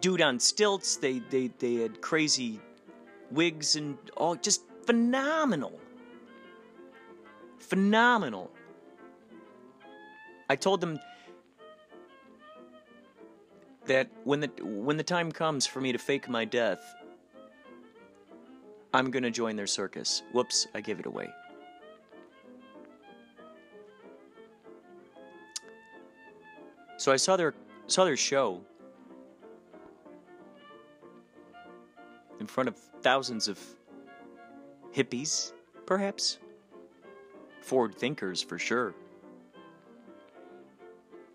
dude 0.00 0.22
on 0.22 0.40
stilts. 0.40 0.96
They 0.96 1.20
they 1.30 1.48
they 1.58 1.74
had 1.74 2.00
crazy 2.00 2.60
wigs 3.30 3.76
and 3.76 3.98
all, 4.16 4.34
just 4.34 4.62
phenomenal, 4.84 5.78
phenomenal. 7.58 8.50
I 10.48 10.56
told 10.56 10.80
them 10.80 10.98
that 13.86 14.08
when 14.24 14.40
the 14.40 14.50
when 14.62 14.96
the 14.96 15.02
time 15.02 15.32
comes 15.32 15.66
for 15.66 15.80
me 15.80 15.92
to 15.92 15.98
fake 15.98 16.28
my 16.28 16.44
death, 16.44 16.94
I'm 18.92 19.10
gonna 19.10 19.30
join 19.30 19.56
their 19.56 19.66
circus. 19.66 20.22
Whoops, 20.32 20.66
I 20.74 20.80
gave 20.80 20.98
it 20.98 21.06
away. 21.06 21.28
So 26.96 27.12
I 27.12 27.16
saw 27.16 27.36
their 27.36 27.54
saw 27.86 28.04
their 28.04 28.16
show 28.16 28.60
in 32.40 32.46
front 32.46 32.68
of 32.68 32.76
thousands 33.02 33.48
of 33.48 33.58
hippies, 34.94 35.52
perhaps 35.84 36.38
forward 37.60 37.94
thinkers 37.94 38.42
for 38.42 38.58
sure. 38.58 38.94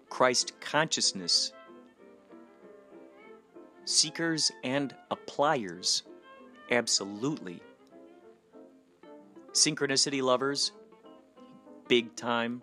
Christ 0.09 0.59
consciousness 0.59 1.53
Seekers 3.85 4.51
and 4.63 4.95
appliers, 5.09 6.03
absolutely. 6.69 7.61
Synchronicity 9.53 10.21
lovers, 10.21 10.71
big 11.87 12.15
time. 12.15 12.61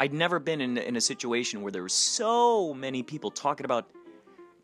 I'd 0.00 0.12
never 0.12 0.38
been 0.38 0.60
in, 0.60 0.76
in 0.76 0.96
a 0.96 1.00
situation 1.00 1.62
where 1.62 1.72
there 1.72 1.82
were 1.82 1.88
so 1.88 2.74
many 2.74 3.02
people 3.02 3.30
talking 3.30 3.64
about 3.64 3.88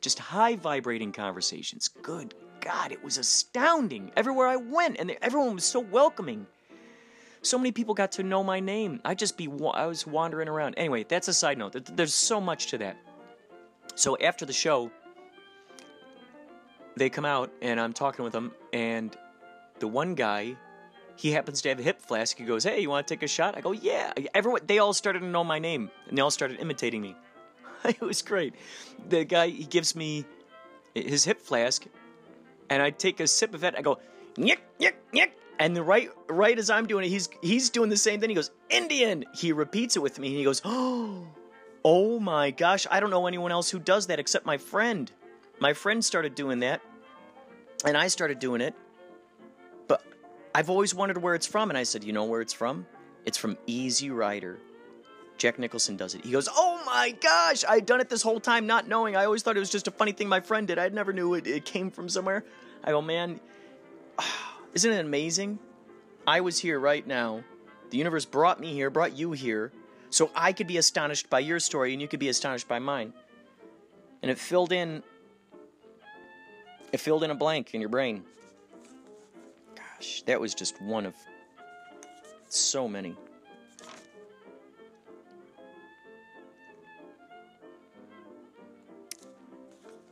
just 0.00 0.18
high 0.18 0.56
vibrating 0.56 1.12
conversations. 1.12 1.88
Good 2.02 2.34
God, 2.60 2.92
it 2.92 3.02
was 3.02 3.16
astounding. 3.16 4.10
Everywhere 4.16 4.48
I 4.48 4.56
went, 4.56 4.98
and 4.98 5.16
everyone 5.22 5.54
was 5.54 5.64
so 5.64 5.80
welcoming. 5.80 6.46
So 7.42 7.56
many 7.56 7.72
people 7.72 7.94
got 7.94 8.12
to 8.12 8.22
know 8.22 8.44
my 8.44 8.60
name. 8.60 9.00
I 9.04 9.14
just 9.14 9.38
be 9.38 9.48
I 9.72 9.86
was 9.86 10.06
wandering 10.06 10.48
around. 10.48 10.74
Anyway, 10.76 11.06
that's 11.08 11.28
a 11.28 11.32
side 11.32 11.56
note. 11.56 11.74
There's 11.96 12.12
so 12.12 12.40
much 12.40 12.66
to 12.68 12.78
that. 12.78 12.98
So 13.94 14.16
after 14.18 14.44
the 14.44 14.52
show, 14.52 14.90
they 17.00 17.08
come 17.08 17.24
out 17.24 17.50
and 17.62 17.80
I'm 17.80 17.94
talking 17.94 18.22
with 18.24 18.34
them, 18.34 18.52
and 18.74 19.16
the 19.78 19.88
one 19.88 20.14
guy 20.14 20.54
he 21.16 21.32
happens 21.32 21.62
to 21.62 21.70
have 21.70 21.80
a 21.80 21.82
hip 21.82 22.00
flask. 22.00 22.36
He 22.36 22.44
goes, 22.44 22.62
"Hey, 22.62 22.80
you 22.80 22.90
want 22.90 23.08
to 23.08 23.14
take 23.14 23.22
a 23.22 23.26
shot?" 23.26 23.56
I 23.56 23.62
go, 23.62 23.72
"Yeah." 23.72 24.12
Everyone, 24.34 24.60
they 24.66 24.78
all 24.78 24.92
started 24.92 25.20
to 25.20 25.26
know 25.26 25.42
my 25.42 25.58
name, 25.58 25.90
and 26.08 26.16
they 26.16 26.20
all 26.20 26.30
started 26.30 26.60
imitating 26.60 27.00
me. 27.00 27.16
it 27.84 28.02
was 28.02 28.20
great. 28.20 28.54
The 29.08 29.24
guy 29.24 29.48
he 29.48 29.64
gives 29.64 29.96
me 29.96 30.26
his 30.94 31.24
hip 31.24 31.40
flask, 31.40 31.86
and 32.68 32.82
I 32.82 32.90
take 32.90 33.18
a 33.20 33.26
sip 33.26 33.54
of 33.54 33.64
it. 33.64 33.74
I 33.78 33.80
go, 33.80 33.98
"Yick, 34.36 34.60
yick, 34.78 35.02
yick," 35.12 35.38
and 35.58 35.74
the 35.74 35.82
right, 35.82 36.10
right 36.28 36.58
as 36.58 36.68
I'm 36.68 36.86
doing 36.86 37.06
it, 37.06 37.08
he's 37.08 37.30
he's 37.40 37.70
doing 37.70 37.88
the 37.88 37.96
same 37.96 38.20
thing. 38.20 38.28
He 38.28 38.36
goes, 38.36 38.50
"Indian." 38.68 39.24
He 39.34 39.52
repeats 39.52 39.96
it 39.96 40.00
with 40.00 40.18
me, 40.18 40.28
and 40.28 40.36
he 40.36 40.44
goes, 40.44 40.60
"Oh, 40.66 41.26
oh 41.84 42.20
my 42.20 42.50
gosh! 42.50 42.86
I 42.90 43.00
don't 43.00 43.10
know 43.10 43.26
anyone 43.26 43.52
else 43.52 43.70
who 43.70 43.78
does 43.78 44.06
that 44.08 44.18
except 44.18 44.44
my 44.44 44.58
friend. 44.58 45.10
My 45.60 45.74
friend 45.74 46.02
started 46.02 46.34
doing 46.34 46.60
that, 46.60 46.80
and 47.84 47.96
I 47.96 48.08
started 48.08 48.38
doing 48.38 48.60
it." 48.60 48.74
But 49.88 50.04
I've 50.54 50.70
always 50.70 50.94
wondered 50.94 51.20
where 51.22 51.34
it's 51.34 51.46
from. 51.46 51.70
And 51.70 51.78
I 51.78 51.82
said, 51.82 52.04
You 52.04 52.12
know 52.12 52.24
where 52.24 52.40
it's 52.40 52.52
from? 52.52 52.86
It's 53.24 53.38
from 53.38 53.58
Easy 53.66 54.10
Rider. 54.10 54.58
Jack 55.36 55.58
Nicholson 55.58 55.96
does 55.96 56.14
it. 56.14 56.24
He 56.24 56.30
goes, 56.30 56.48
Oh 56.52 56.80
my 56.84 57.12
gosh, 57.20 57.64
I'd 57.68 57.86
done 57.86 58.00
it 58.00 58.08
this 58.08 58.22
whole 58.22 58.40
time 58.40 58.66
not 58.66 58.86
knowing. 58.86 59.16
I 59.16 59.24
always 59.24 59.42
thought 59.42 59.56
it 59.56 59.60
was 59.60 59.70
just 59.70 59.88
a 59.88 59.90
funny 59.90 60.12
thing 60.12 60.28
my 60.28 60.40
friend 60.40 60.68
did. 60.68 60.78
I 60.78 60.88
never 60.90 61.12
knew 61.12 61.34
it, 61.34 61.46
it 61.46 61.64
came 61.64 61.90
from 61.90 62.08
somewhere. 62.08 62.44
I 62.84 62.90
go, 62.90 63.00
Man, 63.00 63.40
isn't 64.74 64.92
it 64.92 65.00
amazing? 65.00 65.58
I 66.26 66.42
was 66.42 66.58
here 66.58 66.78
right 66.78 67.06
now. 67.06 67.42
The 67.88 67.98
universe 67.98 68.24
brought 68.24 68.60
me 68.60 68.72
here, 68.72 68.90
brought 68.90 69.16
you 69.16 69.32
here, 69.32 69.72
so 70.10 70.30
I 70.36 70.52
could 70.52 70.66
be 70.66 70.76
astonished 70.76 71.28
by 71.30 71.40
your 71.40 71.58
story 71.58 71.92
and 71.92 72.00
you 72.00 72.06
could 72.06 72.20
be 72.20 72.28
astonished 72.28 72.68
by 72.68 72.78
mine. 72.78 73.12
And 74.22 74.30
it 74.30 74.38
filled 74.38 74.70
in 74.70 75.02
it 76.92 76.98
filled 76.98 77.24
in 77.24 77.30
a 77.30 77.34
blank 77.34 77.74
in 77.74 77.80
your 77.80 77.90
brain 77.90 78.24
gosh, 80.00 80.22
that 80.22 80.40
was 80.40 80.54
just 80.54 80.80
one 80.80 81.06
of 81.06 81.14
so 82.48 82.88
many. 82.88 83.14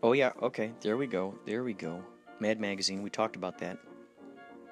Oh, 0.02 0.12
yeah, 0.12 0.32
okay, 0.42 0.72
there 0.80 0.96
we 0.96 1.06
go, 1.06 1.34
there 1.44 1.64
we 1.64 1.72
go. 1.72 2.02
Mad 2.38 2.60
Magazine, 2.60 3.02
we 3.02 3.10
talked 3.10 3.34
about 3.34 3.58
that. 3.58 3.78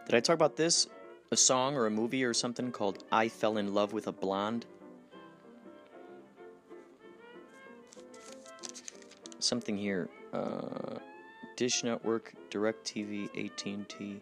Did 0.06 0.14
I 0.14 0.20
talk 0.20 0.34
about 0.34 0.56
this? 0.56 0.86
A 1.32 1.36
song 1.36 1.74
or 1.76 1.86
a 1.86 1.90
movie 1.90 2.22
or 2.22 2.32
something 2.32 2.70
called 2.70 3.02
I 3.10 3.28
Fell 3.28 3.56
in 3.56 3.74
Love 3.74 3.92
with 3.92 4.06
a 4.06 4.12
Blonde? 4.12 4.66
Something 9.40 9.76
here. 9.76 10.08
Uh, 10.32 10.98
Dish 11.56 11.82
Network, 11.82 12.34
DirecTV, 12.50 13.46
AT&T. 13.46 14.20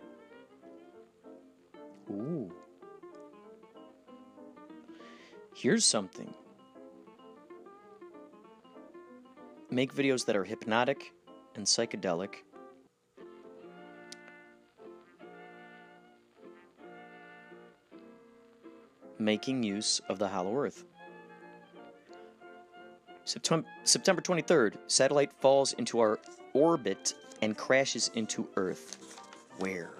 Ooh. 2.09 2.53
Here's 5.57 5.85
something. 5.85 6.33
Make 9.69 9.93
videos 9.93 10.25
that 10.27 10.37
are 10.37 10.45
hypnotic 10.45 11.13
and 11.57 11.67
psychedelic. 11.67 12.37
Making 19.19 19.65
use 19.65 20.01
of 20.09 20.21
the 20.21 20.29
hollow 20.29 20.57
earth. 20.57 20.85
September 23.25 23.67
23rd, 24.23 24.75
satellite 24.87 25.33
falls 25.41 25.73
into 25.73 25.99
our 25.99 26.21
orbit 26.53 27.15
and 27.43 27.57
crashes 27.57 28.11
into 28.15 28.49
Earth. 28.57 29.19
Where? 29.59 29.91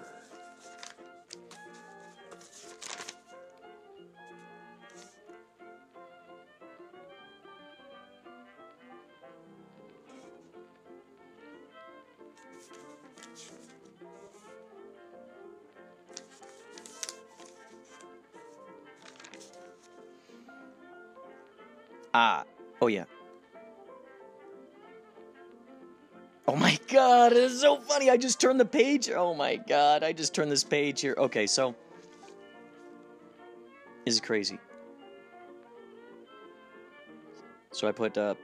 Ah, 22.17 22.45
oh 22.81 22.87
yeah. 22.87 23.03
Oh 26.47 26.55
my 26.55 26.77
god, 26.87 27.31
it 27.31 27.37
is 27.37 27.61
so 27.61 27.77
funny. 27.77 28.09
I 28.09 28.17
just 28.17 28.39
turned 28.39 28.59
the 28.59 28.65
page. 28.65 29.09
Oh 29.09 29.33
my 29.33 29.55
god, 29.55 30.03
I 30.03 30.13
just 30.13 30.35
turned 30.35 30.51
this 30.51 30.63
page 30.63 31.01
here. 31.01 31.15
Okay, 31.17 31.47
so 31.47 31.75
this 34.05 34.13
is 34.13 34.21
crazy. 34.21 34.59
So 37.71 37.87
I 37.87 37.91
put 37.91 38.17
uh, 38.17 38.35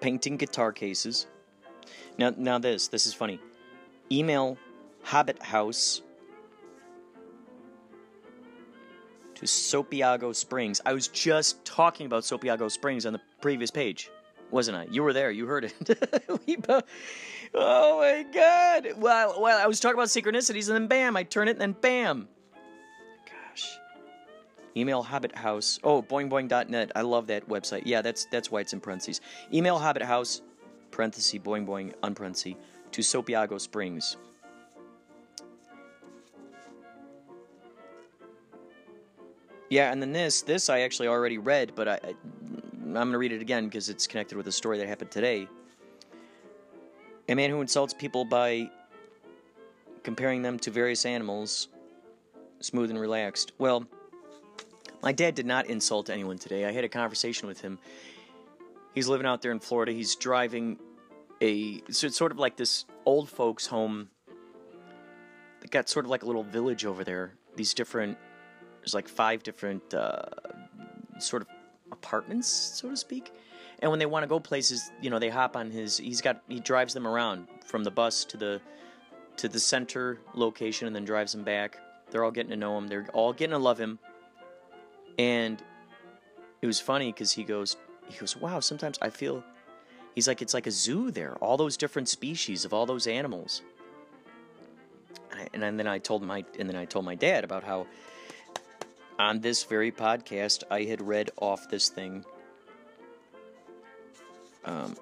painting 0.00 0.36
guitar 0.36 0.72
cases. 0.72 1.26
Now, 2.16 2.32
now 2.36 2.58
this, 2.58 2.88
this 2.88 3.06
is 3.06 3.12
funny. 3.12 3.40
Email 4.10 4.56
Hobbit 5.02 5.42
House 5.42 6.02
to 9.34 9.44
Sopiago 9.44 10.34
Springs. 10.34 10.80
I 10.86 10.94
was 10.94 11.08
just 11.08 11.64
talking 11.64 12.06
about 12.06 12.22
Sopiago 12.22 12.70
Springs 12.70 13.04
on 13.04 13.12
the 13.12 13.20
previous 13.40 13.70
page, 13.70 14.10
wasn't 14.50 14.76
I? 14.76 14.86
You 14.90 15.02
were 15.02 15.12
there. 15.12 15.30
You 15.30 15.46
heard 15.46 15.64
it. 15.64 15.74
oh 17.54 17.98
my 17.98 18.24
God! 18.32 18.88
Well, 18.96 19.40
well, 19.40 19.58
I 19.58 19.66
was 19.66 19.80
talking 19.80 19.96
about 19.96 20.08
synchronicities, 20.08 20.68
and 20.68 20.74
then 20.74 20.86
bam, 20.86 21.16
I 21.16 21.22
turn 21.22 21.48
it, 21.48 21.52
and 21.52 21.60
then 21.60 21.72
bam. 21.72 22.28
Gosh. 23.26 23.78
Email 24.76 25.02
Hobbit 25.02 25.36
House. 25.36 25.78
Oh, 25.82 26.02
boingboing.net. 26.02 26.92
I 26.94 27.02
love 27.02 27.26
that 27.28 27.48
website. 27.48 27.82
Yeah, 27.84 28.02
that's 28.02 28.26
that's 28.30 28.50
why 28.50 28.60
it's 28.60 28.72
in 28.72 28.80
parentheses. 28.80 29.20
Email 29.52 29.78
Hobbit 29.78 30.02
House, 30.02 30.42
parenthesis, 30.90 31.40
boing 31.40 31.66
boing, 31.66 31.92
unparenthesis, 32.02 32.54
to 32.92 33.02
Sopiago 33.02 33.60
Springs. 33.60 34.16
Yeah, 39.68 39.90
and 39.90 40.00
then 40.00 40.12
this, 40.12 40.42
this 40.42 40.70
I 40.70 40.80
actually 40.80 41.08
already 41.08 41.38
read, 41.38 41.72
but 41.74 41.88
I, 41.88 41.98
I 42.86 43.00
am 43.00 43.08
going 43.08 43.12
to 43.12 43.18
read 43.18 43.32
it 43.32 43.42
again 43.42 43.64
because 43.64 43.88
it's 43.88 44.06
connected 44.06 44.36
with 44.36 44.46
a 44.46 44.52
story 44.52 44.78
that 44.78 44.86
happened 44.86 45.10
today. 45.10 45.48
A 47.28 47.34
man 47.34 47.50
who 47.50 47.60
insults 47.60 47.92
people 47.92 48.24
by 48.24 48.70
comparing 50.04 50.42
them 50.42 50.56
to 50.60 50.70
various 50.70 51.04
animals, 51.04 51.68
smooth 52.60 52.90
and 52.90 53.00
relaxed. 53.00 53.52
Well, 53.58 53.84
my 55.02 55.10
dad 55.10 55.34
did 55.34 55.46
not 55.46 55.66
insult 55.66 56.10
anyone 56.10 56.38
today. 56.38 56.64
I 56.64 56.70
had 56.70 56.84
a 56.84 56.88
conversation 56.88 57.48
with 57.48 57.60
him. 57.60 57.80
He's 58.94 59.08
living 59.08 59.26
out 59.26 59.42
there 59.42 59.50
in 59.50 59.58
Florida. 59.58 59.90
He's 59.90 60.14
driving 60.14 60.78
a 61.42 61.82
so 61.90 62.06
it's 62.06 62.16
sort 62.16 62.30
of 62.30 62.38
like 62.38 62.56
this 62.56 62.84
old 63.04 63.28
folks 63.28 63.66
home. 63.66 64.08
They 65.60 65.66
got 65.68 65.88
sort 65.88 66.04
of 66.04 66.10
like 66.10 66.22
a 66.22 66.26
little 66.26 66.44
village 66.44 66.86
over 66.86 67.02
there. 67.02 67.34
These 67.56 67.74
different 67.74 68.16
there's 68.80 68.94
like 68.94 69.08
five 69.08 69.42
different 69.42 69.92
uh, 69.92 70.22
sort 71.18 71.42
of 71.42 71.48
apartments, 71.92 72.48
so 72.48 72.90
to 72.90 72.96
speak. 72.96 73.32
And 73.80 73.90
when 73.90 73.98
they 73.98 74.06
want 74.06 74.22
to 74.22 74.26
go 74.26 74.40
places, 74.40 74.90
you 75.02 75.10
know, 75.10 75.18
they 75.18 75.28
hop 75.28 75.56
on 75.56 75.70
his. 75.70 75.98
He's 75.98 76.20
got 76.20 76.42
he 76.48 76.60
drives 76.60 76.94
them 76.94 77.06
around 77.06 77.46
from 77.64 77.84
the 77.84 77.90
bus 77.90 78.24
to 78.26 78.36
the 78.36 78.60
to 79.36 79.48
the 79.48 79.60
center 79.60 80.18
location, 80.34 80.86
and 80.86 80.96
then 80.96 81.04
drives 81.04 81.32
them 81.32 81.44
back. 81.44 81.78
They're 82.10 82.24
all 82.24 82.30
getting 82.30 82.50
to 82.50 82.56
know 82.56 82.78
him. 82.78 82.88
They're 82.88 83.06
all 83.12 83.32
getting 83.32 83.52
to 83.52 83.58
love 83.58 83.78
him. 83.78 83.98
And 85.18 85.62
it 86.62 86.66
was 86.66 86.80
funny 86.80 87.12
because 87.12 87.32
he 87.32 87.44
goes, 87.44 87.76
he 88.08 88.18
goes, 88.18 88.36
wow. 88.36 88.60
Sometimes 88.60 88.98
I 89.02 89.10
feel. 89.10 89.42
He's 90.14 90.26
like, 90.26 90.40
it's 90.40 90.54
like 90.54 90.66
a 90.66 90.70
zoo 90.70 91.10
there. 91.10 91.36
All 91.36 91.58
those 91.58 91.76
different 91.76 92.08
species 92.08 92.64
of 92.64 92.72
all 92.72 92.86
those 92.86 93.06
animals. 93.06 93.60
And, 95.30 95.40
I, 95.62 95.66
and 95.68 95.78
then 95.78 95.86
I 95.86 95.98
told 95.98 96.22
my 96.22 96.44
and 96.58 96.68
then 96.68 96.76
I 96.76 96.86
told 96.86 97.04
my 97.04 97.14
dad 97.14 97.44
about 97.44 97.62
how 97.62 97.86
on 99.18 99.40
this 99.40 99.64
very 99.64 99.90
podcast, 99.90 100.64
I 100.70 100.82
had 100.82 101.00
read 101.00 101.30
off 101.38 101.68
this 101.68 101.88
thing 101.88 102.24
um, 104.64 104.96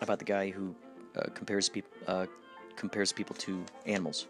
about 0.00 0.18
the 0.18 0.24
guy 0.24 0.50
who 0.50 0.74
uh, 1.16 1.28
compares 1.34 1.68
people 1.68 1.92
uh, 2.06 2.26
compares 2.76 3.12
people 3.12 3.36
to 3.36 3.64
animals. 3.86 4.26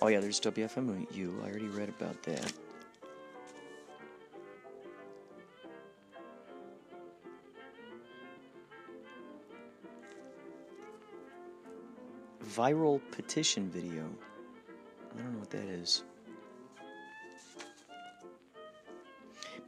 Oh 0.00 0.06
yeah, 0.06 0.20
there's 0.20 0.40
WFMU. 0.40 1.42
I 1.42 1.48
already 1.48 1.66
read 1.66 1.88
about 1.88 2.22
that. 2.22 2.52
Viral 12.58 13.00
petition 13.12 13.70
video. 13.70 14.04
I 15.14 15.22
don't 15.22 15.32
know 15.32 15.38
what 15.38 15.50
that 15.50 15.68
is. 15.68 16.02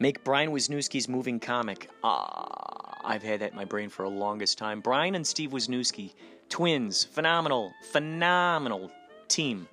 Make 0.00 0.24
Brian 0.24 0.50
Wisniewski's 0.50 1.08
moving 1.08 1.38
comic. 1.38 1.88
Ah, 2.02 2.98
I've 3.04 3.22
had 3.22 3.40
that 3.40 3.50
in 3.50 3.56
my 3.56 3.64
brain 3.64 3.90
for 3.90 4.02
a 4.02 4.08
longest 4.08 4.58
time. 4.58 4.80
Brian 4.80 5.14
and 5.14 5.24
Steve 5.24 5.50
Wisniewski 5.50 6.14
twins, 6.48 7.04
phenomenal, 7.04 7.72
phenomenal 7.92 8.90
team. 9.28 9.68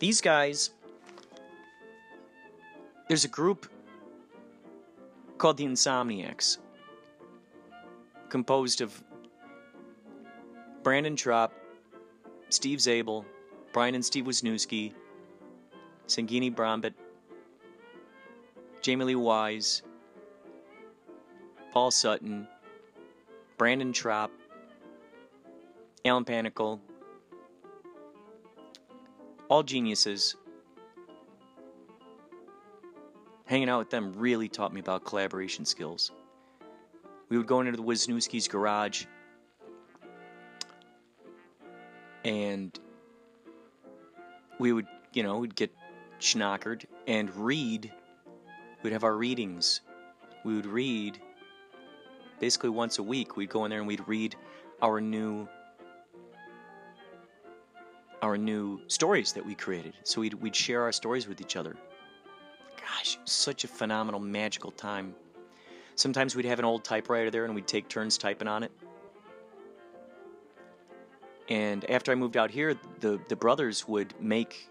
These 0.00 0.20
guys, 0.20 0.70
there's 3.08 3.24
a 3.24 3.28
group 3.28 3.70
called 5.38 5.56
the 5.56 5.64
Insomniacs, 5.64 6.58
composed 8.28 8.82
of 8.82 9.02
Brandon 10.82 11.16
Trapp, 11.16 11.52
Steve 12.50 12.80
Zabel, 12.80 13.24
Brian 13.72 13.94
and 13.94 14.04
Steve 14.04 14.24
Wisniewski, 14.24 14.92
Sangini 16.06 16.54
Brambit, 16.54 16.94
Jamie 18.82 19.04
Lee 19.04 19.14
Wise, 19.14 19.82
Paul 21.72 21.90
Sutton, 21.92 22.48
Brandon 23.56 23.92
Trapp, 23.92 24.32
Alan 26.04 26.24
Panicle, 26.24 26.80
all 29.48 29.62
geniuses. 29.62 30.34
Hanging 33.44 33.68
out 33.68 33.78
with 33.78 33.90
them 33.90 34.12
really 34.16 34.48
taught 34.48 34.72
me 34.72 34.80
about 34.80 35.04
collaboration 35.04 35.64
skills. 35.64 36.10
We 37.28 37.36
would 37.36 37.46
go 37.46 37.60
into 37.60 37.72
the 37.72 37.82
Wisniewski's 37.82 38.48
garage 38.48 39.04
and 42.24 42.78
we 44.58 44.72
would, 44.72 44.86
you 45.12 45.22
know, 45.22 45.38
we'd 45.38 45.54
get 45.54 45.72
schnockered 46.20 46.84
and 47.06 47.34
read. 47.34 47.92
We'd 48.82 48.92
have 48.92 49.04
our 49.04 49.16
readings. 49.16 49.80
We 50.44 50.54
would 50.54 50.66
read 50.66 51.18
basically 52.38 52.70
once 52.70 52.98
a 52.98 53.02
week. 53.02 53.36
We'd 53.36 53.50
go 53.50 53.64
in 53.64 53.70
there 53.70 53.78
and 53.78 53.88
we'd 53.88 54.06
read 54.06 54.36
our 54.82 55.00
new 55.00 55.48
our 58.22 58.36
new 58.36 58.80
stories 58.86 59.32
that 59.32 59.44
we 59.44 59.54
created. 59.54 59.94
So 60.04 60.20
we'd 60.20 60.34
we'd 60.34 60.56
share 60.56 60.82
our 60.82 60.92
stories 60.92 61.26
with 61.26 61.40
each 61.40 61.56
other. 61.56 61.76
Gosh, 62.76 63.18
such 63.24 63.64
a 63.64 63.68
phenomenal, 63.68 64.20
magical 64.20 64.70
time. 64.72 65.14
Sometimes 65.94 66.34
we'd 66.34 66.46
have 66.46 66.58
an 66.58 66.64
old 66.64 66.84
typewriter 66.84 67.30
there 67.30 67.44
and 67.44 67.54
we'd 67.54 67.66
take 67.66 67.88
turns 67.88 68.18
typing 68.18 68.48
on 68.48 68.62
it. 68.62 68.72
And 71.50 71.88
after 71.90 72.12
I 72.12 72.14
moved 72.14 72.36
out 72.36 72.50
here, 72.50 72.76
the 73.00 73.20
the 73.28 73.36
brothers 73.36 73.86
would 73.88 74.14
make 74.20 74.70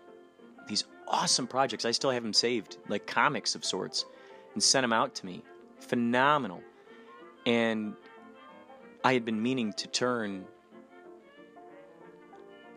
these 0.68 0.86
awesome 1.08 1.46
projects. 1.46 1.84
I 1.84 1.92
still 1.92 2.12
have 2.12 2.24
them 2.24 2.34
saved, 2.34 2.78
like 2.88 3.06
comics 3.06 3.54
of 3.54 3.66
sorts, 3.66 4.06
and 4.54 4.64
sent 4.64 4.84
them 4.84 4.94
out 4.94 5.14
to 5.16 5.26
me. 5.26 5.44
Phenomenal. 5.82 6.64
And 7.46 7.96
I 9.04 9.14
had 9.14 9.26
been 9.26 9.42
meaning 9.42 9.74
to 9.74 9.88
turn 9.88 10.46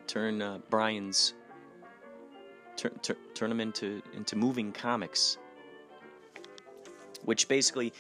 turn 0.09 0.43
uh, 0.43 0.59
Brian's 0.69 1.35
turn, 2.77 2.93
turn 3.03 3.17
turn 3.35 3.49
them 3.51 3.61
into 3.61 4.03
into 4.15 4.35
moving 4.35 4.73
comics, 4.73 5.39
which 7.25 7.47
basically, 7.47 7.93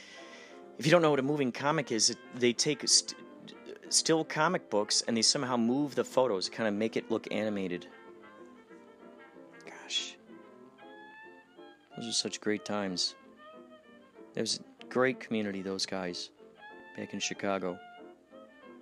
if 0.78 0.86
you 0.86 0.90
don't 0.90 1.02
know 1.02 1.10
what 1.10 1.20
a 1.20 1.22
moving 1.22 1.52
comic 1.52 1.92
is, 1.92 2.10
it, 2.10 2.18
they 2.34 2.52
take 2.52 2.86
st- 2.88 3.21
still 3.92 4.24
comic 4.24 4.70
books 4.70 5.02
and 5.06 5.16
they 5.16 5.22
somehow 5.22 5.56
move 5.56 5.94
the 5.94 6.04
photos, 6.04 6.48
kind 6.48 6.68
of 6.68 6.74
make 6.74 6.96
it 6.96 7.10
look 7.10 7.26
animated. 7.30 7.86
Gosh, 9.66 10.16
those 11.96 12.08
are 12.08 12.12
such 12.12 12.40
great 12.40 12.64
times. 12.64 13.14
There's 14.34 14.60
a 14.80 14.84
great 14.86 15.20
community, 15.20 15.62
those 15.62 15.84
guys, 15.86 16.30
back 16.96 17.12
in 17.12 17.20
Chicago. 17.20 17.78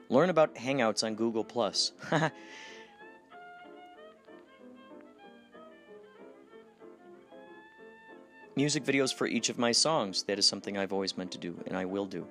Learn 0.08 0.30
about 0.30 0.54
Hangouts 0.54 1.04
on 1.04 1.14
Google 1.14 1.44
Plus. 1.44 1.92
Music 8.56 8.84
videos 8.84 9.14
for 9.14 9.26
each 9.26 9.48
of 9.48 9.58
my 9.58 9.72
songs. 9.72 10.24
That 10.24 10.38
is 10.38 10.46
something 10.46 10.76
I've 10.76 10.92
always 10.92 11.16
meant 11.16 11.32
to 11.32 11.38
do, 11.38 11.56
and 11.66 11.76
I 11.76 11.84
will 11.84 12.06
do. 12.06 12.26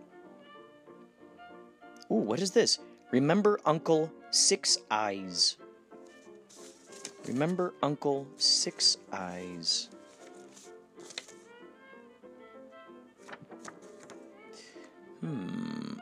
Ooh, 2.11 2.15
what 2.15 2.39
is 2.39 2.51
this? 2.51 2.79
Remember 3.11 3.59
Uncle 3.65 4.11
Six 4.31 4.77
Eyes. 4.89 5.57
Remember 7.27 7.73
Uncle 7.83 8.27
Six 8.37 8.97
Eyes. 9.11 9.89
Hmm. 15.21 15.99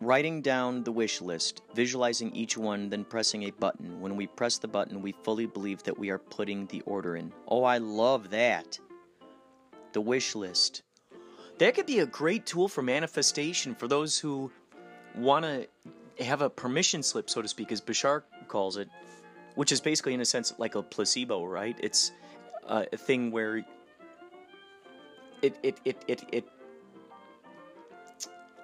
Writing 0.00 0.42
down 0.42 0.82
the 0.84 0.92
wish 0.92 1.20
list, 1.20 1.62
visualizing 1.74 2.34
each 2.34 2.58
one, 2.58 2.88
then 2.88 3.04
pressing 3.04 3.44
a 3.44 3.50
button. 3.50 4.00
When 4.00 4.16
we 4.16 4.26
press 4.26 4.58
the 4.58 4.68
button, 4.68 5.00
we 5.00 5.12
fully 5.22 5.46
believe 5.46 5.82
that 5.84 5.98
we 5.98 6.10
are 6.10 6.18
putting 6.18 6.66
the 6.66 6.82
order 6.82 7.16
in. 7.16 7.32
Oh, 7.48 7.64
I 7.64 7.78
love 7.78 8.30
that. 8.30 8.78
The 9.92 10.00
wish 10.00 10.34
list. 10.34 10.83
That 11.58 11.74
could 11.74 11.86
be 11.86 12.00
a 12.00 12.06
great 12.06 12.46
tool 12.46 12.68
for 12.68 12.82
manifestation 12.82 13.74
for 13.74 13.86
those 13.86 14.18
who 14.18 14.50
want 15.16 15.44
to 15.44 16.24
have 16.24 16.42
a 16.42 16.50
permission 16.50 17.02
slip, 17.02 17.30
so 17.30 17.42
to 17.42 17.48
speak, 17.48 17.70
as 17.70 17.80
Bashar 17.80 18.22
calls 18.48 18.76
it, 18.76 18.88
which 19.54 19.70
is 19.70 19.80
basically, 19.80 20.14
in 20.14 20.20
a 20.20 20.24
sense, 20.24 20.52
like 20.58 20.74
a 20.74 20.82
placebo, 20.82 21.44
right? 21.44 21.76
It's 21.80 22.12
uh, 22.66 22.84
a 22.92 22.96
thing 22.96 23.30
where 23.30 23.58
it, 25.42 25.56
it, 25.62 25.78
it, 25.84 26.04
it, 26.08 26.24
it 26.32 26.48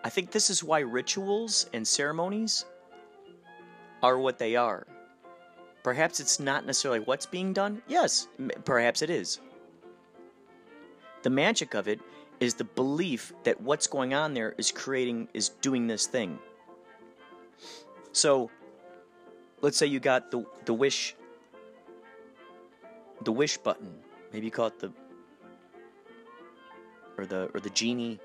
I 0.03 0.09
think 0.09 0.31
this 0.31 0.51
is 0.51 0.65
why 0.65 0.81
rituals 0.81 1.69
and 1.73 1.87
ceremonies 1.87 2.65
are 4.03 4.19
what 4.19 4.39
they 4.39 4.57
are. 4.57 4.87
Perhaps 5.83 6.21
it's 6.21 6.41
not 6.41 6.67
necessarily 6.67 7.01
what's 7.01 7.27
being 7.27 7.53
done. 7.53 7.83
Yes, 7.87 8.29
m- 8.39 8.51
perhaps 8.65 9.03
it 9.03 9.11
is. 9.11 9.41
The 11.23 11.31
magic 11.31 11.75
of 11.75 11.87
it 11.87 12.01
is 12.41 12.55
the 12.55 12.65
belief 12.65 13.33
that 13.45 13.61
what's 13.61 13.87
going 13.87 14.15
on 14.15 14.35
there 14.35 14.55
is 14.57 14.73
creating, 14.73 15.29
is 15.35 15.51
doing 15.61 15.87
this 15.87 16.07
thing. 16.07 16.39
So, 18.13 18.51
let's 19.61 19.77
say 19.77 19.87
you 19.87 20.01
got 20.01 20.31
the 20.31 20.45
the 20.65 20.75
wish, 20.75 21.15
the 23.23 23.33
wish 23.33 23.59
button. 23.59 23.95
Maybe 24.33 24.47
you 24.47 24.51
call 24.51 24.69
it 24.69 24.79
the 24.81 24.93
or 27.19 27.27
the 27.27 27.51
or 27.55 27.61
the 27.61 27.71
genie 27.71 28.19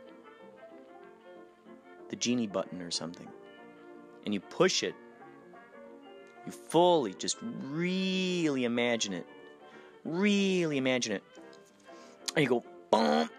the 2.09 2.16
genie 2.16 2.47
button 2.47 2.82
or 2.82 2.91
something, 2.91 3.28
and 4.26 4.34
you 4.34 4.39
push 4.39 4.84
it, 4.84 4.95
you 6.45 6.51
fully 6.51 7.13
just 7.13 7.38
really 7.41 8.63
imagine 8.63 9.13
it. 9.13 9.26
Really 10.03 10.78
imagine 10.78 11.13
it. 11.13 11.24
And 12.36 12.43
you 12.43 12.49
go, 12.49 12.63
boom. 12.91 13.30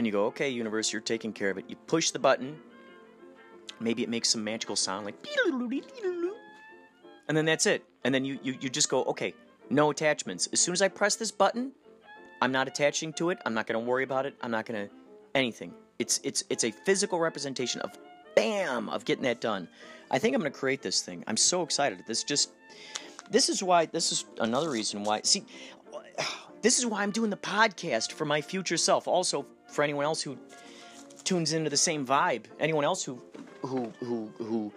And 0.00 0.06
you 0.06 0.14
go, 0.14 0.24
okay, 0.28 0.48
universe, 0.48 0.94
you're 0.94 1.02
taking 1.02 1.30
care 1.30 1.50
of 1.50 1.58
it. 1.58 1.66
You 1.68 1.76
push 1.76 2.10
the 2.10 2.18
button. 2.18 2.58
Maybe 3.80 4.02
it 4.02 4.08
makes 4.08 4.30
some 4.30 4.42
magical 4.42 4.74
sound 4.74 5.04
like. 5.04 5.14
And 7.28 7.36
then 7.36 7.44
that's 7.44 7.66
it. 7.66 7.84
And 8.02 8.14
then 8.14 8.24
you, 8.24 8.38
you, 8.42 8.56
you 8.62 8.70
just 8.70 8.88
go, 8.88 9.04
okay, 9.04 9.34
no 9.68 9.90
attachments. 9.90 10.48
As 10.54 10.60
soon 10.60 10.72
as 10.72 10.80
I 10.80 10.88
press 10.88 11.16
this 11.16 11.30
button, 11.30 11.72
I'm 12.40 12.50
not 12.50 12.66
attaching 12.66 13.12
to 13.12 13.28
it. 13.28 13.40
I'm 13.44 13.52
not 13.52 13.66
going 13.66 13.78
to 13.78 13.86
worry 13.86 14.02
about 14.02 14.24
it. 14.24 14.34
I'm 14.40 14.50
not 14.50 14.64
going 14.64 14.88
to 14.88 14.94
anything. 15.34 15.74
It's 15.98 16.18
it's 16.24 16.44
it's 16.48 16.64
a 16.64 16.70
physical 16.70 17.20
representation 17.20 17.82
of 17.82 17.90
bam 18.34 18.88
of 18.88 19.04
getting 19.04 19.24
that 19.24 19.42
done. 19.42 19.68
I 20.10 20.18
think 20.18 20.34
I'm 20.34 20.40
going 20.40 20.50
to 20.50 20.58
create 20.58 20.80
this 20.80 21.02
thing. 21.02 21.24
I'm 21.26 21.36
so 21.36 21.60
excited. 21.60 22.02
This 22.06 22.24
just 22.24 22.52
this 23.30 23.50
is 23.50 23.62
why 23.62 23.84
this 23.84 24.12
is 24.12 24.24
another 24.38 24.70
reason 24.70 25.04
why 25.04 25.20
see 25.24 25.44
this 26.62 26.78
is 26.78 26.86
why 26.86 27.02
I'm 27.02 27.10
doing 27.10 27.28
the 27.28 27.36
podcast 27.36 28.12
for 28.12 28.24
my 28.24 28.40
future 28.40 28.78
self. 28.78 29.06
Also 29.06 29.44
for 29.70 29.82
anyone 29.82 30.04
else 30.04 30.20
who 30.22 30.36
tunes 31.24 31.52
into 31.52 31.70
the 31.70 31.76
same 31.76 32.06
vibe. 32.06 32.44
Anyone 32.58 32.84
else 32.84 33.04
who 33.04 33.20
who 33.62 33.92
who 34.00 34.32
who 34.38 34.72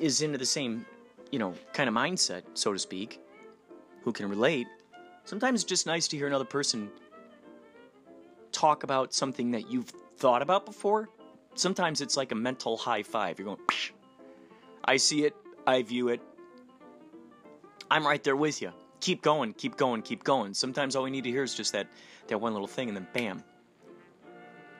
is 0.00 0.22
into 0.22 0.38
the 0.38 0.46
same, 0.46 0.84
you 1.30 1.38
know, 1.38 1.54
kind 1.72 1.88
of 1.88 1.94
mindset, 1.94 2.42
so 2.54 2.72
to 2.72 2.78
speak, 2.78 3.20
who 4.02 4.12
can 4.12 4.28
relate. 4.28 4.66
Sometimes 5.24 5.62
it's 5.62 5.68
just 5.68 5.86
nice 5.86 6.06
to 6.08 6.16
hear 6.16 6.26
another 6.26 6.44
person 6.44 6.90
talk 8.52 8.84
about 8.84 9.12
something 9.12 9.50
that 9.50 9.70
you've 9.70 9.92
thought 10.16 10.42
about 10.42 10.64
before. 10.64 11.08
Sometimes 11.54 12.00
it's 12.00 12.16
like 12.16 12.32
a 12.32 12.34
mental 12.34 12.76
high 12.76 13.02
five. 13.02 13.38
You're 13.38 13.46
going, 13.46 13.58
Psh. 13.66 13.90
I 14.84 14.96
see 14.96 15.24
it, 15.24 15.34
I 15.66 15.82
view 15.82 16.08
it. 16.08 16.20
I'm 17.90 18.06
right 18.06 18.22
there 18.22 18.36
with 18.36 18.62
you. 18.62 18.72
Keep 19.06 19.22
going, 19.22 19.52
keep 19.52 19.76
going, 19.76 20.02
keep 20.02 20.24
going. 20.24 20.52
Sometimes 20.52 20.96
all 20.96 21.04
we 21.04 21.12
need 21.12 21.22
to 21.22 21.30
hear 21.30 21.44
is 21.44 21.54
just 21.54 21.72
that, 21.74 21.86
that 22.26 22.40
one 22.40 22.52
little 22.52 22.66
thing, 22.66 22.88
and 22.88 22.96
then 22.96 23.06
bam. 23.12 23.44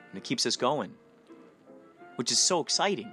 And 0.09 0.17
it 0.17 0.25
keeps 0.25 0.45
us 0.45 0.57
going, 0.57 0.93
which 2.17 2.29
is 2.29 2.37
so 2.37 2.59
exciting. 2.59 3.09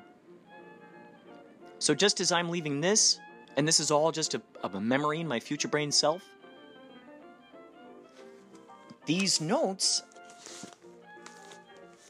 So, 1.78 1.94
just 1.94 2.18
as 2.18 2.32
I'm 2.32 2.48
leaving 2.48 2.80
this, 2.80 3.20
and 3.56 3.68
this 3.68 3.78
is 3.78 3.92
all 3.92 4.10
just 4.10 4.34
a, 4.34 4.42
a 4.64 4.80
memory 4.80 5.20
in 5.20 5.28
my 5.28 5.38
future 5.38 5.68
brain 5.68 5.92
self, 5.92 6.20
these 9.06 9.40
notes 9.40 10.02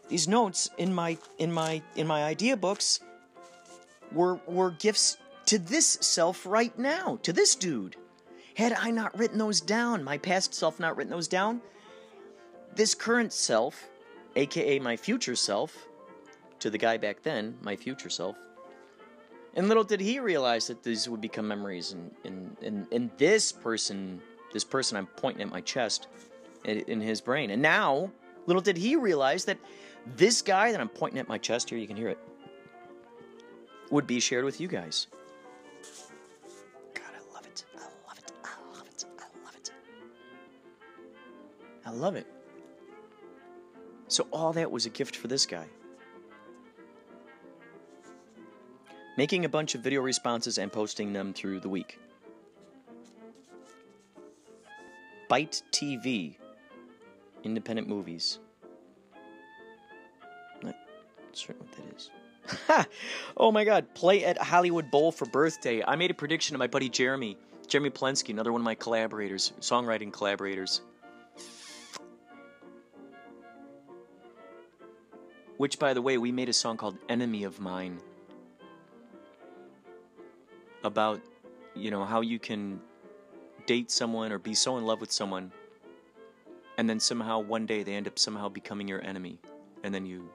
these 0.08 0.26
notes 0.26 0.70
in 0.78 0.94
my 0.94 1.18
in 1.36 1.52
my 1.52 1.82
in 1.94 2.06
my 2.06 2.24
idea 2.24 2.56
books 2.56 3.00
were 4.12 4.40
were 4.46 4.70
gifts 4.70 5.18
to 5.44 5.58
this 5.58 5.98
self 6.00 6.46
right 6.46 6.78
now, 6.78 7.18
to 7.22 7.34
this 7.34 7.54
dude. 7.54 7.96
Had 8.54 8.72
I 8.72 8.90
not 8.90 9.16
written 9.18 9.38
those 9.38 9.60
down, 9.60 10.04
my 10.04 10.18
past 10.18 10.54
self 10.54 10.78
not 10.78 10.96
written 10.96 11.10
those 11.10 11.28
down, 11.28 11.60
this 12.74 12.94
current 12.94 13.32
self, 13.32 13.90
aka 14.36 14.78
my 14.78 14.96
future 14.96 15.36
self, 15.36 15.88
to 16.60 16.70
the 16.70 16.78
guy 16.78 16.96
back 16.96 17.22
then, 17.22 17.56
my 17.62 17.76
future 17.76 18.10
self, 18.10 18.36
and 19.54 19.68
little 19.68 19.84
did 19.84 20.00
he 20.00 20.18
realize 20.18 20.66
that 20.68 20.82
these 20.82 21.08
would 21.08 21.20
become 21.20 21.46
memories, 21.48 21.92
and 21.92 22.10
and 22.24 22.56
and, 22.62 22.86
and 22.92 23.10
this 23.18 23.50
person, 23.50 24.20
this 24.52 24.64
person 24.64 24.96
I'm 24.96 25.06
pointing 25.06 25.42
at 25.42 25.50
my 25.50 25.60
chest, 25.60 26.06
in, 26.64 26.78
in 26.86 27.00
his 27.00 27.20
brain, 27.20 27.50
and 27.50 27.60
now 27.60 28.10
little 28.46 28.62
did 28.62 28.76
he 28.76 28.94
realize 28.94 29.44
that 29.46 29.58
this 30.16 30.42
guy 30.42 30.70
that 30.70 30.80
I'm 30.80 30.88
pointing 30.88 31.18
at 31.18 31.28
my 31.28 31.38
chest 31.38 31.70
here, 31.70 31.78
you 31.78 31.86
can 31.86 31.96
hear 31.96 32.08
it, 32.08 32.18
would 33.90 34.06
be 34.06 34.20
shared 34.20 34.44
with 34.44 34.60
you 34.60 34.68
guys. 34.68 35.06
I 41.86 41.90
love 41.90 42.16
it. 42.16 42.26
So 44.08 44.26
all 44.32 44.52
that 44.52 44.70
was 44.70 44.86
a 44.86 44.90
gift 44.90 45.16
for 45.16 45.28
this 45.28 45.46
guy. 45.46 45.66
Making 49.16 49.44
a 49.44 49.48
bunch 49.48 49.74
of 49.74 49.80
video 49.80 50.00
responses 50.00 50.58
and 50.58 50.72
posting 50.72 51.12
them 51.12 51.32
through 51.32 51.60
the 51.60 51.68
week. 51.68 51.98
Byte 55.30 55.62
TV, 55.70 56.36
independent 57.44 57.88
movies. 57.88 58.38
Not 60.62 60.76
certain 61.32 61.66
what 61.66 61.72
that 61.76 61.96
is. 61.96 62.10
oh 63.36 63.50
my 63.50 63.64
god, 63.64 63.86
play 63.94 64.24
at 64.24 64.36
Hollywood 64.38 64.90
Bowl 64.90 65.12
for 65.12 65.26
birthday. 65.26 65.82
I 65.86 65.96
made 65.96 66.10
a 66.10 66.14
prediction 66.14 66.54
to 66.54 66.58
my 66.58 66.66
buddy 66.66 66.88
Jeremy, 66.88 67.38
Jeremy 67.66 67.90
Plensky, 67.90 68.30
another 68.30 68.52
one 68.52 68.60
of 68.60 68.64
my 68.64 68.74
collaborators, 68.74 69.52
songwriting 69.60 70.12
collaborators. 70.12 70.82
Which, 75.56 75.78
by 75.78 75.94
the 75.94 76.02
way, 76.02 76.18
we 76.18 76.32
made 76.32 76.48
a 76.48 76.52
song 76.52 76.76
called 76.76 76.98
Enemy 77.08 77.44
of 77.44 77.60
Mine 77.60 77.98
about, 80.82 81.20
you 81.74 81.90
know, 81.90 82.04
how 82.04 82.20
you 82.20 82.38
can 82.38 82.80
date 83.66 83.90
someone 83.90 84.32
or 84.32 84.38
be 84.38 84.54
so 84.54 84.76
in 84.76 84.84
love 84.84 85.00
with 85.00 85.10
someone 85.12 85.52
and 86.76 86.88
then 86.88 86.98
somehow 86.98 87.38
one 87.38 87.66
day 87.66 87.82
they 87.82 87.94
end 87.94 88.06
up 88.06 88.18
somehow 88.18 88.48
becoming 88.48 88.88
your 88.88 89.02
enemy 89.04 89.38
and 89.82 89.94
then 89.94 90.04
you 90.04 90.28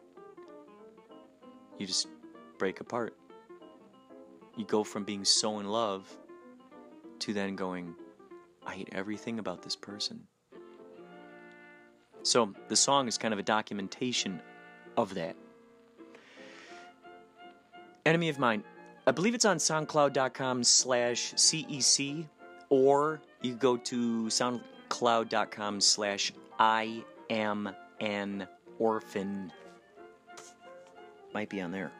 you 1.78 1.88
just 1.88 2.07
break 2.57 2.82
apart. 2.82 3.15
You 4.57 4.65
go 4.65 4.84
from 4.84 5.05
being 5.05 5.24
so 5.24 5.59
in 5.59 5.70
love 5.70 6.05
to 7.20 7.34
then 7.34 7.55
going 7.55 7.95
i 8.65 8.76
hate 8.76 8.89
everything 8.91 9.39
about 9.39 9.61
this 9.61 9.76
person. 9.76 10.22
So 12.24 12.53
the 12.67 12.76
song 12.76 13.07
is 13.07 13.17
kind 13.17 13.34
of 13.34 13.39
a 13.39 13.43
documentation 13.43 14.41
of 15.02 15.14
that 15.16 15.36
enemy 18.06 18.30
of 18.30 18.39
mine 18.39 18.64
i 19.08 19.12
believe 19.12 19.34
it's 19.34 19.45
on 19.45 19.58
soundcloud.com 19.58 20.64
slash 20.64 21.34
cec 21.34 22.26
or 22.70 23.20
you 23.41 23.56
go 23.56 23.78
to 23.78 24.26
soundcloud.com 24.26 25.82
slash 25.82 26.32
I 26.60 27.04
am 27.30 27.70
an 28.02 28.47
orphan. 28.78 29.52
Might 31.34 31.50
be 31.50 31.62
on 31.62 31.72
there. 31.72 31.91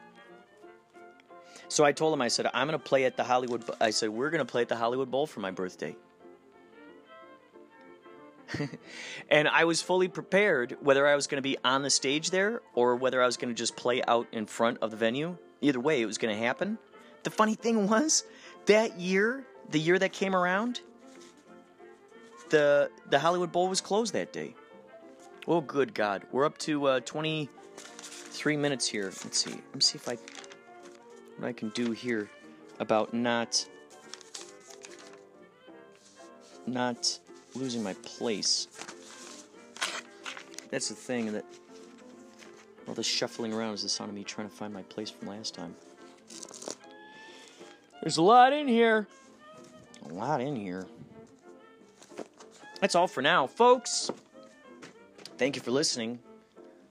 So 1.68 1.84
I 1.84 1.92
told 1.92 2.12
him, 2.12 2.20
I 2.20 2.28
said, 2.28 2.46
I'm 2.52 2.66
going 2.66 2.78
to 2.78 2.84
play 2.84 3.04
at 3.04 3.16
the 3.16 3.24
Hollywood, 3.24 3.64
I 3.80 3.90
said, 3.90 4.10
we're 4.10 4.30
going 4.30 4.44
to 4.44 4.50
play 4.50 4.62
at 4.62 4.68
the 4.68 4.76
Hollywood 4.76 5.10
Bowl 5.10 5.26
for 5.26 5.40
my 5.40 5.50
birthday. 5.50 5.96
and 9.30 9.48
I 9.48 9.64
was 9.64 9.82
fully 9.82 10.08
prepared 10.08 10.76
whether 10.80 11.06
I 11.06 11.14
was 11.14 11.26
going 11.26 11.38
to 11.38 11.42
be 11.42 11.56
on 11.64 11.82
the 11.82 11.90
stage 11.90 12.30
there 12.30 12.62
or 12.74 12.96
whether 12.96 13.22
I 13.22 13.26
was 13.26 13.36
going 13.36 13.52
to 13.52 13.58
just 13.58 13.76
play 13.76 14.02
out 14.06 14.26
in 14.32 14.46
front 14.46 14.78
of 14.82 14.90
the 14.90 14.96
venue. 14.96 15.36
Either 15.60 15.80
way, 15.80 16.00
it 16.00 16.06
was 16.06 16.18
going 16.18 16.34
to 16.34 16.40
happen. 16.42 16.78
The 17.22 17.30
funny 17.30 17.54
thing 17.54 17.88
was, 17.88 18.24
that 18.66 18.98
year, 18.98 19.44
the 19.70 19.78
year 19.78 19.98
that 19.98 20.12
came 20.12 20.34
around, 20.34 20.80
the 22.48 22.90
the 23.08 23.18
Hollywood 23.18 23.52
Bowl 23.52 23.68
was 23.68 23.80
closed 23.80 24.12
that 24.14 24.32
day. 24.32 24.54
Oh, 25.46 25.60
good 25.60 25.94
God! 25.94 26.24
We're 26.32 26.44
up 26.44 26.58
to 26.58 26.86
uh, 26.86 27.00
23 27.00 28.56
minutes 28.56 28.88
here. 28.88 29.04
Let's 29.04 29.38
see. 29.38 29.50
Let 29.50 29.74
me 29.74 29.80
see 29.80 29.96
if 29.96 30.08
I 30.08 30.16
what 31.38 31.48
I 31.48 31.52
can 31.52 31.70
do 31.70 31.92
here 31.92 32.28
about 32.78 33.14
not 33.14 33.66
not 36.66 37.18
losing 37.54 37.82
my 37.82 37.94
place. 38.02 38.68
That's 40.70 40.88
the 40.88 40.94
thing 40.94 41.32
that 41.32 41.44
all 42.86 42.94
this 42.94 43.06
shuffling 43.06 43.52
around 43.52 43.74
is 43.74 43.82
the 43.82 43.88
sound 43.88 44.10
of 44.10 44.14
me 44.14 44.24
trying 44.24 44.48
to 44.48 44.54
find 44.54 44.72
my 44.72 44.82
place 44.82 45.10
from 45.10 45.28
last 45.28 45.54
time. 45.54 45.74
There's 48.02 48.16
a 48.16 48.22
lot 48.22 48.52
in 48.52 48.66
here. 48.66 49.06
A 50.08 50.12
lot 50.12 50.40
in 50.40 50.56
here. 50.56 50.86
That's 52.80 52.94
all 52.94 53.06
for 53.06 53.20
now, 53.20 53.46
folks. 53.46 54.10
Thank 55.36 55.56
you 55.56 55.62
for 55.62 55.70
listening 55.70 56.18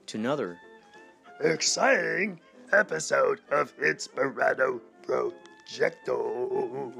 to 0.06 0.18
another 0.18 0.58
exciting 1.40 2.40
episode 2.72 3.40
of 3.50 3.76
Inspirato 3.78 4.80
Projecto. 5.70 6.98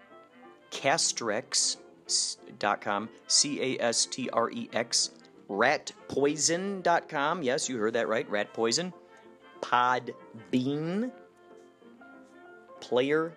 Castrex.com, 0.70 3.08
C 3.26 3.60
A 3.60 3.78
S 3.82 4.06
T 4.06 4.30
R 4.30 4.50
E 4.50 4.70
X, 4.72 5.10
Ratpoison.com, 5.48 7.42
yes, 7.42 7.68
you 7.68 7.76
heard 7.78 7.94
that 7.94 8.08
right, 8.08 8.30
Rat 8.30 8.52
Poison, 8.52 8.92
Podbean, 9.60 11.10
Player.fm, 12.80 13.34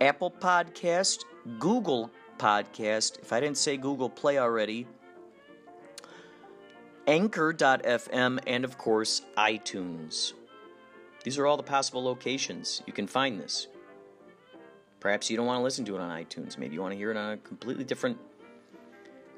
Apple 0.00 0.30
Podcast, 0.30 1.24
Google 1.58 2.10
Podcast, 2.38 3.18
if 3.20 3.32
I 3.32 3.40
didn't 3.40 3.58
say 3.58 3.76
Google 3.76 4.10
Play 4.10 4.38
already, 4.38 4.86
Anchor.fm, 7.08 8.38
and 8.46 8.64
of 8.64 8.76
course, 8.76 9.22
iTunes. 9.38 10.34
These 11.24 11.38
are 11.38 11.46
all 11.46 11.56
the 11.56 11.62
possible 11.62 12.04
locations 12.04 12.82
you 12.86 12.92
can 12.92 13.06
find 13.06 13.40
this. 13.40 13.66
Perhaps 15.00 15.30
you 15.30 15.36
don't 15.38 15.46
want 15.46 15.58
to 15.58 15.62
listen 15.62 15.86
to 15.86 15.96
it 15.96 16.00
on 16.00 16.10
iTunes. 16.10 16.58
Maybe 16.58 16.74
you 16.74 16.82
want 16.82 16.92
to 16.92 16.98
hear 16.98 17.10
it 17.10 17.16
on 17.16 17.32
a 17.32 17.36
completely 17.38 17.84
different, 17.84 18.18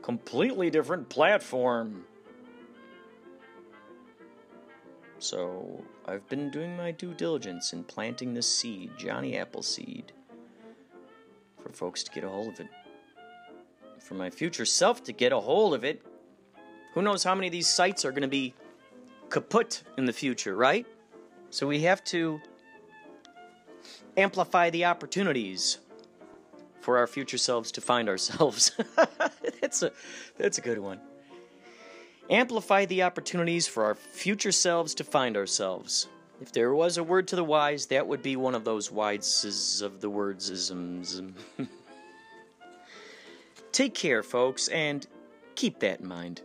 completely 0.02 0.68
different 0.68 1.09
platform. 1.09 2.05
So 5.20 5.84
I've 6.06 6.28
been 6.28 6.51
doing 6.51 6.76
my 6.76 6.90
due 6.90 7.14
diligence 7.14 7.72
in 7.72 7.84
planting 7.84 8.34
this 8.34 8.48
seed, 8.48 8.90
Johnny 8.98 9.36
Appleseed, 9.36 10.12
for 11.62 11.70
folks 11.72 12.02
to 12.02 12.10
get 12.10 12.24
a 12.24 12.28
hold 12.28 12.55
of 12.55 12.60
it. 12.60 12.68
for 14.01 14.14
my 14.14 14.28
future 14.28 14.64
self 14.64 15.05
to 15.05 15.12
get 15.12 15.30
a 15.32 15.38
hold 15.38 15.72
of 15.72 15.84
it. 15.84 16.02
Who 16.95 17.03
knows 17.03 17.23
how 17.23 17.35
many 17.35 17.47
of 17.47 17.53
these 17.53 17.69
sites 17.69 18.05
are 18.05 18.11
going 18.11 18.23
to 18.23 18.29
be 18.29 18.55
kaput 19.29 19.83
in 19.97 20.05
the 20.05 20.12
future, 20.12 20.57
right? 20.57 20.87
So 21.51 21.67
we 21.67 21.81
have 21.83 22.03
to 22.05 22.41
amplify 24.17 24.71
the 24.71 24.85
opportunities 24.85 25.79
for 26.81 26.99
our 26.99 27.07
future 27.07 27.39
selves 27.39 27.73
to 27.73 27.81
find 27.81 28.09
ourselves. 28.09 28.73
that's 29.61 29.83
a 29.83 29.93
that's 30.37 30.59
a 30.59 30.61
good 30.61 30.79
one. 30.79 31.01
Amplify 32.29 32.85
the 32.85 33.03
opportunities 33.03 33.67
for 33.67 33.85
our 33.85 33.95
future 33.95 34.53
selves 34.53 34.95
to 34.95 35.05
find 35.05 35.37
ourselves. 35.37 36.09
If 36.41 36.53
there 36.53 36.73
was 36.75 36.97
a 36.97 37.05
word 37.05 37.29
to 37.29 37.37
the 37.37 37.45
wise, 37.45 37.87
that 37.87 38.07
would 38.07 38.23
be 38.23 38.37
one 38.37 38.55
of 38.55 38.65
those 38.65 38.89
wises 38.89 39.83
of 39.83 40.01
the 40.01 40.09
words 40.09 40.49
isms. 40.49 41.21
Take 43.73 43.95
care, 43.95 44.23
folks, 44.23 44.69
and 44.69 45.07
keep 45.55 45.81
that 45.81 46.01
in 46.01 46.09
mind. 46.09 46.43